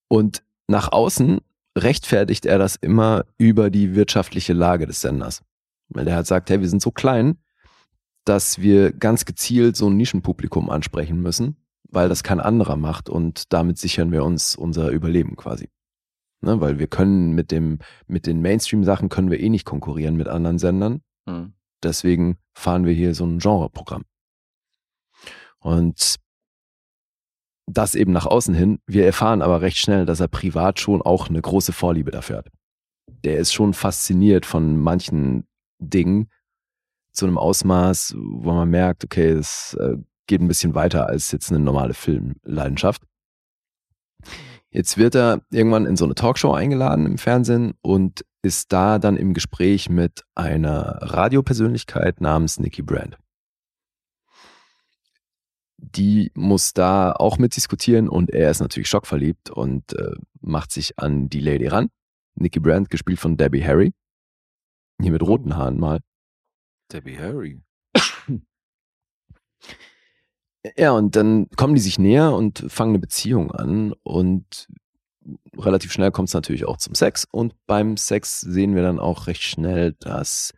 [0.08, 1.40] Und nach außen
[1.78, 5.44] rechtfertigt er das immer über die wirtschaftliche Lage des Senders.
[5.90, 7.38] Weil der halt sagt, hey, wir sind so klein,
[8.26, 11.58] dass wir ganz gezielt so ein Nischenpublikum ansprechen müssen,
[11.90, 15.70] weil das kein anderer macht und damit sichern wir uns unser Überleben quasi.
[16.42, 20.30] Ne, weil wir können mit dem, mit den Mainstream-Sachen können wir eh nicht konkurrieren mit
[20.30, 21.02] anderen Sendern.
[21.26, 21.54] Mhm.
[21.84, 24.06] Deswegen fahren wir hier so ein Genreprogramm.
[25.60, 26.16] Und
[27.66, 28.80] das eben nach außen hin.
[28.88, 32.48] Wir erfahren aber recht schnell, dass er privat schon auch eine große Vorliebe dafür hat.
[33.24, 35.46] Der ist schon fasziniert von manchen
[35.80, 36.30] Dingen
[37.12, 39.98] zu einem Ausmaß, wo man merkt, okay, es äh,
[40.28, 43.04] geht ein bisschen weiter als jetzt eine normale Filmleidenschaft.
[44.72, 49.18] Jetzt wird er irgendwann in so eine Talkshow eingeladen im Fernsehen und ist da dann
[49.18, 53.18] im Gespräch mit einer Radiopersönlichkeit namens Nikki Brand.
[55.78, 60.12] Die muss da auch mitdiskutieren und er ist natürlich schockverliebt und äh,
[60.42, 61.90] macht sich an die Lady ran.
[62.36, 63.94] Nikki Brand, gespielt von Debbie Harry.
[65.02, 66.00] Hier mit roten Haaren mal.
[66.92, 67.62] Debbie Harry.
[70.76, 74.68] Ja, und dann kommen die sich näher und fangen eine Beziehung an und
[75.58, 79.28] relativ schnell kommt es natürlich auch zum Sex und beim Sex sehen wir dann auch
[79.28, 80.54] recht schnell, dass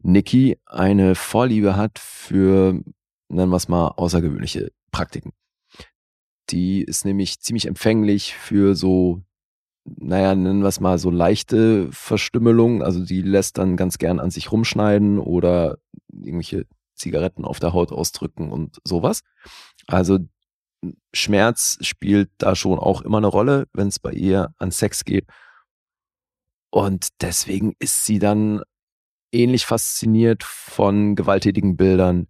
[0.00, 2.80] Nikki eine Vorliebe hat für,
[3.28, 5.32] nennen wir es mal, außergewöhnliche Praktiken.
[6.50, 9.22] Die ist nämlich ziemlich empfänglich für so,
[9.96, 12.82] naja, nennen wir es mal so leichte Verstümmelung.
[12.82, 15.78] Also die lässt dann ganz gern an sich rumschneiden oder
[16.12, 19.22] irgendwelche Zigaretten auf der Haut ausdrücken und sowas.
[19.86, 20.18] Also
[21.12, 25.26] Schmerz spielt da schon auch immer eine Rolle, wenn es bei ihr an Sex geht.
[26.70, 28.62] Und deswegen ist sie dann
[29.32, 32.28] ähnlich fasziniert von gewalttätigen Bildern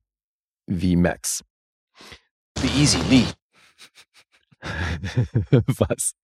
[0.66, 1.44] wie Max.
[2.54, 3.24] Be easy, me.
[5.78, 6.14] Was?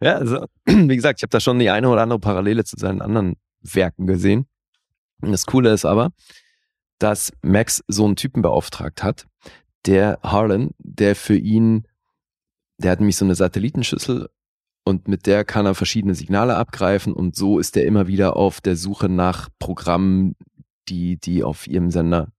[0.00, 3.02] Ja, also, wie gesagt, ich habe da schon die eine oder andere Parallele zu seinen
[3.02, 4.46] anderen Werken gesehen.
[5.20, 6.10] Und das Coole ist aber,
[6.98, 9.26] dass Max so einen Typen beauftragt hat,
[9.86, 11.86] der Harlan, der für ihn,
[12.78, 14.28] der hat nämlich so eine Satellitenschüssel
[14.84, 18.60] und mit der kann er verschiedene Signale abgreifen und so ist er immer wieder auf
[18.60, 20.34] der Suche nach Programmen,
[20.88, 22.32] die, die auf ihrem Sender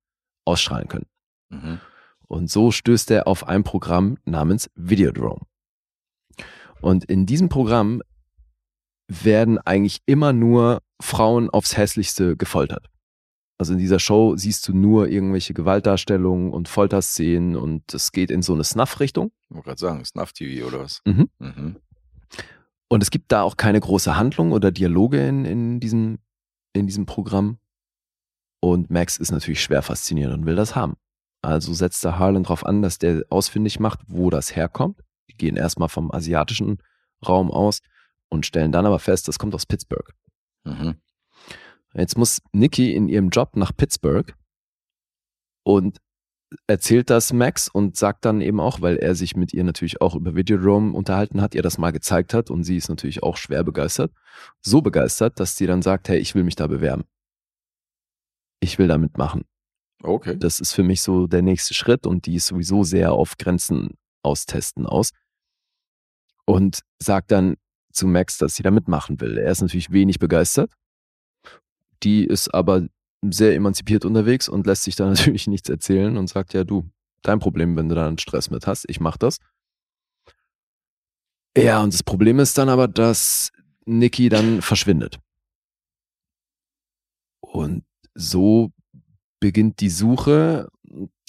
[0.46, 1.06] ausstrahlen können.
[1.50, 1.80] Mhm.
[2.28, 5.42] Und so stößt er auf ein Programm namens Videodrome.
[6.82, 8.02] Und in diesem Programm
[9.08, 12.90] werden eigentlich immer nur Frauen aufs Hässlichste gefoltert.
[13.58, 18.42] Also in dieser Show siehst du nur irgendwelche Gewaltdarstellungen und Folterszenen und es geht in
[18.42, 19.32] so eine Snuff-Richtung.
[19.50, 21.02] Ich wollte gerade sagen, Snuff-TV oder was?
[21.06, 21.30] Mhm.
[21.40, 21.76] Mhm.
[22.88, 26.20] Und es gibt da auch keine große Handlung oder Dialoge in, in, diesem,
[26.74, 27.60] in diesem Programm.
[28.62, 30.96] Und Max ist natürlich schwer fasziniert und will das haben.
[31.42, 35.02] Also setzt der Harlan darauf an, dass der ausfindig macht, wo das herkommt.
[35.40, 36.78] Gehen erstmal vom asiatischen
[37.28, 37.80] Raum aus
[38.30, 40.14] und stellen dann aber fest, das kommt aus Pittsburgh.
[40.64, 40.96] Mhm.
[41.94, 44.36] Jetzt muss Nikki in ihrem Job nach Pittsburgh
[45.64, 45.98] und
[46.68, 50.16] erzählt das Max und sagt dann eben auch, weil er sich mit ihr natürlich auch
[50.16, 53.64] über Videodrome unterhalten hat, ihr das mal gezeigt hat und sie ist natürlich auch schwer
[53.64, 54.12] begeistert.
[54.62, 57.04] So begeistert, dass sie dann sagt, hey, ich will mich da bewerben.
[58.60, 59.46] Ich will da mitmachen.
[60.02, 60.38] Okay.
[60.38, 63.98] Das ist für mich so der nächste Schritt und die ist sowieso sehr auf Grenzen
[64.24, 65.12] austesten aus.
[66.50, 67.58] Und sagt dann
[67.94, 69.38] zu Max, dass sie da mitmachen will.
[69.38, 70.72] Er ist natürlich wenig begeistert.
[72.02, 72.88] Die ist aber
[73.22, 76.90] sehr emanzipiert unterwegs und lässt sich da natürlich nichts erzählen und sagt, ja du,
[77.22, 79.38] dein Problem, wenn du da einen Stress mit hast, ich mach das.
[81.56, 83.52] Ja, und das Problem ist dann aber, dass
[83.86, 85.20] Nikki dann verschwindet.
[87.42, 87.84] Und
[88.16, 88.72] so
[89.40, 90.68] beginnt die Suche.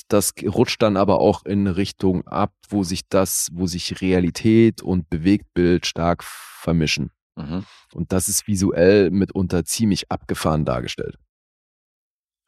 [0.08, 5.08] Das rutscht dann aber auch in Richtung ab, wo sich das, wo sich Realität und
[5.08, 7.10] Bewegtbild stark vermischen.
[7.36, 7.64] Mhm.
[7.94, 11.16] Und das ist visuell mitunter ziemlich abgefahren dargestellt.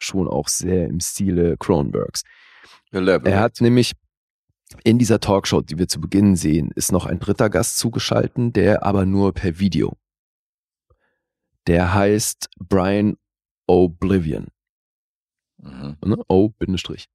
[0.01, 2.23] Schon auch sehr im Stile Cronenbergs.
[2.91, 3.93] Er hat nämlich
[4.85, 8.85] in dieser Talkshow, die wir zu Beginn sehen, ist noch ein dritter Gast zugeschalten, der
[8.85, 9.97] aber nur per Video.
[11.67, 13.17] Der heißt Brian
[13.67, 14.49] Oblivion.
[15.63, 15.97] Mhm.
[16.05, 16.17] Ne?
[16.29, 17.07] O-Bindestrich.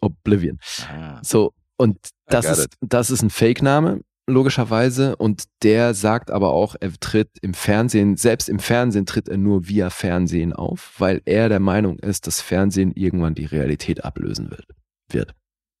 [0.00, 0.58] Oblivion.
[0.88, 1.20] Ah.
[1.22, 2.74] So, und das ist, it.
[2.80, 5.16] das ist ein Fake-Name, logischerweise.
[5.16, 9.68] Und der sagt aber auch, er tritt im Fernsehen, selbst im Fernsehen tritt er nur
[9.68, 14.66] via Fernsehen auf, weil er der Meinung ist, dass Fernsehen irgendwann die Realität ablösen wird.
[15.10, 15.34] wird.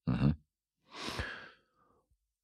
[0.06, 0.34] Mhm.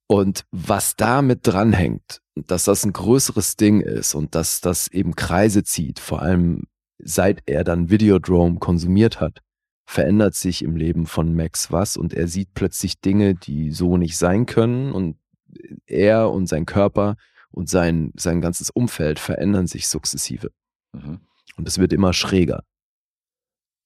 [0.07, 5.63] Und was damit dranhängt, dass das ein größeres Ding ist und dass das eben Kreise
[5.63, 6.65] zieht, vor allem
[6.99, 9.41] seit er dann Videodrome konsumiert hat,
[9.91, 14.17] verändert sich im Leben von Max was und er sieht plötzlich Dinge, die so nicht
[14.17, 15.17] sein können und
[15.87, 17.17] er und sein Körper
[17.51, 20.53] und sein, sein ganzes Umfeld verändern sich sukzessive.
[20.93, 21.19] Mhm.
[21.57, 22.63] Und es wird immer schräger.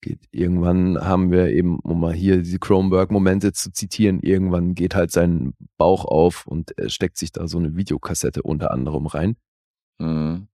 [0.02, 5.10] Geht, irgendwann haben wir eben, um mal hier die Cronenberg-Momente zu zitieren, irgendwann geht halt
[5.10, 9.36] sein Bauch auf und er steckt sich da so eine Videokassette unter anderem rein.
[9.98, 10.48] Mhm.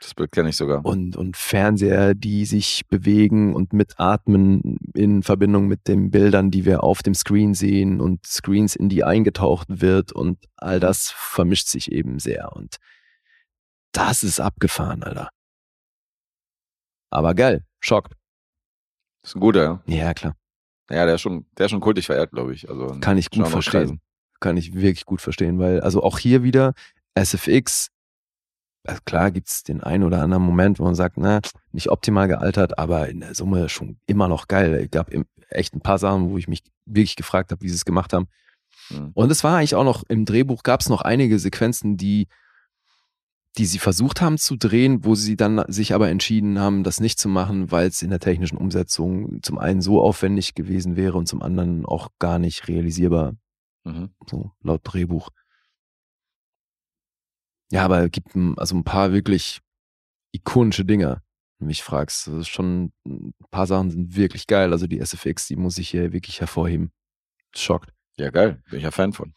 [0.00, 0.84] Das Bild kenne ich sogar.
[0.84, 6.84] Und, und Fernseher, die sich bewegen und mitatmen in Verbindung mit den Bildern, die wir
[6.84, 11.90] auf dem Screen sehen und Screens, in die eingetaucht wird und all das vermischt sich
[11.90, 12.52] eben sehr.
[12.52, 12.76] Und
[13.92, 15.30] das ist abgefahren, Alter.
[17.10, 18.12] Aber geil, schockt.
[19.22, 19.82] Das ist ein guter, ja.
[19.86, 20.36] Ja, klar.
[20.90, 22.68] Ja, der ist schon, der ist schon kultig verehrt, glaube ich.
[22.70, 24.00] Also Kann ich gut verstehen.
[24.40, 26.74] Kann ich wirklich gut verstehen, weil, also auch hier wieder
[27.14, 27.88] SFX,
[28.84, 31.40] also klar gibt's den einen oder anderen Moment, wo man sagt, na,
[31.72, 34.74] nicht optimal gealtert, aber in der Summe schon immer noch geil.
[34.74, 35.10] Es gab
[35.50, 38.28] echt ein paar Sachen, wo ich mich wirklich gefragt habe, wie sie es gemacht haben.
[38.90, 39.10] Mhm.
[39.14, 42.28] Und es war eigentlich auch noch, im Drehbuch gab es noch einige Sequenzen, die,
[43.56, 47.18] die sie versucht haben zu drehen, wo sie dann sich aber entschieden haben, das nicht
[47.18, 51.26] zu machen, weil es in der technischen Umsetzung zum einen so aufwendig gewesen wäre und
[51.26, 53.34] zum anderen auch gar nicht realisierbar
[53.84, 54.10] Mhm.
[54.28, 55.30] so laut Drehbuch.
[57.70, 59.60] Ja, aber es gibt also ein paar wirklich
[60.32, 61.22] ikonische Dinge,
[61.58, 62.26] wenn du mich fragst.
[62.26, 64.72] Das ist schon, ein paar Sachen sind wirklich geil.
[64.72, 66.92] Also die SFX, die muss ich hier wirklich hervorheben.
[67.54, 67.92] Schockt.
[68.18, 68.62] Ja, geil.
[68.70, 69.34] Bin ich ja Fan von.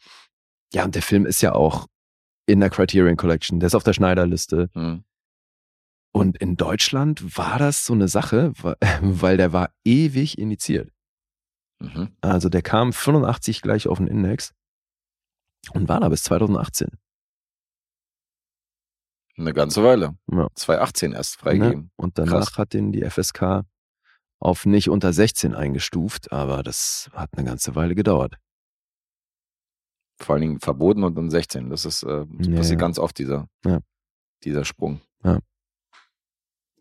[0.74, 1.88] Ja, und der Film ist ja auch
[2.48, 3.60] in der Criterion Collection.
[3.60, 4.70] Der ist auf der Schneiderliste.
[4.74, 5.04] Mhm.
[6.14, 8.54] Und in Deutschland war das so eine Sache,
[9.02, 10.92] weil der war ewig indiziert.
[11.80, 12.16] Mhm.
[12.22, 14.54] Also der kam 85 gleich auf den Index
[15.74, 16.90] und war da bis 2018.
[19.42, 20.16] Eine ganze Weile.
[20.32, 20.48] Ja.
[20.56, 21.42] 2018 erst Ne?
[21.42, 21.92] freigegeben.
[21.96, 22.58] Und danach Krass.
[22.58, 23.64] hat den die FSK
[24.40, 28.36] auf nicht unter 16 eingestuft, aber das hat eine ganze Weile gedauert.
[30.20, 31.70] Vor allen Dingen verboten und dann 16.
[31.70, 32.86] Das ist äh, das Ja, passiert ja.
[32.86, 33.80] ganz oft, dieser, Ja.
[34.44, 35.02] dieser Sprung.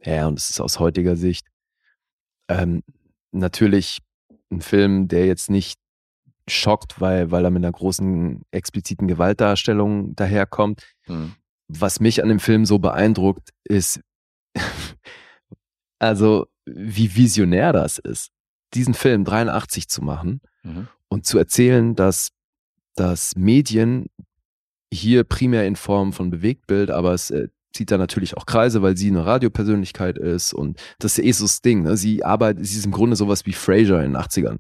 [0.03, 1.47] Ja, und es ist aus heutiger Sicht
[2.49, 2.83] ähm,
[3.33, 3.99] natürlich
[4.51, 5.79] ein Film, der jetzt nicht
[6.49, 10.91] schockt, weil, weil er mit einer großen expliziten Gewaltdarstellung daherkommt.
[11.07, 11.35] Mhm.
[11.79, 14.01] Was mich an dem Film so beeindruckt, ist,
[15.99, 18.31] also wie visionär das ist,
[18.75, 20.89] diesen Film 83 zu machen Mhm.
[21.09, 22.33] und zu erzählen, dass,
[22.95, 24.07] dass Medien
[24.93, 28.95] hier primär in Form von Bewegtbild, aber es äh, zieht da natürlich auch Kreise, weil
[28.97, 31.83] sie eine Radiopersönlichkeit ist und das ist eh so das Ding.
[31.85, 31.97] Ne?
[31.97, 34.59] Sie arbeitet, sie ist im Grunde sowas wie Frasier in den 80ern.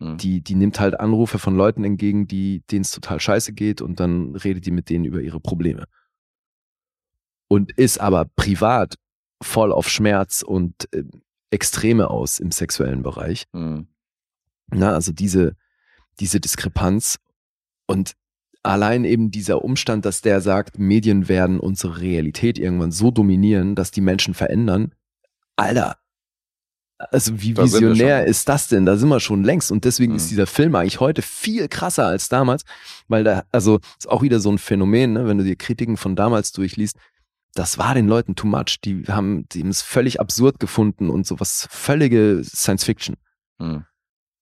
[0.00, 0.16] Mhm.
[0.16, 4.00] Die, die nimmt halt Anrufe von Leuten entgegen, die, denen es total scheiße geht und
[4.00, 5.84] dann redet die mit denen über ihre Probleme.
[7.48, 8.96] Und ist aber privat
[9.42, 11.04] voll auf Schmerz und äh,
[11.50, 13.44] Extreme aus im sexuellen Bereich.
[13.52, 13.86] Mhm.
[14.68, 15.54] Na, also diese,
[16.18, 17.18] diese Diskrepanz
[17.86, 18.14] und
[18.64, 23.92] allein eben dieser Umstand, dass der sagt, Medien werden unsere Realität irgendwann so dominieren, dass
[23.92, 24.92] die Menschen verändern.
[25.54, 25.96] Alter,
[26.98, 28.86] also wie Da visionär ist das denn?
[28.86, 30.16] Da sind wir schon längst und deswegen Mhm.
[30.16, 32.64] ist dieser Film eigentlich heute viel krasser als damals,
[33.06, 35.26] weil da, also ist auch wieder so ein Phänomen, ne?
[35.28, 36.96] wenn du dir Kritiken von damals durchliest,
[37.56, 38.80] das war den Leuten too much.
[38.84, 43.16] Die haben, die haben es völlig absurd gefunden und sowas völlige Science Fiction.
[43.58, 43.84] Mhm.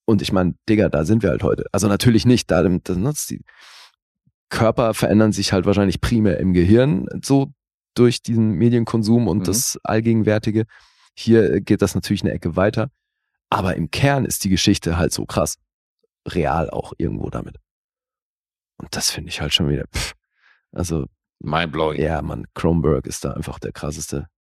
[0.05, 1.65] Und ich meine, Digga, da sind wir halt heute.
[1.73, 3.41] Also natürlich nicht, da das nutzt die
[4.51, 7.53] Körper verändern sich halt wahrscheinlich primär im Gehirn so
[7.95, 9.45] durch diesen Medienkonsum und Mhm.
[9.45, 10.67] das Allgegenwärtige.
[11.17, 12.91] Hier geht das natürlich eine Ecke weiter.
[13.49, 15.57] Aber im Kern ist die Geschichte halt so krass.
[16.27, 17.57] Real auch irgendwo damit.
[18.77, 19.85] Und das finde ich halt schon wieder.
[19.95, 20.15] Pff.
[20.73, 21.07] Also,
[21.45, 22.01] Mindblowing.
[22.01, 24.29] ja, Mann, Kronberg ist da einfach der krasseste.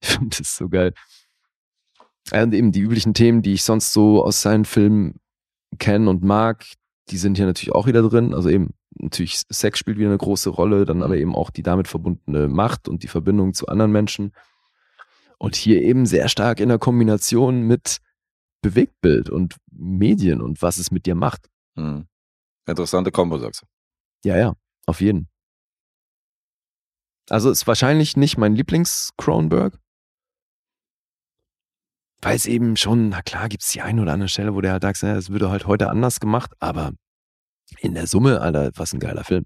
[0.00, 0.94] Ich finde das so geil.
[2.30, 5.18] Und eben die üblichen Themen, die ich sonst so aus seinen Filmen
[5.80, 6.64] kenne und mag,
[7.10, 8.32] die sind hier natürlich auch wieder drin.
[8.32, 11.88] Also eben, natürlich Sex spielt wieder eine große Rolle, dann aber eben auch die damit
[11.88, 14.32] verbundene Macht und die Verbindung zu anderen Menschen.
[15.38, 17.98] Und hier eben sehr stark in der Kombination mit
[18.60, 21.48] Bewegtbild und Medien und was es mit dir macht.
[21.76, 22.06] Hm.
[22.66, 24.28] Interessante Kombo, sagst du.
[24.28, 24.54] Ja, ja,
[24.86, 25.28] auf jeden.
[27.30, 29.78] Also ist wahrscheinlich nicht mein Lieblings-Cronenberg.
[32.20, 34.72] Weil es eben schon, na klar, gibt es die eine oder andere Stelle, wo der
[34.72, 36.92] halt sagt, es würde halt heute anders gemacht, aber
[37.78, 39.44] in der Summe, Alter, was ein geiler Film.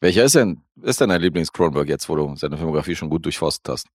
[0.00, 3.72] Welcher ist denn, ist denn dein Lieblings-Cronenberg jetzt, wo du seine Filmografie schon gut durchforstet
[3.72, 3.86] hast?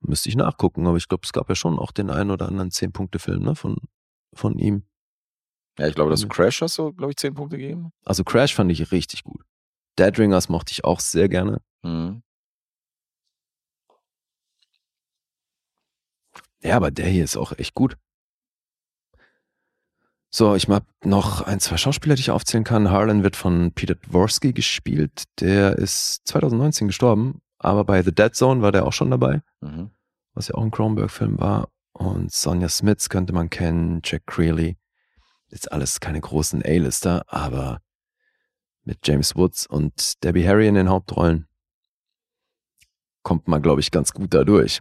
[0.00, 2.70] Müsste ich nachgucken, aber ich glaube, es gab ja schon auch den einen oder anderen
[2.70, 3.76] Zehn-Punkte-Film ne, von,
[4.34, 4.84] von ihm.
[5.78, 7.92] Ja, ich glaube, dass du Crash hast du, glaube ich, zehn Punkte gegeben.
[8.04, 9.42] Also Crash fand ich richtig gut.
[9.98, 11.60] Dead Ringers mochte ich auch sehr gerne.
[11.82, 12.22] Mhm.
[16.62, 17.96] Ja, aber der hier ist auch echt gut.
[20.30, 22.90] So, ich habe noch ein, zwei Schauspieler, die ich aufzählen kann.
[22.90, 25.24] Harlan wird von Peter Dvorsky gespielt.
[25.40, 29.90] Der ist 2019 gestorben, aber bei The Dead Zone war der auch schon dabei, Mhm.
[30.32, 31.68] was ja auch ein Cronenberg-Film war.
[31.92, 34.78] Und Sonja Smits könnte man kennen, Jack Creeley.
[35.48, 37.80] Ist alles keine großen A-Lister, aber
[38.84, 41.46] mit James Woods und Debbie Harry in den Hauptrollen
[43.22, 44.80] kommt man, glaube ich, ganz gut da durch.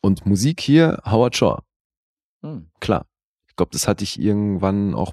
[0.00, 1.62] Und Musik hier, Howard Shaw.
[2.42, 2.70] Hm.
[2.80, 3.06] Klar.
[3.48, 5.12] Ich glaube, das hatte ich irgendwann auch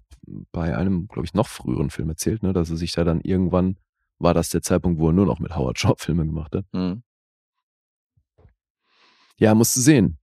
[0.51, 3.77] bei einem, glaube ich, noch früheren Film erzählt, ne, dass er sich da dann irgendwann
[4.19, 6.65] war das der Zeitpunkt, wo er nur noch mit Howard Shaw Filme gemacht hat.
[6.73, 7.03] Mhm.
[9.39, 10.19] Ja, musst du sehen.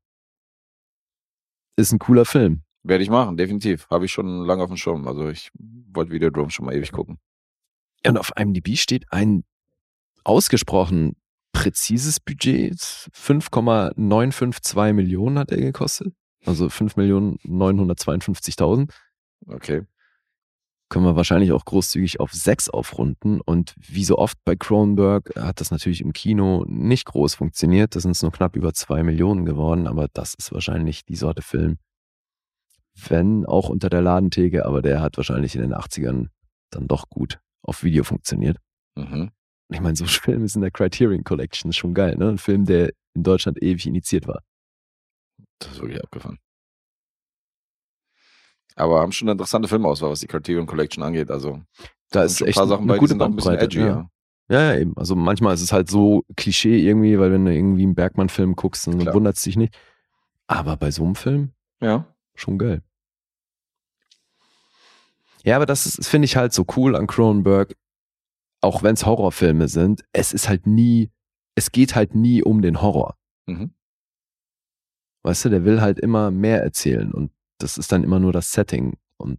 [1.76, 2.62] Ist ein cooler Film.
[2.82, 3.88] Werde ich machen, definitiv.
[3.90, 5.06] Habe ich schon lange auf dem Schirm.
[5.06, 7.18] Also ich wollte Videodrome schon mal ewig gucken.
[8.06, 9.44] Und auf IMDb steht ein
[10.24, 11.16] ausgesprochen
[11.52, 13.08] präzises Budget.
[13.12, 16.14] 5,952 Millionen hat er gekostet.
[16.46, 18.90] Also 5.952.000.
[19.46, 19.82] Okay.
[20.88, 23.40] Können wir wahrscheinlich auch großzügig auf 6 aufrunden.
[23.40, 27.94] Und wie so oft bei Cronenberg hat das natürlich im Kino nicht groß funktioniert.
[27.94, 29.86] Da sind es nur knapp über 2 Millionen geworden.
[29.86, 31.78] Aber das ist wahrscheinlich die Sorte Film.
[33.08, 36.26] Wenn auch unter der Ladentheke, aber der hat wahrscheinlich in den 80ern
[36.70, 38.58] dann doch gut auf Video funktioniert.
[38.96, 39.30] Mhm.
[39.68, 42.28] Ich meine, so ein Film ist in der Criterion Collection schon geil, ne?
[42.28, 44.42] Ein Film, der in Deutschland ewig initiiert war.
[45.58, 46.38] Das ist wirklich abgefahren.
[48.76, 51.30] Aber haben schon eine interessante Filmauswahl, was die Criterion Collection angeht.
[51.30, 51.62] Also
[52.10, 53.80] Da ist echt ein paar Sachen eine bei, die gute sind auch ein bisschen edgy.
[53.80, 53.86] ja.
[53.86, 54.10] Ja.
[54.50, 54.96] Ja, ja, eben.
[54.96, 58.88] Also manchmal ist es halt so Klischee irgendwie, weil wenn du irgendwie einen Bergmann-Film guckst,
[58.88, 59.76] dann wundert es dich nicht.
[60.48, 62.12] Aber bei so einem Film ja.
[62.34, 62.82] schon geil.
[65.44, 67.74] Ja, aber das, ist- das finde ich halt so cool an Cronenberg,
[68.62, 70.04] auch wenn es Horrorfilme sind.
[70.12, 71.10] Es ist halt nie,
[71.54, 73.16] es geht halt nie um den Horror.
[73.46, 73.74] Mhm.
[75.22, 78.52] Weißt du, der will halt immer mehr erzählen und das ist dann immer nur das
[78.52, 78.96] Setting.
[79.18, 79.38] Und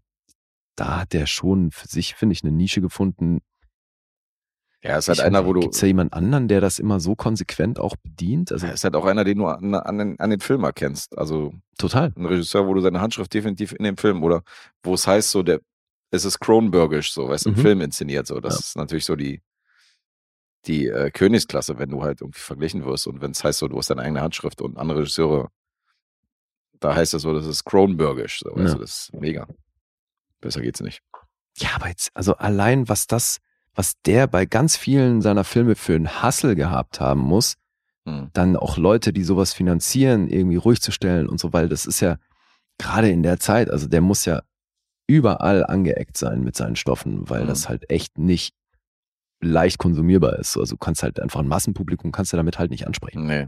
[0.76, 3.40] da hat der schon für sich, finde ich, eine Nische gefunden.
[4.84, 5.60] Ja, ist halt Ich- einer, wo du.
[5.62, 8.52] Gibt's da jemand anderen, der das immer so konsequent auch bedient?
[8.52, 11.18] Also Ja, ist halt auch einer, den du an, an, den, an den Film erkennst.
[11.18, 12.14] Also total.
[12.16, 14.44] ein Regisseur, wo du seine Handschrift definitiv in dem Film oder
[14.84, 15.62] wo es heißt, so der,
[16.12, 17.62] es ist Cronenbergisch, so, weißt du, im Mhm.
[17.62, 18.28] Film inszeniert.
[18.28, 18.60] So, das Ja.
[18.60, 19.42] ist natürlich so die,
[20.66, 23.78] die äh, Königsklasse, wenn du halt irgendwie verglichen wirst und wenn es heißt, so, du
[23.78, 25.50] hast deine eigene Handschrift und andere Regisseure,
[26.80, 28.74] da heißt es so, das ist Cronenbergisch, so, weißt Ja.
[28.76, 29.48] du, das ist mega.
[30.40, 31.02] Besser geht's nicht.
[31.58, 33.40] Ja, aber jetzt, also allein was das,
[33.74, 37.56] was der bei ganz vielen seiner Filme für einen Hassel gehabt haben muss,
[38.08, 38.32] Hm.
[38.34, 42.00] dann auch Leute, die sowas finanzieren, irgendwie ruhig zu stellen und so, weil das ist
[42.00, 42.18] ja
[42.80, 44.42] gerade in der Zeit, also der muss ja
[45.16, 47.48] überall angeeckt sein mit seinen Stoffen, weil Mhm.
[47.48, 48.54] das halt echt nicht
[49.42, 50.58] leicht konsumierbar ist.
[50.58, 53.26] Also du kannst halt einfach ein Massenpublikum kannst du damit halt nicht ansprechen.
[53.26, 53.48] Nee.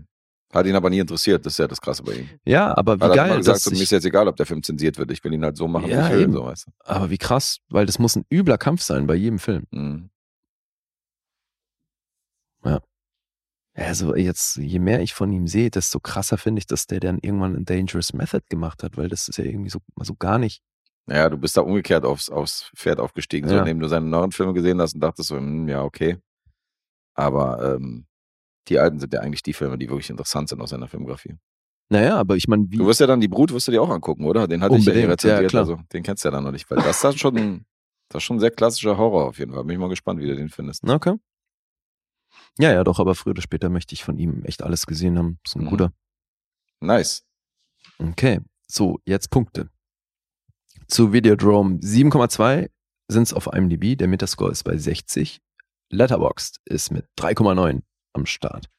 [0.53, 2.29] Hat ihn aber nie interessiert, das ist ja das Krasse bei ihm.
[2.45, 4.45] Ja, aber wie Hat geil, immer gesagt, dass so, mir ist jetzt egal, ob der
[4.45, 6.33] Film zensiert wird, ich will ihn halt so machen, Ja, wie ich will, eben.
[6.33, 9.65] so, weißt aber wie krass, weil das muss ein übler Kampf sein bei jedem Film.
[9.71, 9.77] du.
[9.79, 10.09] Mhm.
[13.75, 17.17] Also jetzt, je mehr ich von ihm sehe, desto krasser finde ich, dass der dann
[17.19, 20.61] irgendwann ein Dangerous Method gemacht hat, weil das ist ja irgendwie so, so gar nicht.
[21.05, 23.59] Naja, du bist da umgekehrt aufs, aufs Pferd aufgestiegen, so Ja.
[23.61, 26.17] indem du seine neuen Filme gesehen hast und dachtest so, hm, ja, okay.
[27.13, 28.05] Aber ähm,
[28.69, 31.35] die alten sind ja eigentlich die Filme, die wirklich interessant sind aus seiner Filmografie.
[31.89, 32.77] Naja, aber ich meine, wie.
[32.77, 34.47] Du wirst ja dann die Brut, wirst du dir auch angucken, oder?
[34.47, 35.61] Den hatte ich ja Unbedingt, ja, rezensiert, klar.
[35.63, 37.65] also den kennst du ja dann noch nicht, weil das ist schon,
[38.09, 39.63] das ist schon ein sehr klassischer Horror auf jeden Fall.
[39.65, 40.87] Bin ich mal gespannt, wie du den findest.
[40.89, 41.15] Okay.
[42.57, 45.39] Ja, ja, doch, aber früher oder später möchte ich von ihm echt alles gesehen haben.
[45.45, 45.69] Ist ein Mhm.
[45.69, 45.93] guter.
[46.79, 47.23] Nice.
[47.99, 49.69] Okay, so, jetzt Punkte.
[50.87, 52.69] Zu Videodrome 7,2
[53.07, 55.41] sind es auf IMDb, der Metascore ist bei 60.
[55.89, 57.81] Letterboxd ist mit 3,9
[58.13, 58.69] am Start.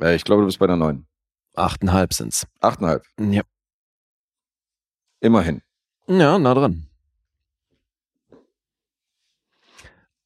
[0.00, 1.06] Äh, ich glaube, du bist bei der neuen.
[1.54, 2.46] Achteinhalb sind's.
[2.60, 3.04] Achteinhalb.
[3.18, 3.42] Ja.
[5.20, 5.62] Immerhin.
[6.06, 6.88] Ja, nah dran.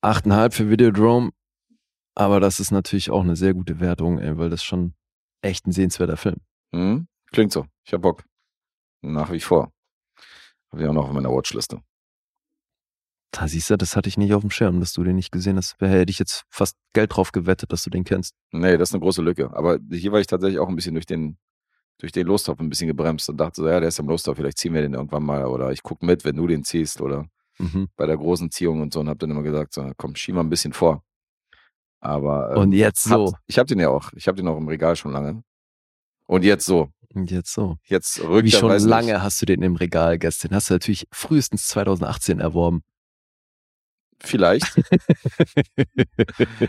[0.02, 1.30] Achteinhalb für Videodrome.
[2.14, 4.94] Aber das ist natürlich auch eine sehr gute Wertung, ey, weil das schon
[5.40, 6.36] echt ein sehenswerter Film.
[6.74, 7.08] Hm?
[7.30, 7.66] Klingt so.
[7.84, 8.24] Ich hab Bock.
[9.02, 9.72] Nach wie vor.
[10.70, 11.80] Habe ich auch noch auf meiner Watchliste.
[13.34, 15.56] Da siehst du, das hatte ich nicht auf dem Schirm, dass du den nicht gesehen
[15.56, 15.76] hast.
[15.78, 18.34] Da hätte ich jetzt fast Geld drauf gewettet, dass du den kennst.
[18.52, 19.50] Nee, das ist eine große Lücke.
[19.54, 21.38] Aber hier war ich tatsächlich auch ein bisschen durch den,
[21.98, 24.58] durch den Lostopf ein bisschen gebremst und dachte so, ja, der ist am Lostopf, vielleicht
[24.58, 27.26] ziehen wir den irgendwann mal oder ich guck mit, wenn du den ziehst oder
[27.58, 27.88] Mhm.
[27.96, 30.40] bei der großen Ziehung und so und hab dann immer gesagt, so, komm, schieb mal
[30.40, 31.04] ein bisschen vor.
[32.00, 33.32] Aber ähm, Und jetzt so.
[33.32, 34.10] Hat, ich habe den ja auch.
[34.14, 35.42] Ich habe den auch im Regal schon lange.
[36.26, 36.90] Und jetzt so.
[37.14, 37.76] Und jetzt so.
[37.84, 39.22] Jetzt rückt Wie schon lange Nicht.
[39.22, 40.54] hast du den im Regal gestern.
[40.54, 42.82] Hast du natürlich frühestens 2018 erworben.
[44.24, 44.64] Vielleicht.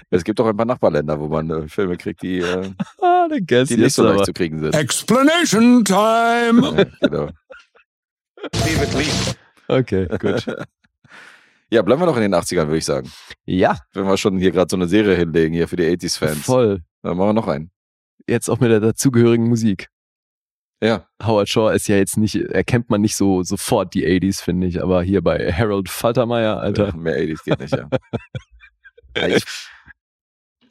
[0.09, 3.77] es gibt auch ein paar Nachbarländer, wo man äh, Filme kriegt, die, äh, ah, die
[3.77, 4.73] nicht so leicht zu kriegen sind.
[4.73, 6.77] Explanation time!
[6.77, 7.29] Ja, genau.
[9.67, 10.45] Okay, gut.
[11.69, 13.09] ja, bleiben wir noch in den 80ern, würde ich sagen.
[13.45, 16.39] ja, Wenn wir schon hier gerade so eine Serie hinlegen, hier für die 80s-Fans.
[16.39, 16.81] voll.
[17.03, 17.69] Dann machen wir noch einen.
[18.27, 19.89] Jetzt auch mit der dazugehörigen Musik.
[20.83, 24.67] Ja, Howard Shaw ist ja jetzt nicht, erkennt man nicht so sofort die 80s, finde
[24.67, 26.93] ich, aber hier bei Harold Faltermeier, Alter.
[26.95, 27.87] mehr 80s geht nicht, ja.
[29.17, 29.43] ja ich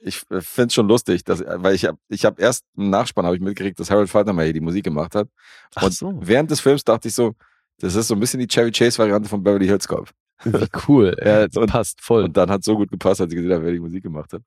[0.05, 3.37] ich finde es schon lustig, dass, weil ich habe ich hab erst im Nachspann habe
[3.37, 5.29] ich mitgekriegt, dass Harold Faltermeyer hier die Musik gemacht hat.
[5.77, 6.13] Ach Und so.
[6.21, 7.35] während des Films dachte ich so,
[7.79, 10.11] das ist so ein bisschen die Chevy Chase-Variante von Beverly Hills Cop.
[10.45, 11.17] Wie cool.
[11.25, 12.25] Ja, Und- passt voll.
[12.25, 14.43] Und dann hat so gut gepasst, als ich gesehen habe, wer die Musik gemacht hat.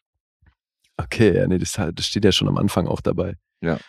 [0.98, 3.36] Okay, ja, nee, das, das steht ja schon am Anfang auch dabei.
[3.62, 3.80] Ja.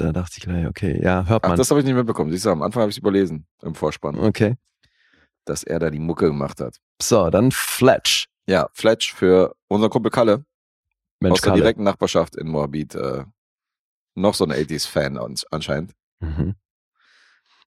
[0.00, 1.58] Da dachte ich gleich, okay, ja, hört Ach, man.
[1.58, 2.30] das habe ich nicht mitbekommen.
[2.30, 4.56] Siehst du, am Anfang habe ich es überlesen im Vorspann, okay.
[5.44, 6.76] dass er da die Mucke gemacht hat.
[7.02, 8.26] So, dann Fletch.
[8.46, 10.44] Ja, Fletch für unseren Kumpel Kalle
[11.20, 11.62] Mensch, aus der Kalle.
[11.62, 12.94] direkten Nachbarschaft in Moabit.
[12.94, 13.24] Äh,
[14.14, 15.94] noch so ein 80s-Fan ans- anscheinend.
[16.20, 16.54] Mhm.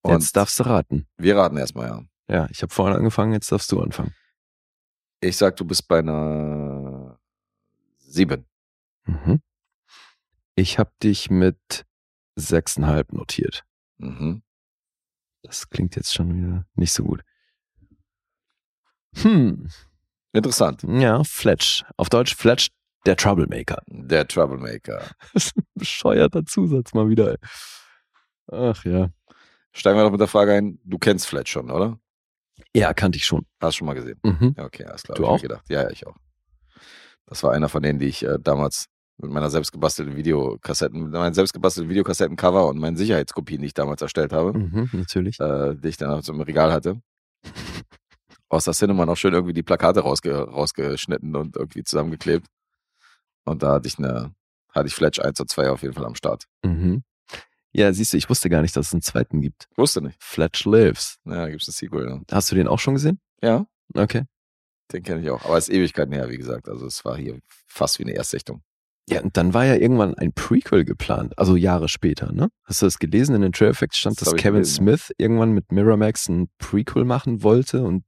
[0.04, 1.08] Und Jetzt darfst du raten.
[1.18, 2.04] wir raten erstmal, ja.
[2.30, 4.16] Ja, ich habe vorhin angefangen, jetzt darfst du anfangen.
[5.20, 7.20] Ich sag, du bist bei einer
[8.00, 8.46] sieben.
[9.06, 9.42] Mhm.
[10.56, 11.86] Ich habe dich mit
[12.42, 13.64] sechseinhalb notiert.
[13.98, 14.44] Mhm.
[15.44, 17.24] Das klingt jetzt schon wieder nicht so gut.
[19.16, 19.70] Hm,
[20.34, 20.84] Interessant.
[20.84, 21.84] ja, Fletch.
[21.98, 22.70] Auf Deutsch Fletch,
[23.06, 23.82] der Troublemaker.
[23.88, 25.04] Der Troublemaker.
[25.34, 27.32] Das ist ein bescheuerter Zusatz mal wieder.
[27.32, 27.38] Ey.
[28.52, 29.10] Ach ja.
[29.74, 31.98] Steigen wir doch mit der Frage ein, du kennst Fletch schon, oder?
[32.76, 33.46] Ja, kannte ich schon.
[33.60, 34.20] Hast schon mal gesehen.
[34.24, 34.54] Mhm.
[34.58, 35.16] Ja, okay, alles klar.
[35.18, 35.42] Du auch?
[35.42, 35.66] Gedacht.
[35.70, 36.16] Ja, ja, ich auch.
[37.26, 38.88] Das war einer von denen, die ich äh, damals
[39.22, 44.34] mit meiner selbstgebastelten Videokassetten, mit meinen selbstgebastelten Videokassettencover und meinen Sicherheitskopien, die ich damals erstellt
[44.34, 45.40] habe, Mhm, natürlich.
[45.40, 47.02] äh, die ich dann auch so im Regal hatte.
[48.50, 52.48] Aus der Cinema noch schön irgendwie die Plakate rausge rausgeschnitten und irgendwie zusammengeklebt.
[53.46, 54.34] Und da hatte ich eine,
[54.74, 56.46] hatte ich Fletch 1 und 2 auf jeden Fall am Start.
[56.64, 57.04] Mhm.
[57.74, 59.70] Ja, siehst du, ich wusste gar nicht, dass es einen zweiten gibt.
[59.78, 60.22] Wusste nicht.
[60.22, 61.20] Fletch Lives.
[61.24, 62.06] Naja, gibt es ein Sequel.
[62.06, 62.22] Ne?
[62.30, 63.20] Hast du den auch schon gesehen?
[63.42, 63.66] Ja,
[63.96, 64.24] Okay.
[64.92, 65.44] den kenne ich auch.
[65.46, 66.68] Aber es ist Ewigkeiten her, wie gesagt.
[66.68, 68.62] Also es war hier fast wie eine Erstsichtung.
[69.12, 72.50] Ja, und dann war ja irgendwann ein Prequel geplant, also Jahre später, ne?
[72.64, 73.36] Hast du das gelesen?
[73.36, 74.76] In den Trail Facts stand, Das dass Kevin gelesen.
[74.76, 78.04] Smith irgendwann mit Miramax ein Prequel machen wollte und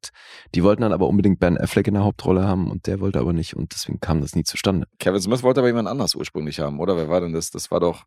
[0.56, 3.34] die wollten dann aber unbedingt Ben Affleck in der Hauptrolle haben und der wollte aber
[3.34, 4.88] nicht und deswegen kam das nie zustande.
[5.00, 6.96] Kevin Smith wollte aber jemand anders ursprünglich haben, oder?
[6.96, 7.52] Wer war denn das?
[7.52, 8.04] Das war doch.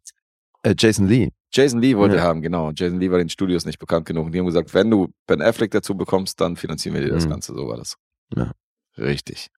[0.63, 1.31] Äh, Jason Lee.
[1.53, 2.23] Jason Lee wollte Ja.
[2.23, 2.73] haben, genau.
[2.75, 4.27] Jason Lee war den Studios nicht bekannt genug.
[4.27, 7.27] Und die haben gesagt, wenn du Ben Affleck dazu bekommst, dann finanzieren wir dir das
[7.27, 7.31] Mhm.
[7.31, 7.55] Ganze.
[7.55, 7.97] So war das.
[8.35, 8.53] Ja.
[8.99, 9.49] Richtig.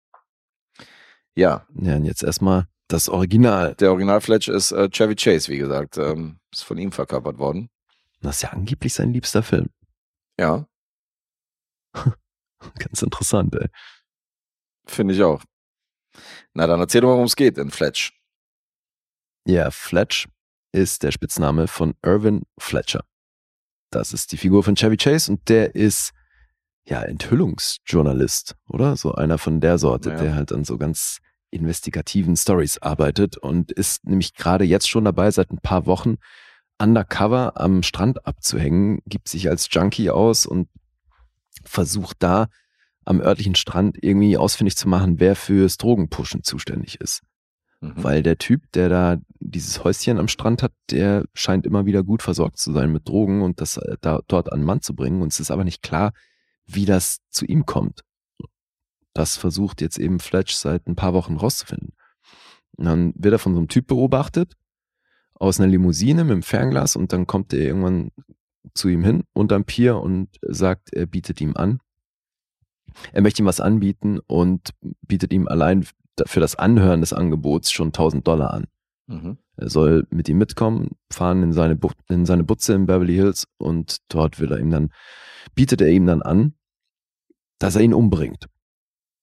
[1.34, 3.74] Ja, Ja, und jetzt erstmal das Original.
[3.76, 5.96] der Original Fletch ist äh, Chevy Chase, wie gesagt.
[5.98, 7.70] Ähm, ist von ihm verkörpert worden.
[8.20, 9.68] Das ist ja angeblich sein liebster Film.
[10.38, 10.66] Ja,
[12.78, 13.68] Ganz interessant, ey.
[14.86, 15.42] finde ich auch.
[16.54, 18.12] Na, dann erzähl doch mal, worum es geht in Fletch.
[19.46, 20.28] Ja, Fletch
[20.72, 23.04] ist der Spitzname von Irvin Fletcher.
[23.90, 26.12] Das ist die Figur von Chevy Chase und der ist
[26.84, 28.96] ja Enthüllungsjournalist, oder?
[28.96, 30.16] So einer von der Sorte, Ja.
[30.16, 31.18] der halt an so ganz
[31.50, 36.16] investigativen Stories arbeitet und ist nämlich gerade jetzt schon dabei, seit ein paar Wochen
[36.78, 40.68] undercover am Strand abzuhängen, gibt sich als Junkie aus und
[41.64, 42.48] versucht da
[43.04, 47.22] am örtlichen Strand irgendwie ausfindig zu machen, wer fürs Drogenpushen zuständig ist.
[47.80, 47.92] Mhm.
[47.96, 52.22] Weil der Typ, der da dieses Häuschen am Strand hat, der scheint immer wieder gut
[52.22, 55.22] versorgt zu sein mit Drogen und das äh, da, dort an Mann zu bringen.
[55.22, 56.12] Und es ist aber nicht klar,
[56.66, 58.02] wie das zu ihm kommt.
[59.14, 61.92] Das versucht jetzt eben Fletch seit ein paar Wochen rauszufinden.
[62.76, 64.54] Und dann wird er von so einem Typ beobachtet,
[65.34, 68.10] aus einer Limousine mit dem Fernglas und dann kommt er irgendwann
[68.74, 71.80] zu ihm hin unterm Pier und sagt, er bietet ihm an.
[73.12, 74.70] Er möchte ihm was anbieten und
[75.06, 75.86] bietet ihm allein
[76.26, 78.66] für das Anhören des Angebots schon 1000 Dollar an.
[79.06, 79.38] Mhm.
[79.56, 83.46] Er soll mit ihm mitkommen, fahren in seine, Bu in seine Butze in Beverly Hills
[83.58, 84.92] und dort will er ihm dann,
[85.54, 86.54] bietet er ihm dann an,
[87.58, 88.46] dass er ihn umbringt.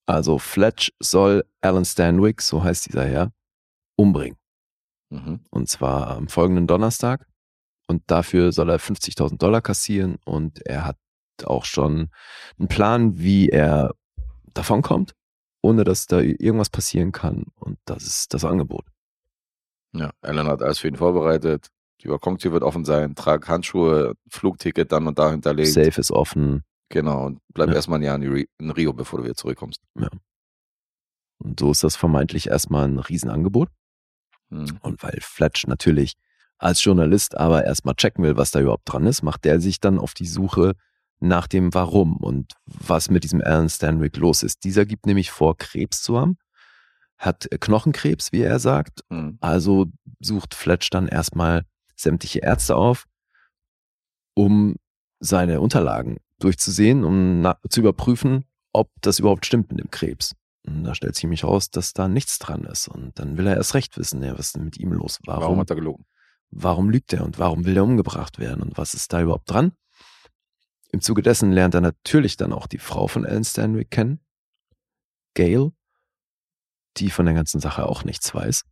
[0.06, 3.32] Also Fletch soll Alan Stanwyck, so heißt dieser Herr,
[3.96, 4.38] umbringen.
[5.10, 5.40] Mhm.
[5.50, 7.28] Und zwar am folgenden Donnerstag.
[7.88, 10.98] Und dafür soll er 50.000 Dollar kassieren und er hat
[11.44, 12.10] auch schon
[12.58, 13.94] einen Plan, wie er
[14.54, 15.14] davonkommt,
[15.62, 17.46] ohne dass da irgendwas passieren kann.
[17.56, 18.86] Und das ist das Angebot.
[19.94, 21.68] Ja, Alan hat alles für ihn vorbereitet.
[22.02, 23.16] Die Balkontür wird offen sein.
[23.16, 25.70] Trag Handschuhe, Flugticket dann und da hinterlegt.
[25.70, 26.64] Safe ist offen.
[26.90, 27.26] Genau.
[27.26, 27.76] Und bleib Ja.
[27.76, 29.82] erstmal ein Jahr in, Ri- in Rio, bevor du wieder zurückkommst.
[31.40, 33.70] Und so ist das vermeintlich erstmal ein Riesenangebot.
[34.50, 34.80] Mhm.
[34.82, 36.14] Und weil Fletch natürlich
[36.58, 40.00] als Journalist aber erstmal checken will, was da überhaupt dran ist, macht er sich dann
[40.00, 40.74] auf die Suche
[41.20, 44.64] nach dem Warum und was mit diesem Alan Stanwyck los ist.
[44.64, 46.38] Dieser gibt nämlich vor, Krebs zu haben,
[47.18, 49.02] hat äh, Knochenkrebs, wie er sagt.
[49.10, 49.38] Mhm.
[49.42, 49.88] Also
[50.20, 53.06] sucht Fletch dann erstmal sämtliche Ärzte auf,
[54.34, 54.76] um
[55.20, 60.36] seine Unterlagen durchzusehen, um zu überprüfen, ob das überhaupt stimmt mit dem Krebs.
[60.66, 62.88] Und da stellt sich nämlich raus, dass da nichts dran ist.
[62.88, 65.20] Und dann will er erst recht wissen, ja, was denn mit ihm los?
[65.26, 66.06] Warum, Warum, hat er gelogen?
[66.52, 69.74] warum lügt er und warum will er umgebracht werden und was ist da überhaupt dran?
[70.90, 74.20] Im Zuge dessen lernt er natürlich dann auch die Frau von Alan Stanwyck kennen,
[75.34, 75.72] Gail,
[76.98, 78.64] die von der ganzen Sache auch nichts weiß.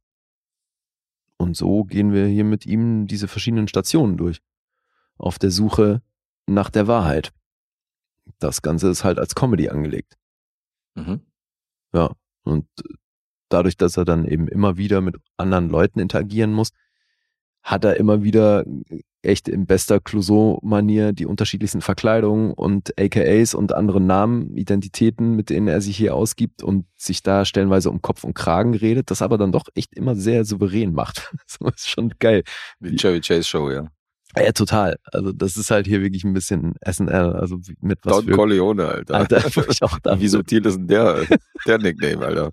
[1.38, 4.42] Und so gehen wir hier mit ihm diese verschiedenen Stationen durch.
[5.18, 6.02] Auf der Suche
[6.48, 7.34] nach der Wahrheit.
[8.40, 10.18] Das Ganze ist halt als Comedy angelegt.
[10.96, 11.22] Mhm.
[11.94, 12.12] Ja.
[12.44, 12.68] Und
[13.50, 16.72] dadurch, dass er dann eben immer wieder mit anderen Leuten interagieren muss,
[17.62, 18.66] hat er immer wieder
[19.22, 25.70] echt in bester Clouseau-Manier die unterschiedlichsten Verkleidungen und AKAs und andere Namen, Identitäten, mit denen
[25.70, 29.38] er sich hier ausgibt und sich da stellenweise um Kopf und Kragen redet, das aber
[29.38, 31.34] dann doch echt immer sehr souverän macht.
[31.48, 32.44] so ist schon geil.
[32.82, 33.88] Die Chevy Chase Show, ja.
[34.36, 34.98] Ja, total.
[35.06, 38.88] Also das ist halt hier wirklich ein bisschen SNL, also mit was Don für Corleone,
[38.88, 39.16] Alter.
[39.16, 41.26] Alter, ich auch Wie subtil ist denn der,
[41.68, 42.50] der Nickname, Alter?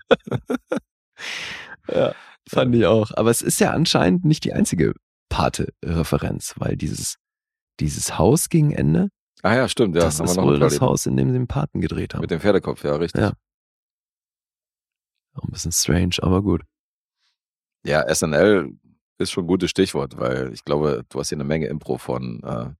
[1.92, 2.14] Ja,
[2.48, 3.10] fand ich auch.
[3.16, 4.94] Aber es ist ja anscheinend nicht die einzige
[5.30, 7.16] Pate-Referenz, weil dieses,
[7.78, 9.08] dieses Haus gegen Ende,
[9.42, 10.02] Ah ja, stimmt, ja.
[10.02, 10.80] das ist wohl das.
[10.80, 12.20] Haus, in dem sie den Paten gedreht haben.
[12.20, 13.22] Mit dem Pferdekopf, ja, richtig.
[13.22, 13.32] Ja.
[15.34, 16.62] Auch ein bisschen strange, aber gut.
[17.84, 18.72] Ja, SNL
[19.20, 22.42] ist schon ein gutes Stichwort, weil ich glaube, du hast hier eine Menge Impro von,
[22.42, 22.70] äh,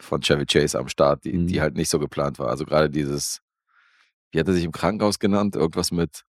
[0.00, 1.46] von Chevy Chase am Start, die, Mhm.
[1.46, 2.48] die halt nicht so geplant war.
[2.48, 3.40] Also gerade dieses,
[4.32, 5.54] wie hat er sich im Krankenhaus genannt?
[5.56, 6.24] Irgendwas mit,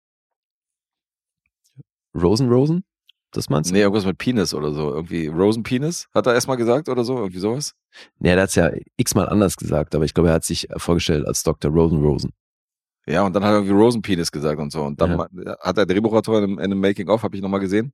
[2.14, 2.84] Rosen Rosen?
[3.32, 3.74] Das meinst du?
[3.74, 4.92] nee, irgendwas mit Penis oder so.
[4.92, 7.16] Irgendwie Rosen Penis, hat er erstmal gesagt oder so?
[7.18, 7.74] Irgendwie sowas?
[8.18, 11.24] Nee, der hat es ja x-mal anders gesagt, aber ich glaube, er hat sich vorgestellt
[11.26, 11.70] als Dr.
[11.70, 12.32] Rosen Rosen.
[13.06, 14.82] Ja, und dann hat er irgendwie Rosen Penis gesagt und so.
[14.82, 15.16] Und dann Ja.
[15.16, 17.92] ma- hat der Drehbuchautor in, einem- in einem Making-of, habe ich nochmal gesehen,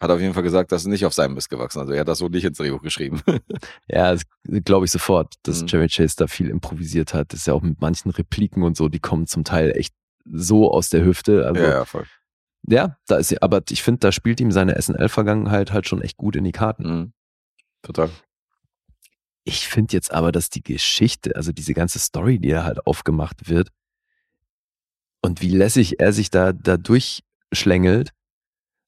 [0.00, 1.80] hat auf jeden Fall gesagt, das ist nicht auf seinem Mist gewachsen.
[1.80, 3.22] Also er hat das so nicht ins Drehbuch geschrieben.
[3.88, 4.24] Ja, das
[4.64, 5.66] glaube ich sofort, dass Mhm.
[5.68, 7.32] Jerry Chase da viel improvisiert hat.
[7.32, 9.94] Das ist ja auch mit manchen Repliken und so, die kommen zum Teil echt
[10.24, 11.46] so aus der Hüfte.
[11.46, 12.04] Also ja, ja, voll.
[12.68, 16.34] Ja, da ist, aber ich finde, da spielt ihm seine SNL-Vergangenheit halt schon echt gut
[16.36, 16.82] in die Karten.
[16.88, 17.12] Mhm.
[17.82, 18.10] Total.
[19.44, 23.48] Ich finde jetzt aber, dass die Geschichte, also diese ganze Story, die da halt aufgemacht
[23.48, 23.70] wird
[25.22, 28.10] und wie lässig er sich da, da durchschlängelt,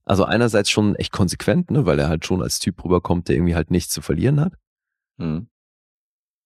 [0.08, 3.54] also einerseits schon echt konsequent, ne, weil er halt schon als Typ rüberkommt, der irgendwie
[3.54, 4.54] halt nichts zu verlieren hat,
[5.18, 5.48] Mhm.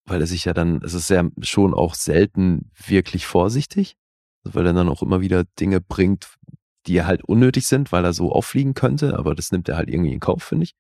[0.07, 3.97] weil er sich ja dann, es ist ja schon auch selten wirklich vorsichtig,
[4.45, 6.35] weil er dann auch immer wieder Dinge bringt,
[6.87, 10.13] die halt unnötig sind, weil er so auffliegen könnte, aber das nimmt er halt irgendwie
[10.13, 10.75] in Kauf, finde ich.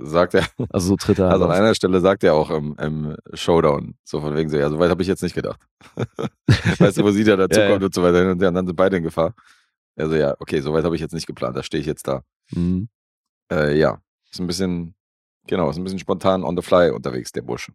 [0.00, 0.46] Sagt er.
[0.70, 3.94] Also so tritt er Also an halt einer Stelle sagt er auch im, im Showdown,
[4.04, 5.60] so von wegen so, ja, so weit habe ich jetzt nicht gedacht.
[6.78, 7.70] weißt du, wo sie da dazu Ja, ja.
[7.72, 9.34] kommt und so weiter und dann sind beide in Gefahr.
[9.98, 12.22] Also ja, okay, so weit habe ich jetzt nicht geplant, da stehe ich jetzt da.
[12.52, 12.88] Mhm.
[13.50, 14.00] Äh, ja,
[14.30, 14.94] ist ein bisschen,
[15.46, 17.72] genau, ist ein bisschen spontan on the fly unterwegs, der Bursche.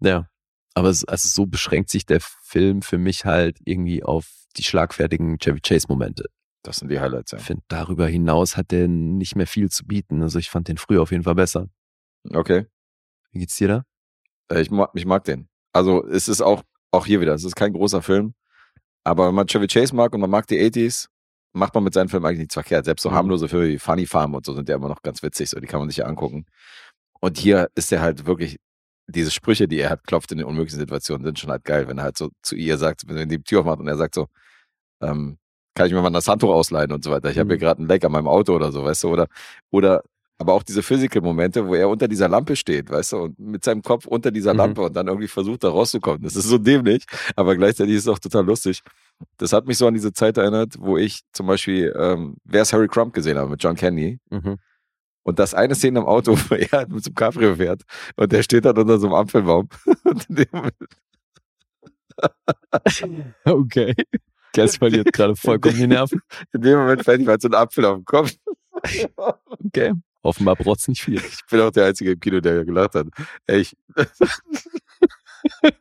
[0.00, 0.28] Ja.
[0.74, 5.38] Aber es, also so beschränkt sich der Film für mich halt irgendwie auf die schlagfertigen
[5.38, 6.26] Chevy Chase-Momente.
[6.62, 7.38] Das sind die Highlights, ja.
[7.38, 10.20] Ich finde, darüber hinaus hat der nicht mehr viel zu bieten.
[10.22, 11.68] Also ich fand den früher auf jeden Fall besser.
[12.30, 12.66] Okay.
[13.30, 13.84] Wie geht's dir da?
[14.50, 15.48] Äh, ich, mag, ich mag den.
[15.72, 18.34] Also es ist auch, auch hier wieder, es ist kein großer Film,
[19.06, 21.08] aber wenn man Chevy Chase mag und man mag die 80s,
[21.54, 22.84] macht man mit seinen Filmen eigentlich nichts verkehrt.
[22.84, 23.14] Selbst so Mhm.
[23.14, 25.66] harmlose Filme wie Funny Farm und so sind ja immer noch ganz witzig, so die
[25.66, 26.46] kann man sich ja angucken.
[27.20, 28.58] Und hier ist er halt wirklich,
[29.08, 31.98] diese Sprüche, die er hat, klopft in den unmöglichen Situationen, sind schon halt geil, wenn
[31.98, 34.26] er halt so zu ihr sagt, wenn er die Tür aufmacht und er sagt so,
[35.02, 35.38] ähm,
[35.74, 37.30] kann ich mir mal das Handtuch ausleihen und so weiter.
[37.30, 37.60] Ich habe hier Mhm.
[37.60, 39.28] gerade ein Leck an meinem Auto oder so, weißt du, oder,
[39.70, 40.02] oder
[40.38, 43.82] aber auch diese Physical-Momente, wo er unter dieser Lampe steht, weißt du, und mit seinem
[43.82, 44.58] Kopf unter dieser Mhm.
[44.58, 46.22] Lampe und dann irgendwie versucht, da rauszukommen.
[46.22, 47.04] Das ist so dämlich,
[47.36, 48.82] aber gleichzeitig ist es auch total lustig.
[49.38, 52.72] Das hat mich so an diese Zeit erinnert, wo ich zum Beispiel, ähm, wer es
[52.72, 54.56] Harry Crump gesehen habe mit John Candy, Mhm.
[55.22, 57.82] Und das eine Szene im Auto, wo er mit so einem Cabrio fährt
[58.14, 59.68] und der steht dann unter so einem Apfelbaum.
[63.44, 63.94] Okay.
[64.54, 66.20] Guess verliert gerade vollkommen die Nerven.
[66.52, 68.32] in dem Moment fällt ihm halt so ein Apfel auf den Kopf.
[69.66, 69.92] Okay.
[70.26, 71.16] Offenbar braucht nicht viel.
[71.16, 73.06] Ich bin auch der Einzige im Kino, der gelacht hat.
[73.46, 73.76] Echt.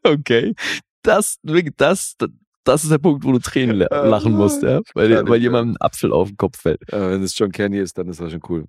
[0.04, 0.54] Okay.
[1.02, 1.38] Das,
[1.78, 2.16] das,
[2.64, 4.82] das ist der Punkt, wo du Tränen la- lachen musst, ja?
[4.94, 6.82] Weil, dir- weil jemandem ein Apfel auf den Kopf fällt.
[6.92, 8.66] Ja, wenn es John Candy ist, dann ist das schon cool.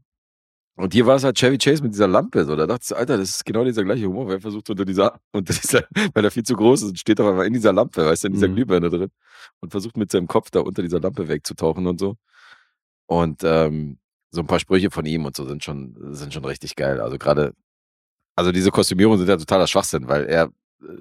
[0.78, 2.44] Und hier war es halt Chevy Chase mit dieser Lampe.
[2.44, 4.28] So, da dachte ich, Alter, das ist genau dieser gleiche Humor.
[4.28, 5.84] Wer versucht unter dieser, unter dieser,
[6.14, 8.28] weil er viel zu groß ist und steht auf einmal in dieser Lampe, weißt du,
[8.28, 8.54] in dieser Mhm.
[8.56, 9.10] Glühbirne drin
[9.60, 12.16] und versucht mit seinem Kopf da unter dieser Lampe wegzutauchen und so.
[13.06, 13.98] Und ähm,
[14.30, 17.00] so ein paar Sprüche von ihm und so sind schon, sind schon richtig geil.
[17.00, 17.54] Also gerade,
[18.34, 20.50] also diese Kostümierungen sind ja totaler Schwachsinn, weil er äh,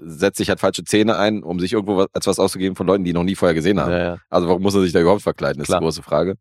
[0.05, 3.03] setzt sich halt falsche Zähne ein, um sich irgendwo was, als was auszugeben von Leuten,
[3.03, 3.91] die ihn noch nie vorher gesehen haben.
[3.91, 4.17] Ja, ja.
[4.29, 5.79] Also warum muss er sich da überhaupt verkleiden, ist Klar.
[5.79, 6.35] die große Frage.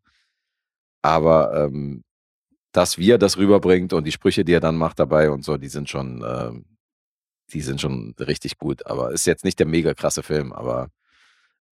[1.01, 2.03] Aber ähm,
[2.71, 5.57] dass wie er das rüberbringt und die Sprüche, die er dann macht dabei und so,
[5.57, 6.65] die sind schon, ähm,
[7.53, 8.85] die sind schon richtig gut.
[8.85, 10.89] Aber ist jetzt nicht der mega krasse Film, aber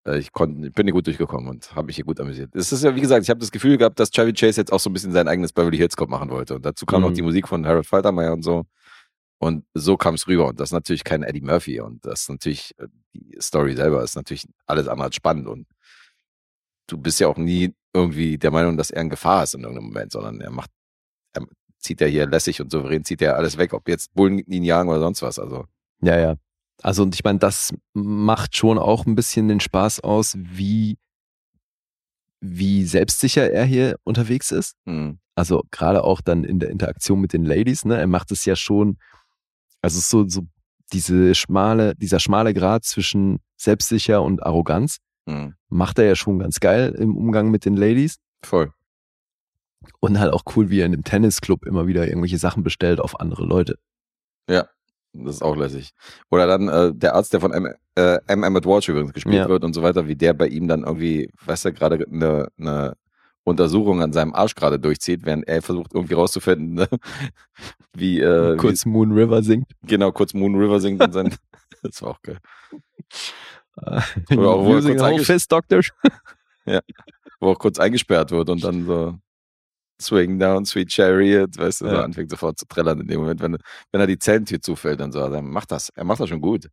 [0.05, 2.53] ich konnte, bin hier gut durchgekommen und habe mich hier gut amüsiert.
[2.55, 4.79] Es ist ja, wie gesagt, ich habe das Gefühl gehabt, dass Chevy Chase jetzt auch
[4.79, 6.55] so ein bisschen sein eigenes Beverly Hills Cop machen wollte.
[6.55, 7.15] Und dazu kam noch Mhm.
[7.15, 8.65] die Musik von Harold Faltermeyer und so.
[9.39, 10.47] Und so kam es rüber.
[10.47, 11.79] Und das ist natürlich kein Eddie Murphy.
[11.79, 15.47] Und das ist natürlich, äh, die Story selber ist natürlich alles andere als spannend.
[15.47, 15.67] Und
[16.87, 19.87] du bist ja auch nie irgendwie der Meinung, dass er in Gefahr ist in irgendeinem
[19.87, 20.69] Moment, sondern er macht,
[21.33, 21.45] er
[21.77, 24.89] zieht ja hier lässig und souverän, zieht ja alles weg, ob jetzt Bullen ihn jagen
[24.89, 25.39] oder sonst was.
[25.39, 25.65] Also,
[26.01, 26.35] Ja, ja.
[26.81, 30.97] Also, und ich meine, das macht schon auch ein bisschen den Spaß aus, wie,
[32.41, 34.75] wie selbstsicher er hier unterwegs ist.
[34.85, 37.97] hm, Also gerade auch dann in der Interaktion mit den Ladies, ne?
[37.97, 38.97] Er macht es ja schon,
[39.81, 40.45] also so, so
[40.91, 44.97] diese schmale, dieser schmale Grad zwischen selbstsicher und Arroganz
[45.27, 48.17] hm, macht er ja schon ganz geil im Umgang mit den Ladies.
[48.43, 48.73] voll.
[49.99, 53.19] Und halt auch cool, wie er in dem Tennisclub immer wieder irgendwelche Sachen bestellt auf
[53.19, 53.77] andere Leute.
[54.49, 54.67] Ja,
[55.13, 55.91] das ist auch lässig.
[56.31, 57.67] Oder dann äh, der Arzt, der von M.
[57.95, 58.43] Äh, M.
[58.43, 59.47] Emmett Walsh übrigens gespielt Ja.
[59.49, 62.93] wird und so weiter, wie der bei ihm dann irgendwie, weißt du, gerade eine, eine
[63.45, 66.87] Untersuchung an seinem Arsch gerade durchzieht, während er versucht irgendwie rauszufinden, ne?
[67.93, 69.67] wie, äh, Kurz Moon River singt.
[69.81, 71.35] wie genau kurz Moon River singt und sein.
[71.83, 72.37] das war auch geil.
[74.31, 75.81] Oder auch, wo er kurz a whole eingesch- fist, Doctor.
[77.39, 79.17] Wo auch kurz eingesperrt wird und dann so
[80.01, 82.03] Swing down, sweet chariot, weißt du, so Ja.
[82.03, 83.57] anfängt sofort zu trällern in dem Moment, wenn,
[83.91, 86.41] wenn er die Zellentür zufällt und so, also er macht das, er macht das schon
[86.41, 86.67] gut.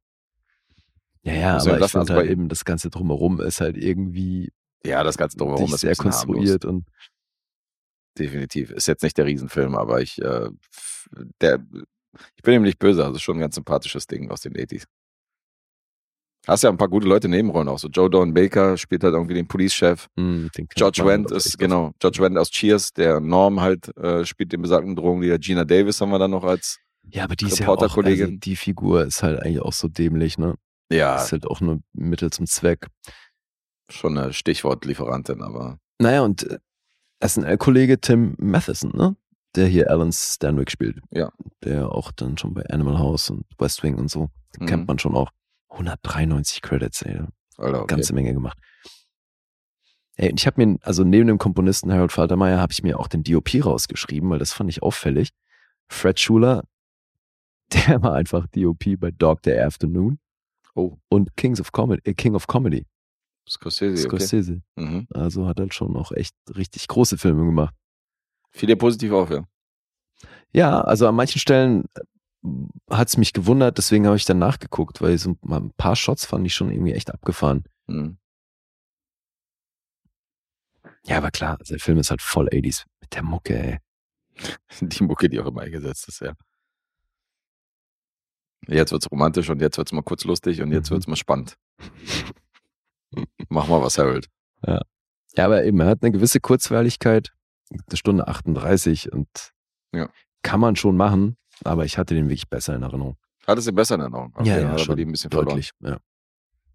[1.23, 4.51] Ja, ja, man aber ich finde also halt eben, das Ganze drumherum ist halt irgendwie
[4.85, 5.99] Ja, das Ganze drumherum ist sehr harmlos.
[5.99, 6.87] konstruiert und
[8.19, 8.71] Definitiv.
[8.71, 10.51] Ist jetzt nicht der Riesenfilm, aber ich, äh,
[11.41, 11.65] der,
[12.37, 14.85] ich bin ihm nicht böse, also schon ein ganz sympathisches Ding aus den 80s.
[16.47, 17.79] Hast ja ein paar gute Leute in Nebenrollen auch.
[17.79, 20.07] So Joe Don Baker spielt halt irgendwie den Police-Chef.
[20.17, 24.63] kennt George Wendt ist, genau, George Wendt aus Cheers, der Norm halt, äh, spielt den
[24.63, 25.39] besagten Drogenleader.
[25.39, 26.79] Gina Davis haben wir dann noch als.
[27.11, 30.39] Ja, aber die ist ja auch, also die Figur ist halt eigentlich auch so dämlich,
[30.39, 30.55] ne?
[30.93, 32.87] ja, Ist halt auch nur Mittel zum Zweck.
[33.91, 36.59] schon eine Stichwortlieferantin, aber Naja, und äh,
[37.27, 39.17] SNL-Kollege Tim Matheson, ne?
[39.57, 41.01] Der hier Alan Stanwyck spielt.
[41.11, 41.33] Ja.
[41.65, 44.67] Der auch dann schon bei Animal House und West Wing und so, Mhm.
[44.67, 45.31] kennt man schon auch.
[45.71, 47.21] 193 Credits, ey.
[47.57, 47.95] Alter, okay.
[47.95, 48.59] ganze Menge gemacht.
[50.17, 53.23] Ey, ich habe mir, also neben dem Komponisten Harold Faltermeyer, habe ich mir auch den
[53.23, 55.31] DOP rausgeschrieben, weil das fand ich auffällig.
[55.89, 56.65] Fred Schuler,
[57.73, 60.19] der war einfach DOP bei Dog Day Afternoon
[60.75, 62.87] Oh, und Kings of Comedy, äh, King of Comedy,
[63.49, 64.19] Scorsese, okay.
[64.19, 64.63] Scorsese.
[64.77, 65.07] Mhm.
[65.13, 67.75] Also hat er schon auch echt richtig große Filme gemacht.
[68.53, 69.45] Fiel dir positiv auf, ja.
[70.53, 71.85] Ja, also an manchen Stellen
[72.89, 76.47] hat es mich gewundert, deswegen habe ich dann nachgeguckt, weil so ein paar Shots fand
[76.47, 77.65] ich schon irgendwie echt abgefahren.
[77.87, 78.19] Mhm.
[81.05, 83.79] Ja, aber klar, also der Film ist halt voll 80s mit der Mucke, ey.
[84.81, 86.35] Die Mucke, die auch immer eingesetzt ist, ja.
[88.69, 90.95] Jetzt wird's romantisch und jetzt wird's mal kurz lustig und jetzt Mhm.
[90.95, 91.57] wird's mal spannend.
[93.49, 94.29] Mach mal was, Harold.
[94.67, 94.83] Ja,
[95.45, 97.33] aber eben, er hat eine gewisse Kurzweiligkeit,
[97.71, 99.29] eine Stunde 38 und
[99.95, 100.09] Ja.
[100.43, 103.17] kann man schon machen, aber ich hatte den wirklich besser in Erinnerung.
[103.47, 104.33] Hattest du besser in Erinnerung?
[104.43, 104.99] Ja, ja, er schon.
[104.99, 105.31] ein bisschen.
[105.31, 105.99] Deutlich, ja.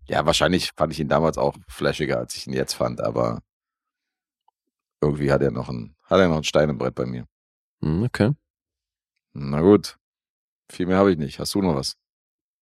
[0.08, 3.42] Ja, wahrscheinlich fand ich ihn damals auch flashiger, als ich ihn jetzt fand, aber
[5.02, 7.26] irgendwie hat er noch ein, hat er noch ein Stein im Brett bei mir.
[7.82, 8.32] Hm, Okay.
[9.34, 9.98] Na gut.
[10.72, 11.40] Viel mehr habe ich nicht.
[11.40, 11.98] Hast du noch was?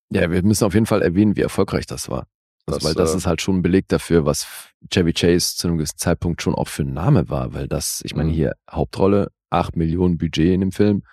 [0.09, 2.27] Ja, wir müssen auf jeden Fall erwähnen, wie erfolgreich das war.
[2.65, 4.47] Also, Das, weil das äh, ist halt schon ein Beleg dafür, was
[4.91, 8.15] Chevy Chase zu einem gewissen Zeitpunkt schon auch für ein Name war, weil das, ich
[8.15, 8.33] meine, Mhm.
[8.33, 11.03] hier Hauptrolle, 8 Millionen Budget in dem Film,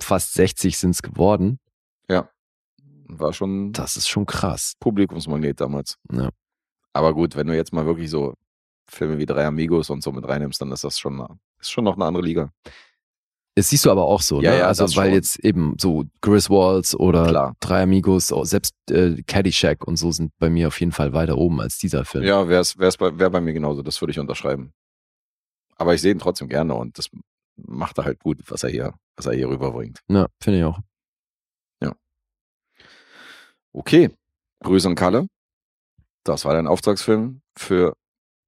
[0.00, 1.58] fast 60 sind es geworden.
[3.18, 4.74] War schon Das ist schon krass.
[4.80, 5.98] Publikumsmagnet damals.
[6.10, 6.30] Ja.
[6.92, 8.34] Aber gut, wenn du jetzt mal wirklich so
[8.86, 11.22] Filme wie Drei Amigos und so mit reinnimmst, dann ist das schon,
[11.60, 12.52] ist schon noch eine andere Liga.
[13.54, 14.58] Das siehst du aber auch so, Ja, ne?
[14.60, 15.14] ja, also weil schon.
[15.14, 17.54] jetzt eben so Griswolds oder Klar.
[17.60, 21.36] Drei Amigos, oh, selbst äh, Caddyshack und so sind bei mir auf jeden Fall weiter
[21.36, 22.24] oben als dieser Film.
[22.24, 24.72] Ja, wär's, wär's bei, wär bei mir genauso, das würde ich unterschreiben.
[25.76, 27.10] Aber ich sehe ihn trotzdem gerne und das
[27.56, 30.00] macht er halt gut, was er hier, was er hier rüberbringt.
[30.08, 30.78] Ja, finde ich auch.
[33.74, 34.10] Okay,
[34.60, 35.28] Grüße an Kalle.
[36.24, 37.96] Das war dein Auftragsfilm für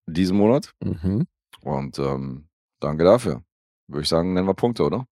[0.07, 0.73] diesen Monat.
[0.83, 1.27] Mhm.
[1.63, 2.49] Und ähm,
[2.79, 3.43] danke dafür.
[3.89, 5.07] Würde ich sagen, nennen wir Punkte, oder?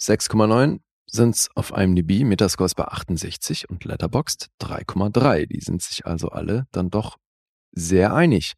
[0.00, 5.46] 6,9 sind's auf IMDb, Metascore ist bei 68 und Letterboxd 3,3.
[5.46, 7.18] Die sind sich also alle dann doch
[7.72, 8.54] sehr einig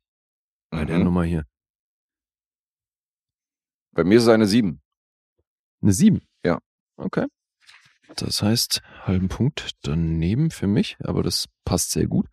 [0.71, 1.05] bei der Mhm.
[1.05, 1.45] Nummer hier.
[3.95, 4.81] Bei mir ist es eine 7.
[5.83, 6.21] Eine 7.
[6.45, 6.59] Ja.
[6.97, 7.27] Okay.
[8.17, 12.27] Das heißt, halben Punkt daneben für mich, aber das passt sehr gut,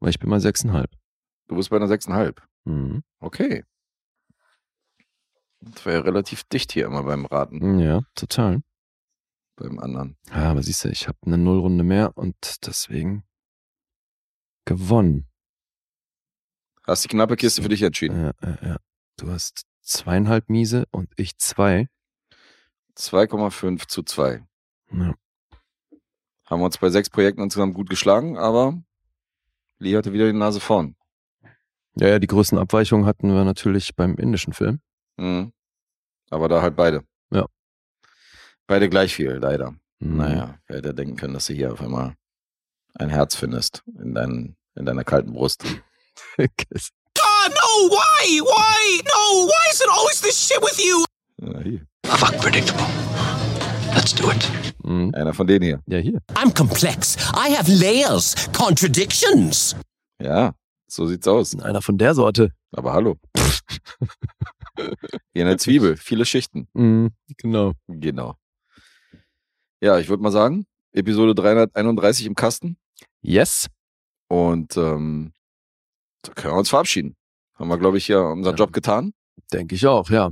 [0.00, 0.86] weil ich bin mal 6,5.
[1.48, 2.36] Du bist bei einer 6,5.
[2.64, 3.02] Mhm.
[3.20, 3.64] Okay.
[5.60, 8.60] Das war ja relativ dicht hier immer beim Raten, Ja, total.
[9.56, 10.16] beim anderen.
[10.28, 13.24] Ja, aber siehst du, ich habe eine Nullrunde mehr und deswegen
[14.64, 15.26] gewonnen.
[16.86, 18.20] Hast die knappe Kiste für dich entschieden.
[18.22, 18.76] Ja, ja, ja.
[19.16, 21.88] Du hast zweieinhalb Miese und ich zwei.
[22.96, 24.44] 2,5 zu 2.
[24.92, 25.14] Ja.
[26.44, 28.80] Haben wir uns bei sechs Projekten insgesamt gut geschlagen, aber
[29.78, 30.96] Lee hatte wieder die Nase vorn.
[31.94, 34.80] ja, ja, die größten Abweichungen hatten wir natürlich beim indischen Film.
[35.16, 35.52] Mhm.
[36.30, 37.04] Aber da halt beide.
[37.30, 37.46] Ja.
[38.66, 39.72] Beide gleich viel, leider.
[39.98, 40.16] Mhm.
[40.16, 42.14] Naja, wer hätte denken können, dass du hier auf einmal
[42.94, 45.64] ein Herz findest in, dein, in deiner kalten Brust.
[47.78, 48.40] No, why?
[48.42, 49.00] Why?
[49.06, 51.04] No, why is it always this shit with you?
[51.40, 51.86] Ja, hier.
[52.06, 52.84] Fuck predictable.
[53.94, 54.50] Let's do it.
[54.82, 55.14] Mhm.
[55.14, 55.80] Einer von denen hier.
[55.86, 56.20] Ja, hier.
[56.34, 57.16] I'm complex.
[57.36, 59.76] I have layers, contradictions.
[60.20, 60.54] Ja,
[60.88, 61.54] so sieht's aus.
[61.60, 62.50] Einer von der Sorte.
[62.72, 63.16] Aber hallo.
[65.32, 65.96] Wie eine Zwiebel.
[65.96, 66.66] Viele Schichten.
[66.72, 67.74] Mhm, genau.
[67.86, 68.34] Genau.
[69.80, 72.76] Ja, ich würde mal sagen, Episode 331 im Kasten.
[73.22, 73.68] Yes.
[74.28, 75.32] Und ähm,
[76.22, 77.14] da können wir uns verabschieden.
[77.58, 78.58] Haben wir, glaube ich, hier unseren Ja.
[78.58, 79.12] Job getan.
[79.52, 80.30] Denke ich auch, ja.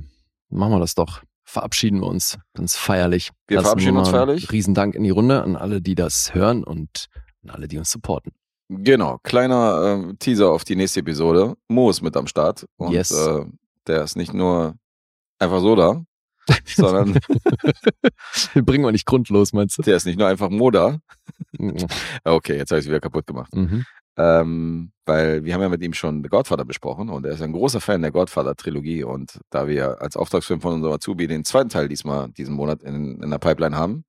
[0.51, 1.23] Machen wir das doch.
[1.45, 3.31] Verabschieden wir uns ganz feierlich.
[3.47, 4.51] Wir Lassen verabschieden uns mal feierlich.
[4.53, 7.07] Riesendank in die Runde an alle, die das hören und
[7.45, 8.33] an alle, die uns supporten.
[8.69, 11.57] Genau, kleiner ähm, Teaser auf die nächste Episode.
[11.69, 12.67] Mo ist mit am Start.
[12.77, 13.13] Und Yes.
[13.13, 13.45] äh,
[13.87, 14.75] der ist nicht nur
[15.39, 16.03] einfach so da,
[16.65, 17.17] sondern
[18.55, 19.83] Bringen wir nicht grundlos, meinst du?
[19.83, 20.99] der ist nicht nur einfach Mo da.
[22.25, 23.55] Okay, jetzt habe ich wieder kaputt gemacht.
[23.55, 23.85] Mhm.
[24.19, 27.53] Ähm, weil wir haben ja mit ihm schon The Godfather besprochen und er ist ein
[27.53, 31.89] großer Fan der Godfather-Trilogie und da wir als Auftragsfilm von unserem Azubi den zweiten Teil
[31.89, 34.05] diesmal, diesen Monat in, in der Pipeline haben,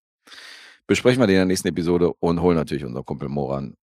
[0.87, 3.75] besprechen wir den in der nächsten Episode und holen natürlich unseren Kumpel Moran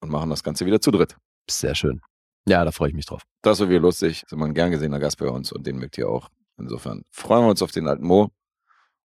[0.00, 1.16] und machen das Ganze wieder zu dritt.
[1.48, 2.00] Sehr schön.
[2.48, 3.22] Ja, da freue ich mich drauf.
[3.42, 5.98] Das ist wieder lustig, ist immer ein gern gesehener Gast bei uns und den mögt
[5.98, 6.28] ihr auch.
[6.58, 8.30] Insofern freuen wir uns auf den alten Mo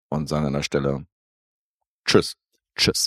[0.09, 1.07] und sagen an der Stelle
[2.05, 2.35] Tschüss.
[2.77, 3.07] Tschüss.